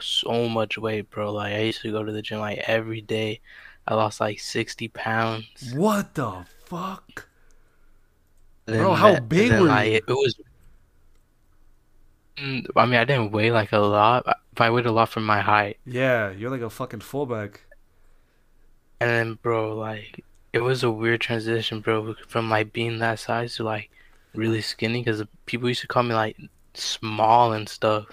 so 0.00 0.48
much 0.48 0.76
weight, 0.76 1.08
bro. 1.10 1.32
Like 1.32 1.54
I 1.54 1.60
used 1.60 1.80
to 1.82 1.92
go 1.92 2.02
to 2.04 2.12
the 2.12 2.20
gym 2.20 2.40
like 2.40 2.58
every 2.66 3.00
day. 3.00 3.40
I 3.86 3.94
lost 3.94 4.20
like 4.20 4.40
sixty 4.40 4.88
pounds. 4.88 5.72
What 5.74 6.14
the 6.14 6.44
fuck? 6.66 7.28
And 8.66 8.78
Bro, 8.78 8.94
how 8.94 9.12
that- 9.12 9.28
big 9.28 9.52
were 9.52 9.62
like, 9.62 9.90
you? 9.90 9.96
It, 9.96 10.04
it 10.08 10.12
was. 10.12 10.36
Mm, 12.36 12.66
I 12.76 12.86
mean, 12.86 12.94
I 12.94 13.04
didn't 13.04 13.32
weigh 13.32 13.50
like 13.50 13.72
a 13.72 13.78
lot, 13.78 14.24
but 14.24 14.64
I 14.64 14.70
weighed 14.70 14.86
a 14.86 14.92
lot 14.92 15.08
for 15.08 15.20
my 15.20 15.40
height. 15.40 15.78
Yeah, 15.84 16.30
you're 16.30 16.50
like 16.50 16.60
a 16.60 16.70
fucking 16.70 17.00
fullback. 17.00 17.60
And 19.00 19.10
then, 19.10 19.38
bro, 19.42 19.76
like, 19.76 20.24
it 20.52 20.60
was 20.60 20.84
a 20.84 20.90
weird 20.90 21.20
transition, 21.20 21.80
bro, 21.80 22.14
from 22.28 22.48
like 22.48 22.72
being 22.72 23.00
that 23.00 23.18
size 23.18 23.56
to 23.56 23.64
like 23.64 23.90
really 24.34 24.60
skinny. 24.62 25.02
Because 25.02 25.22
people 25.46 25.68
used 25.68 25.80
to 25.82 25.88
call 25.88 26.04
me 26.04 26.14
like 26.14 26.36
small 26.74 27.52
and 27.52 27.68
stuff. 27.68 28.06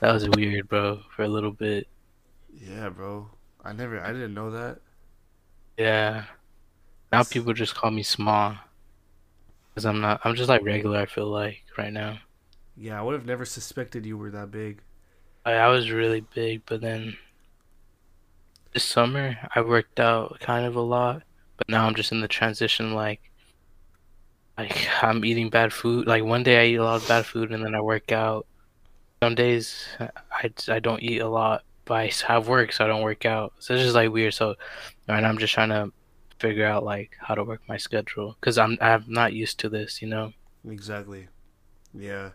That 0.00 0.12
was 0.12 0.28
weird, 0.30 0.68
bro, 0.68 1.00
for 1.14 1.22
a 1.24 1.28
little 1.28 1.52
bit. 1.52 1.86
Yeah, 2.58 2.88
bro. 2.88 3.28
I 3.64 3.72
never, 3.72 4.00
I 4.00 4.12
didn't 4.12 4.34
know 4.34 4.50
that. 4.50 4.78
Yeah. 5.80 6.24
Now 7.10 7.22
people 7.22 7.54
just 7.54 7.74
call 7.74 7.90
me 7.90 8.02
small. 8.02 8.54
Because 9.70 9.86
I'm 9.86 10.02
not, 10.02 10.20
I'm 10.24 10.34
just 10.34 10.50
like 10.50 10.62
regular, 10.62 10.98
I 10.98 11.06
feel 11.06 11.28
like, 11.28 11.62
right 11.78 11.92
now. 11.92 12.18
Yeah, 12.76 12.98
I 12.98 13.02
would 13.02 13.14
have 13.14 13.24
never 13.24 13.46
suspected 13.46 14.04
you 14.04 14.18
were 14.18 14.30
that 14.30 14.50
big. 14.50 14.82
I, 15.46 15.52
I 15.52 15.68
was 15.68 15.90
really 15.90 16.20
big, 16.34 16.62
but 16.66 16.82
then 16.82 17.16
this 18.74 18.84
summer 18.84 19.38
I 19.54 19.62
worked 19.62 19.98
out 19.98 20.38
kind 20.40 20.66
of 20.66 20.76
a 20.76 20.82
lot, 20.82 21.22
but 21.56 21.68
now 21.68 21.86
I'm 21.86 21.94
just 21.94 22.12
in 22.12 22.20
the 22.20 22.28
transition 22.28 22.94
like 22.94 23.20
like 24.58 24.86
I'm 25.02 25.24
eating 25.24 25.48
bad 25.48 25.72
food. 25.72 26.06
Like 26.06 26.24
one 26.24 26.42
day 26.42 26.60
I 26.60 26.66
eat 26.66 26.76
a 26.76 26.84
lot 26.84 27.00
of 27.00 27.08
bad 27.08 27.24
food 27.24 27.52
and 27.52 27.64
then 27.64 27.74
I 27.74 27.80
work 27.80 28.12
out. 28.12 28.46
Some 29.22 29.34
days 29.34 29.86
I, 29.98 30.50
I 30.68 30.78
don't 30.78 31.02
eat 31.02 31.20
a 31.20 31.28
lot, 31.28 31.62
but 31.86 31.94
I 31.94 32.12
have 32.26 32.48
work 32.48 32.72
so 32.72 32.84
I 32.84 32.88
don't 32.88 33.02
work 33.02 33.24
out. 33.24 33.54
So 33.58 33.74
it's 33.74 33.82
just 33.82 33.94
like 33.94 34.10
weird. 34.10 34.34
So 34.34 34.56
now 35.18 35.28
I'm 35.28 35.38
just 35.38 35.54
trying 35.54 35.70
to 35.70 35.92
figure 36.38 36.66
out 36.66 36.84
like 36.84 37.16
how 37.20 37.34
to 37.34 37.44
work 37.44 37.62
my 37.68 37.76
schedule 37.76 38.36
because 38.40 38.58
I'm 38.58 38.78
I'm 38.80 39.04
not 39.08 39.32
used 39.32 39.58
to 39.60 39.68
this, 39.68 40.00
you 40.02 40.08
know. 40.08 40.32
Exactly. 40.68 41.28
Yeah. 41.94 42.30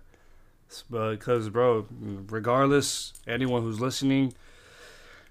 Because, 0.89 1.49
bro, 1.49 1.85
regardless, 2.27 3.13
anyone 3.27 3.61
who's 3.61 3.79
listening, 3.79 4.33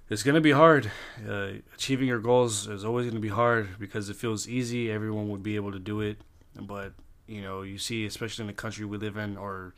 it's 0.08 0.22
gonna 0.22 0.40
be 0.40 0.52
hard. 0.52 0.90
Uh, 1.28 1.54
achieving 1.74 2.08
your 2.08 2.20
goals 2.20 2.68
is 2.68 2.84
always 2.84 3.06
gonna 3.06 3.20
be 3.20 3.28
hard 3.28 3.78
because 3.78 4.08
it 4.08 4.16
feels 4.16 4.48
easy. 4.48 4.90
Everyone 4.90 5.28
would 5.30 5.42
be 5.42 5.56
able 5.56 5.72
to 5.72 5.78
do 5.78 6.00
it, 6.00 6.18
but 6.58 6.92
you 7.26 7.42
know, 7.42 7.62
you 7.62 7.78
see, 7.78 8.06
especially 8.06 8.44
in 8.44 8.46
the 8.46 8.52
country 8.52 8.84
we 8.84 8.96
live 8.96 9.16
in, 9.16 9.36
or 9.36 9.74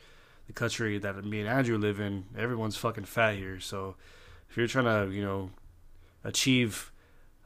the 0.47 0.53
country 0.53 0.97
that 0.99 1.23
me 1.23 1.39
and 1.39 1.49
Andrew 1.49 1.77
live 1.77 1.99
in, 1.99 2.25
everyone's 2.37 2.77
fucking 2.77 3.05
fat 3.05 3.35
here. 3.35 3.59
So, 3.59 3.95
if 4.49 4.57
you're 4.57 4.67
trying 4.67 4.85
to, 4.85 5.13
you 5.13 5.23
know, 5.23 5.51
achieve 6.23 6.91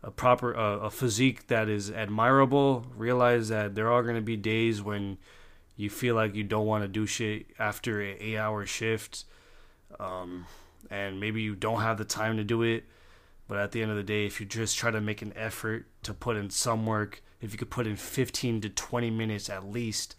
a 0.03 0.11
proper 0.11 0.53
a 0.53 0.89
physique 0.89 1.47
that 1.47 1.69
is 1.69 1.91
admirable, 1.91 2.85
realize 2.95 3.49
that 3.49 3.75
there 3.75 3.91
are 3.91 4.03
gonna 4.03 4.21
be 4.21 4.35
days 4.35 4.81
when 4.81 5.17
you 5.81 5.89
feel 5.89 6.15
like 6.15 6.35
you 6.35 6.43
don't 6.43 6.67
want 6.67 6.83
to 6.83 6.87
do 6.87 7.05
shit 7.05 7.47
after 7.57 8.01
an 8.01 8.15
eight 8.19 8.37
hour 8.37 8.65
shift 8.65 9.25
um, 9.99 10.45
and 10.89 11.19
maybe 11.19 11.41
you 11.41 11.55
don't 11.55 11.81
have 11.81 11.97
the 11.97 12.05
time 12.05 12.37
to 12.37 12.43
do 12.43 12.61
it 12.61 12.85
but 13.47 13.57
at 13.57 13.71
the 13.71 13.81
end 13.81 13.89
of 13.89 13.97
the 13.97 14.03
day 14.03 14.25
if 14.25 14.39
you 14.39 14.45
just 14.45 14.77
try 14.77 14.91
to 14.91 15.01
make 15.01 15.21
an 15.21 15.33
effort 15.35 15.87
to 16.03 16.13
put 16.13 16.37
in 16.37 16.49
some 16.49 16.85
work 16.85 17.23
if 17.41 17.51
you 17.51 17.57
could 17.57 17.71
put 17.71 17.87
in 17.87 17.95
15 17.95 18.61
to 18.61 18.69
20 18.69 19.09
minutes 19.09 19.49
at 19.49 19.65
least 19.65 20.15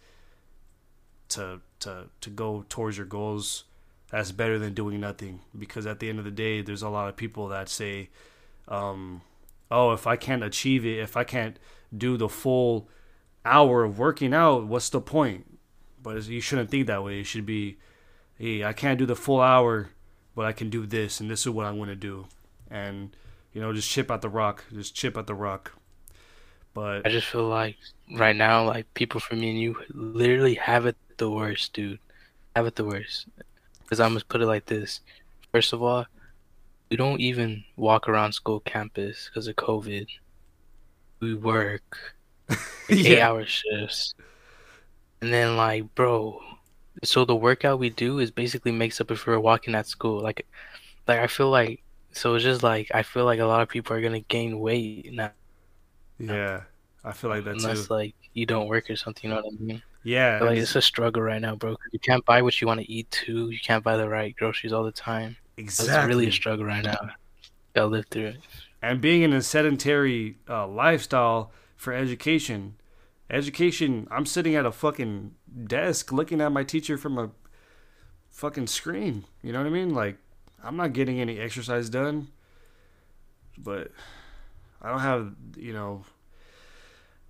to 1.29 1.61
to 1.79 2.09
to 2.19 2.29
go 2.29 2.65
towards 2.67 2.97
your 2.97 3.05
goals 3.05 3.63
that's 4.11 4.31
better 4.31 4.59
than 4.59 4.73
doing 4.73 4.99
nothing 4.99 5.39
because 5.57 5.87
at 5.87 5.99
the 5.99 6.09
end 6.09 6.19
of 6.19 6.25
the 6.25 6.31
day 6.31 6.61
there's 6.61 6.83
a 6.83 6.89
lot 6.89 7.07
of 7.07 7.15
people 7.15 7.47
that 7.47 7.69
say 7.69 8.09
um, 8.67 9.21
oh 9.71 9.91
if 9.91 10.05
i 10.07 10.15
can't 10.15 10.43
achieve 10.43 10.85
it 10.85 10.99
if 10.99 11.17
i 11.17 11.23
can't 11.23 11.57
do 11.95 12.17
the 12.17 12.29
full 12.29 12.87
hour 13.45 13.83
of 13.83 13.99
working 13.99 14.33
out, 14.33 14.65
what's 14.65 14.89
the 14.89 15.01
point? 15.01 15.45
But 16.01 16.25
you 16.27 16.41
shouldn't 16.41 16.69
think 16.69 16.87
that 16.87 17.03
way. 17.03 17.19
It 17.19 17.25
should 17.25 17.45
be, 17.45 17.77
hey, 18.37 18.63
I 18.63 18.73
can't 18.73 18.99
do 18.99 19.05
the 19.05 19.15
full 19.15 19.41
hour, 19.41 19.89
but 20.35 20.45
I 20.45 20.51
can 20.51 20.69
do 20.69 20.85
this, 20.85 21.19
and 21.19 21.29
this 21.29 21.41
is 21.41 21.49
what 21.49 21.65
I'm 21.65 21.77
going 21.77 21.89
to 21.89 21.95
do. 21.95 22.27
And, 22.69 23.15
you 23.53 23.61
know, 23.61 23.73
just 23.73 23.89
chip 23.89 24.11
at 24.11 24.21
the 24.21 24.29
rock. 24.29 24.63
Just 24.73 24.95
chip 24.95 25.17
at 25.17 25.27
the 25.27 25.35
rock. 25.35 25.73
But, 26.73 27.05
I 27.05 27.09
just 27.09 27.27
feel 27.27 27.47
like 27.47 27.77
right 28.15 28.35
now, 28.35 28.65
like 28.65 28.91
people 28.95 29.19
for 29.19 29.35
me 29.35 29.51
and 29.51 29.59
you 29.59 29.77
literally 29.91 30.55
have 30.55 30.87
it 30.87 30.97
the 31.17 31.29
worst, 31.29 31.73
dude. 31.73 31.99
Have 32.55 32.65
it 32.65 32.75
the 32.75 32.85
worst. 32.85 33.27
Because 33.83 33.99
I'm 33.99 34.13
gonna 34.13 34.25
put 34.27 34.41
it 34.41 34.47
like 34.47 34.65
this. 34.65 35.01
First 35.51 35.71
of 35.73 35.83
all, 35.83 36.07
we 36.93 36.97
don't 36.97 37.21
even 37.21 37.63
walk 37.75 38.07
around 38.07 38.33
school 38.33 38.59
campus 38.59 39.27
because 39.27 39.47
of 39.47 39.55
COVID. 39.55 40.05
We 41.21 41.33
work 41.33 41.97
like 42.49 42.59
eight 42.91 43.19
hour 43.19 43.43
shifts. 43.47 44.13
And 45.19 45.33
then, 45.33 45.57
like, 45.57 45.95
bro, 45.95 46.39
so 47.03 47.25
the 47.25 47.35
workout 47.35 47.79
we 47.79 47.89
do 47.89 48.19
is 48.19 48.29
basically 48.29 48.71
makes 48.71 49.01
up 49.01 49.09
if 49.09 49.25
we're 49.25 49.39
walking 49.39 49.73
at 49.73 49.87
school. 49.87 50.21
Like, 50.21 50.45
like 51.07 51.17
I 51.17 51.25
feel 51.25 51.49
like, 51.49 51.81
so 52.11 52.35
it's 52.35 52.43
just 52.43 52.61
like, 52.61 52.91
I 52.93 53.01
feel 53.01 53.25
like 53.25 53.39
a 53.39 53.45
lot 53.45 53.63
of 53.63 53.69
people 53.69 53.95
are 53.95 54.01
gonna 54.01 54.19
gain 54.19 54.59
weight 54.59 55.11
now. 55.11 55.31
yeah, 56.19 56.61
I 57.03 57.11
feel 57.11 57.31
like 57.31 57.43
that 57.45 57.55
unless 57.55 57.87
too. 57.87 57.93
like 57.95 58.13
you 58.35 58.45
don't 58.45 58.67
work 58.67 58.91
or 58.91 58.97
something, 58.97 59.31
you 59.31 59.35
know 59.35 59.41
what 59.41 59.51
I 59.51 59.63
mean? 59.63 59.81
Yeah. 60.03 60.37
Like 60.43 60.59
it's 60.59 60.75
a 60.75 60.81
struggle 60.81 61.23
right 61.23 61.41
now, 61.41 61.55
bro. 61.55 61.75
You 61.91 61.97
can't 61.97 62.23
buy 62.23 62.43
what 62.43 62.61
you 62.61 62.67
want 62.67 62.81
to 62.81 62.91
eat 62.91 63.09
too. 63.09 63.49
You 63.49 63.57
can't 63.57 63.83
buy 63.83 63.97
the 63.97 64.07
right 64.07 64.35
groceries 64.35 64.73
all 64.73 64.83
the 64.83 64.91
time. 64.91 65.37
It's 65.57 65.79
exactly. 65.79 66.07
really 66.07 66.27
a 66.27 66.31
struggle 66.31 66.65
right 66.65 66.83
now. 66.83 67.09
Gotta 67.73 67.87
live 67.87 68.05
through 68.09 68.27
it. 68.27 68.37
and 68.81 69.01
being 69.01 69.21
in 69.21 69.33
a 69.33 69.41
sedentary 69.41 70.37
uh, 70.49 70.67
lifestyle 70.67 71.51
for 71.75 71.93
education. 71.93 72.75
Education, 73.29 74.07
I'm 74.11 74.25
sitting 74.25 74.55
at 74.55 74.65
a 74.65 74.71
fucking 74.71 75.33
desk 75.65 76.11
looking 76.11 76.41
at 76.41 76.51
my 76.51 76.63
teacher 76.63 76.97
from 76.97 77.17
a 77.17 77.31
fucking 78.29 78.67
screen. 78.67 79.25
You 79.41 79.53
know 79.53 79.59
what 79.59 79.67
I 79.67 79.71
mean? 79.71 79.93
Like, 79.93 80.17
I'm 80.63 80.75
not 80.77 80.93
getting 80.93 81.19
any 81.19 81.39
exercise 81.39 81.89
done, 81.89 82.27
but 83.57 83.91
I 84.81 84.89
don't 84.89 84.99
have, 84.99 85.33
you 85.57 85.73
know, 85.73 86.05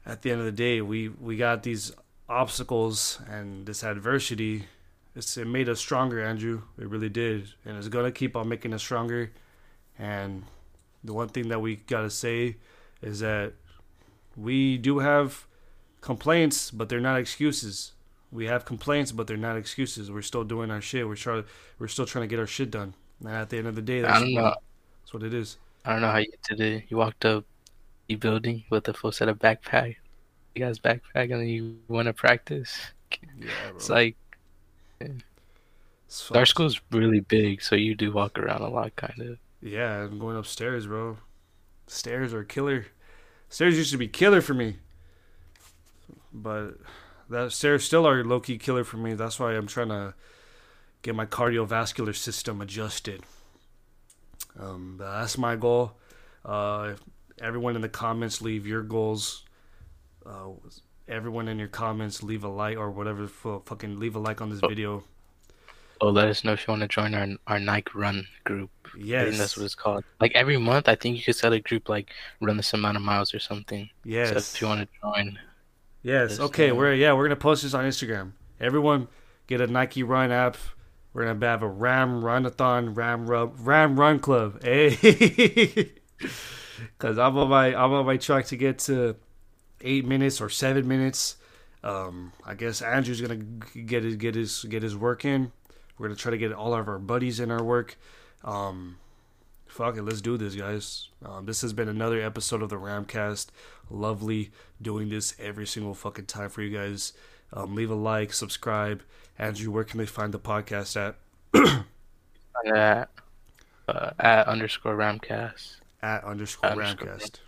at 0.06 0.22
the 0.22 0.32
end 0.32 0.40
of 0.40 0.46
the 0.46 0.52
day, 0.52 0.82
we, 0.82 1.08
we 1.10 1.38
got 1.38 1.64
these 1.64 1.94
obstacles 2.28 3.20
and 3.30 3.66
this 3.66 3.84
adversity. 3.84 4.66
It's, 5.16 5.38
it 5.38 5.46
made 5.46 5.70
us 5.70 5.80
stronger, 5.80 6.24
Andrew. 6.24 6.64
It 6.80 6.88
really 6.88 7.10
did. 7.10 7.50
And 7.66 7.78
it's 7.78 7.88
going 7.88 8.06
to 8.06 8.12
keep 8.12 8.36
on 8.36 8.50
making 8.50 8.74
us 8.74 8.82
stronger. 8.82 9.32
And 9.98 10.44
the 11.04 11.14
one 11.14 11.30
thing 11.30 11.50
that 11.50 11.62
we 11.62 11.76
gotta 11.76 12.10
say 12.10 12.58
is 13.02 13.20
that 13.20 13.54
we 14.36 14.78
do 14.78 15.00
have 15.00 15.46
complaints, 16.02 16.72
but 16.72 16.90
they're 16.90 17.00
not 17.00 17.20
excuses. 17.20 17.92
We 18.32 18.46
have 18.48 18.66
complaints, 18.66 19.12
but 19.12 19.28
they're 19.28 19.38
not 19.38 19.58
excuses. 19.58 20.10
We're 20.10 20.22
still 20.24 20.44
doing 20.44 20.72
our 20.72 20.82
shit. 20.82 21.08
We're 21.08 21.16
trying. 21.16 21.44
We're 21.78 21.88
still 21.88 22.06
trying 22.06 22.24
to 22.24 22.28
get 22.28 22.40
our 22.40 22.48
shit 22.48 22.72
done. 22.72 22.96
And 23.20 23.30
at 23.30 23.50
the 23.50 23.58
end 23.58 23.68
of 23.68 23.76
the 23.76 23.82
day, 23.82 24.02
that's 24.02 24.16
I 24.16 24.20
don't 24.20 24.34
know. 24.34 24.44
what, 24.44 24.64
that's 25.02 25.14
what 25.14 25.24
it 25.24 25.34
is. 25.34 25.58
I 25.86 25.92
don't 25.92 26.02
know 26.02 26.12
how 26.12 26.18
you 26.18 26.32
did 26.50 26.60
it. 26.60 26.86
You 26.90 26.98
walked 26.98 27.26
up 27.26 27.46
the 28.08 28.16
building 28.16 28.64
with 28.70 28.88
a 28.88 28.94
full 28.94 29.12
set 29.12 29.30
of 29.30 29.38
backpack. 29.38 29.98
You 30.56 30.64
guys 30.64 30.80
backpack 30.80 31.32
and 31.32 31.34
then 31.34 31.48
you 31.48 31.78
want 31.88 32.08
to 32.08 32.14
practice. 32.14 32.76
Yeah, 33.12 33.48
bro. 33.68 33.76
It's 33.76 33.90
like 33.90 34.16
It's 36.08 36.32
our 36.32 36.46
school's 36.46 36.80
really 36.92 37.22
big, 37.22 37.62
so 37.62 37.76
you 37.76 37.96
do 37.96 38.12
walk 38.12 38.38
around 38.38 38.62
a 38.62 38.70
lot, 38.70 38.96
kind 38.96 39.20
of. 39.20 39.38
Yeah, 39.62 40.04
I'm 40.04 40.20
going 40.20 40.38
upstairs, 40.38 40.88
bro. 40.88 41.18
Stairs 41.88 42.34
are 42.34 42.44
killer. 42.44 42.88
Stairs 43.50 43.78
used 43.78 43.92
to 43.92 43.98
be 43.98 44.08
killer 44.08 44.42
for 44.42 44.54
me, 44.54 44.78
but 46.34 46.74
that 47.30 47.52
stairs 47.52 47.84
still 47.84 48.08
are 48.08 48.24
low 48.24 48.40
key 48.40 48.58
killer 48.58 48.84
for 48.84 48.98
me. 48.98 49.14
That's 49.14 49.40
why 49.40 49.54
I'm 49.54 49.68
trying 49.68 49.90
to 49.90 50.14
get 51.02 51.16
my 51.16 51.26
cardiovascular 51.26 52.16
system 52.16 52.62
adjusted. 52.62 53.24
Um, 54.60 54.98
that's 55.00 55.38
my 55.38 55.56
goal. 55.56 55.98
Uh, 56.46 56.94
everyone 57.42 57.76
in 57.76 57.82
the 57.82 57.90
comments, 57.90 58.42
leave 58.42 58.68
your 58.68 58.84
goals. 58.84 59.44
Uh, 60.26 60.50
everyone 61.08 61.48
in 61.48 61.60
your 61.60 61.68
comments, 61.68 62.24
leave 62.24 62.44
a 62.44 62.50
like 62.50 62.78
or 62.78 62.92
whatever. 62.92 63.28
fu- 63.28 63.62
Fucking 63.66 64.00
leave 64.00 64.16
a 64.16 64.20
like 64.20 64.42
on 64.42 64.50
this 64.50 64.60
Oh. 64.64 64.68
video. 64.68 65.04
Oh, 66.02 66.10
let 66.10 66.28
us 66.28 66.44
know 66.44 66.52
if 66.54 66.68
you 66.68 66.72
want 66.72 66.82
to 66.82 66.88
join 66.88 67.14
our 67.14 67.28
our 67.48 67.60
Nike 67.60 67.92
Run 67.96 68.28
group. 68.44 68.70
I 68.86 68.90
Yes, 68.98 69.26
think 69.28 69.38
that's 69.38 69.56
what 69.58 69.66
it's 69.66 69.76
called. 69.76 70.04
Like 70.20 70.34
every 70.36 70.58
month, 70.58 70.90
I 70.90 70.96
think 70.96 71.16
you 71.18 71.24
could 71.24 71.36
set 71.36 71.54
a 71.54 71.60
group 71.62 71.88
like 71.88 72.12
run 72.42 72.58
this 72.58 72.74
amount 72.74 72.98
of 72.98 73.04
miles 73.04 73.34
or 73.34 73.40
something. 73.40 73.90
yes. 74.04 74.30
So 74.32 74.38
if 74.38 74.62
you 74.62 74.68
want 74.68 74.82
to 74.82 74.88
join, 75.02 75.40
Yes. 76.02 76.40
Okay. 76.40 76.72
uh, 76.72 76.76
We're 76.76 76.94
yeah. 76.94 77.14
We're 77.14 77.24
gonna 77.26 77.36
post 77.38 77.64
this 77.64 77.74
on 77.74 77.86
Instagram. 77.86 78.34
Everyone, 78.60 79.08
get 79.48 79.62
a 79.62 79.68
Nike 79.68 80.04
Run 80.04 80.32
app. 80.32 80.58
We're 81.14 81.26
gonna 81.26 81.46
have 81.48 81.62
a 81.64 81.68
Ram 81.70 82.22
Runathon, 82.22 82.98
Ram 82.98 83.28
Rub, 83.28 83.56
Ram 83.66 83.98
Run 83.98 84.20
Club. 84.20 84.62
Hey. 84.64 85.92
Cause 86.98 87.18
I'm 87.18 87.38
on 87.38 87.50
my 87.50 87.68
I'm 87.68 87.94
on 87.94 88.06
my 88.06 88.18
track 88.18 88.46
to 88.48 88.58
get 88.58 88.80
to 88.80 89.16
eight 89.84 90.06
minutes 90.06 90.42
or 90.42 90.50
seven 90.50 90.88
minutes. 90.88 91.38
Um, 91.84 92.32
I 92.46 92.54
guess 92.54 92.82
Andrew's 92.82 93.22
gonna 93.22 93.44
get 93.86 94.04
his 94.04 94.16
get 94.16 94.36
his 94.36 94.66
get 94.70 94.84
his 94.84 94.96
work 94.96 95.26
in. 95.26 95.52
We're 95.98 96.08
gonna 96.08 96.18
try 96.18 96.32
to 96.32 96.38
get 96.38 96.54
all 96.54 96.74
of 96.74 96.88
our 96.88 97.00
buddies 97.00 97.40
in 97.40 97.52
our 97.52 97.64
work. 97.64 97.98
Um, 98.44 98.98
fuck 99.68 99.98
it, 99.98 100.04
let's 100.04 100.22
do 100.22 100.38
this, 100.38 100.56
guys. 100.56 101.10
Um, 101.26 101.46
this 101.46 101.62
has 101.62 101.74
been 101.74 101.90
another 101.90 102.22
episode 102.22 102.62
of 102.62 102.70
the 102.70 102.78
Ramcast. 102.78 103.48
Lovely 103.90 104.52
doing 104.82 105.10
this 105.10 105.36
every 105.40 105.68
single 105.68 105.94
fucking 105.94 106.26
time 106.26 106.50
for 106.50 106.62
you 106.62 106.76
guys. 106.76 107.14
Um, 107.52 107.76
leave 107.76 107.92
a 107.92 107.96
like, 107.96 108.34
subscribe. 108.34 109.04
Andrew, 109.38 109.72
where 109.72 109.84
can 109.84 110.00
they 110.00 110.06
find 110.06 110.34
the 110.34 110.40
podcast 110.40 110.96
at? 110.96 111.16
at 112.66 113.10
uh, 113.88 114.12
at 114.20 114.48
underscore 114.48 114.96
Ramcast. 114.96 115.78
At 116.02 116.24
underscore 116.24 116.72
Underscore 116.72 117.08
Ramcast. 117.10 117.40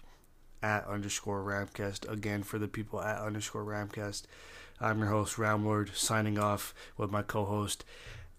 At 0.66 0.88
underscore 0.88 1.44
Ramcast. 1.44 2.10
Again, 2.12 2.42
for 2.42 2.58
the 2.58 2.68
people 2.68 3.00
at 3.00 3.22
underscore 3.22 3.64
Ramcast. 3.64 4.24
I'm 4.82 4.98
your 4.98 5.10
host, 5.10 5.36
Ramlord, 5.38 5.96
signing 5.96 6.40
off 6.40 6.74
with 6.98 7.12
my 7.12 7.22
co 7.22 7.46
host, 7.46 7.86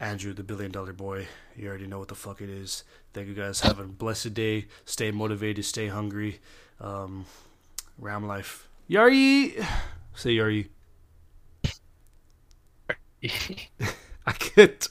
Andrew, 0.01 0.33
the 0.33 0.43
billion 0.43 0.72
dollar 0.72 0.93
boy. 0.93 1.29
You 1.55 1.68
already 1.68 1.87
know 1.87 2.01
what 2.01 2.09
the 2.09 2.16
fuck 2.16 2.43
it 2.43 2.51
is. 2.51 2.83
Thank 3.12 3.29
you 3.29 3.35
guys. 3.35 3.61
Have 3.61 3.79
a 3.79 3.85
blessed 3.85 4.35
day. 4.35 4.66
Stay 4.85 5.12
motivated. 5.12 5.64
Stay 5.64 5.87
hungry. 5.87 6.41
Um, 6.81 7.27
Ram 7.97 8.27
life. 8.27 8.68
Yari! 8.91 9.64
Say 10.16 10.35
Yari. 10.35 10.68
I 14.27 14.33
can't. 14.33 14.89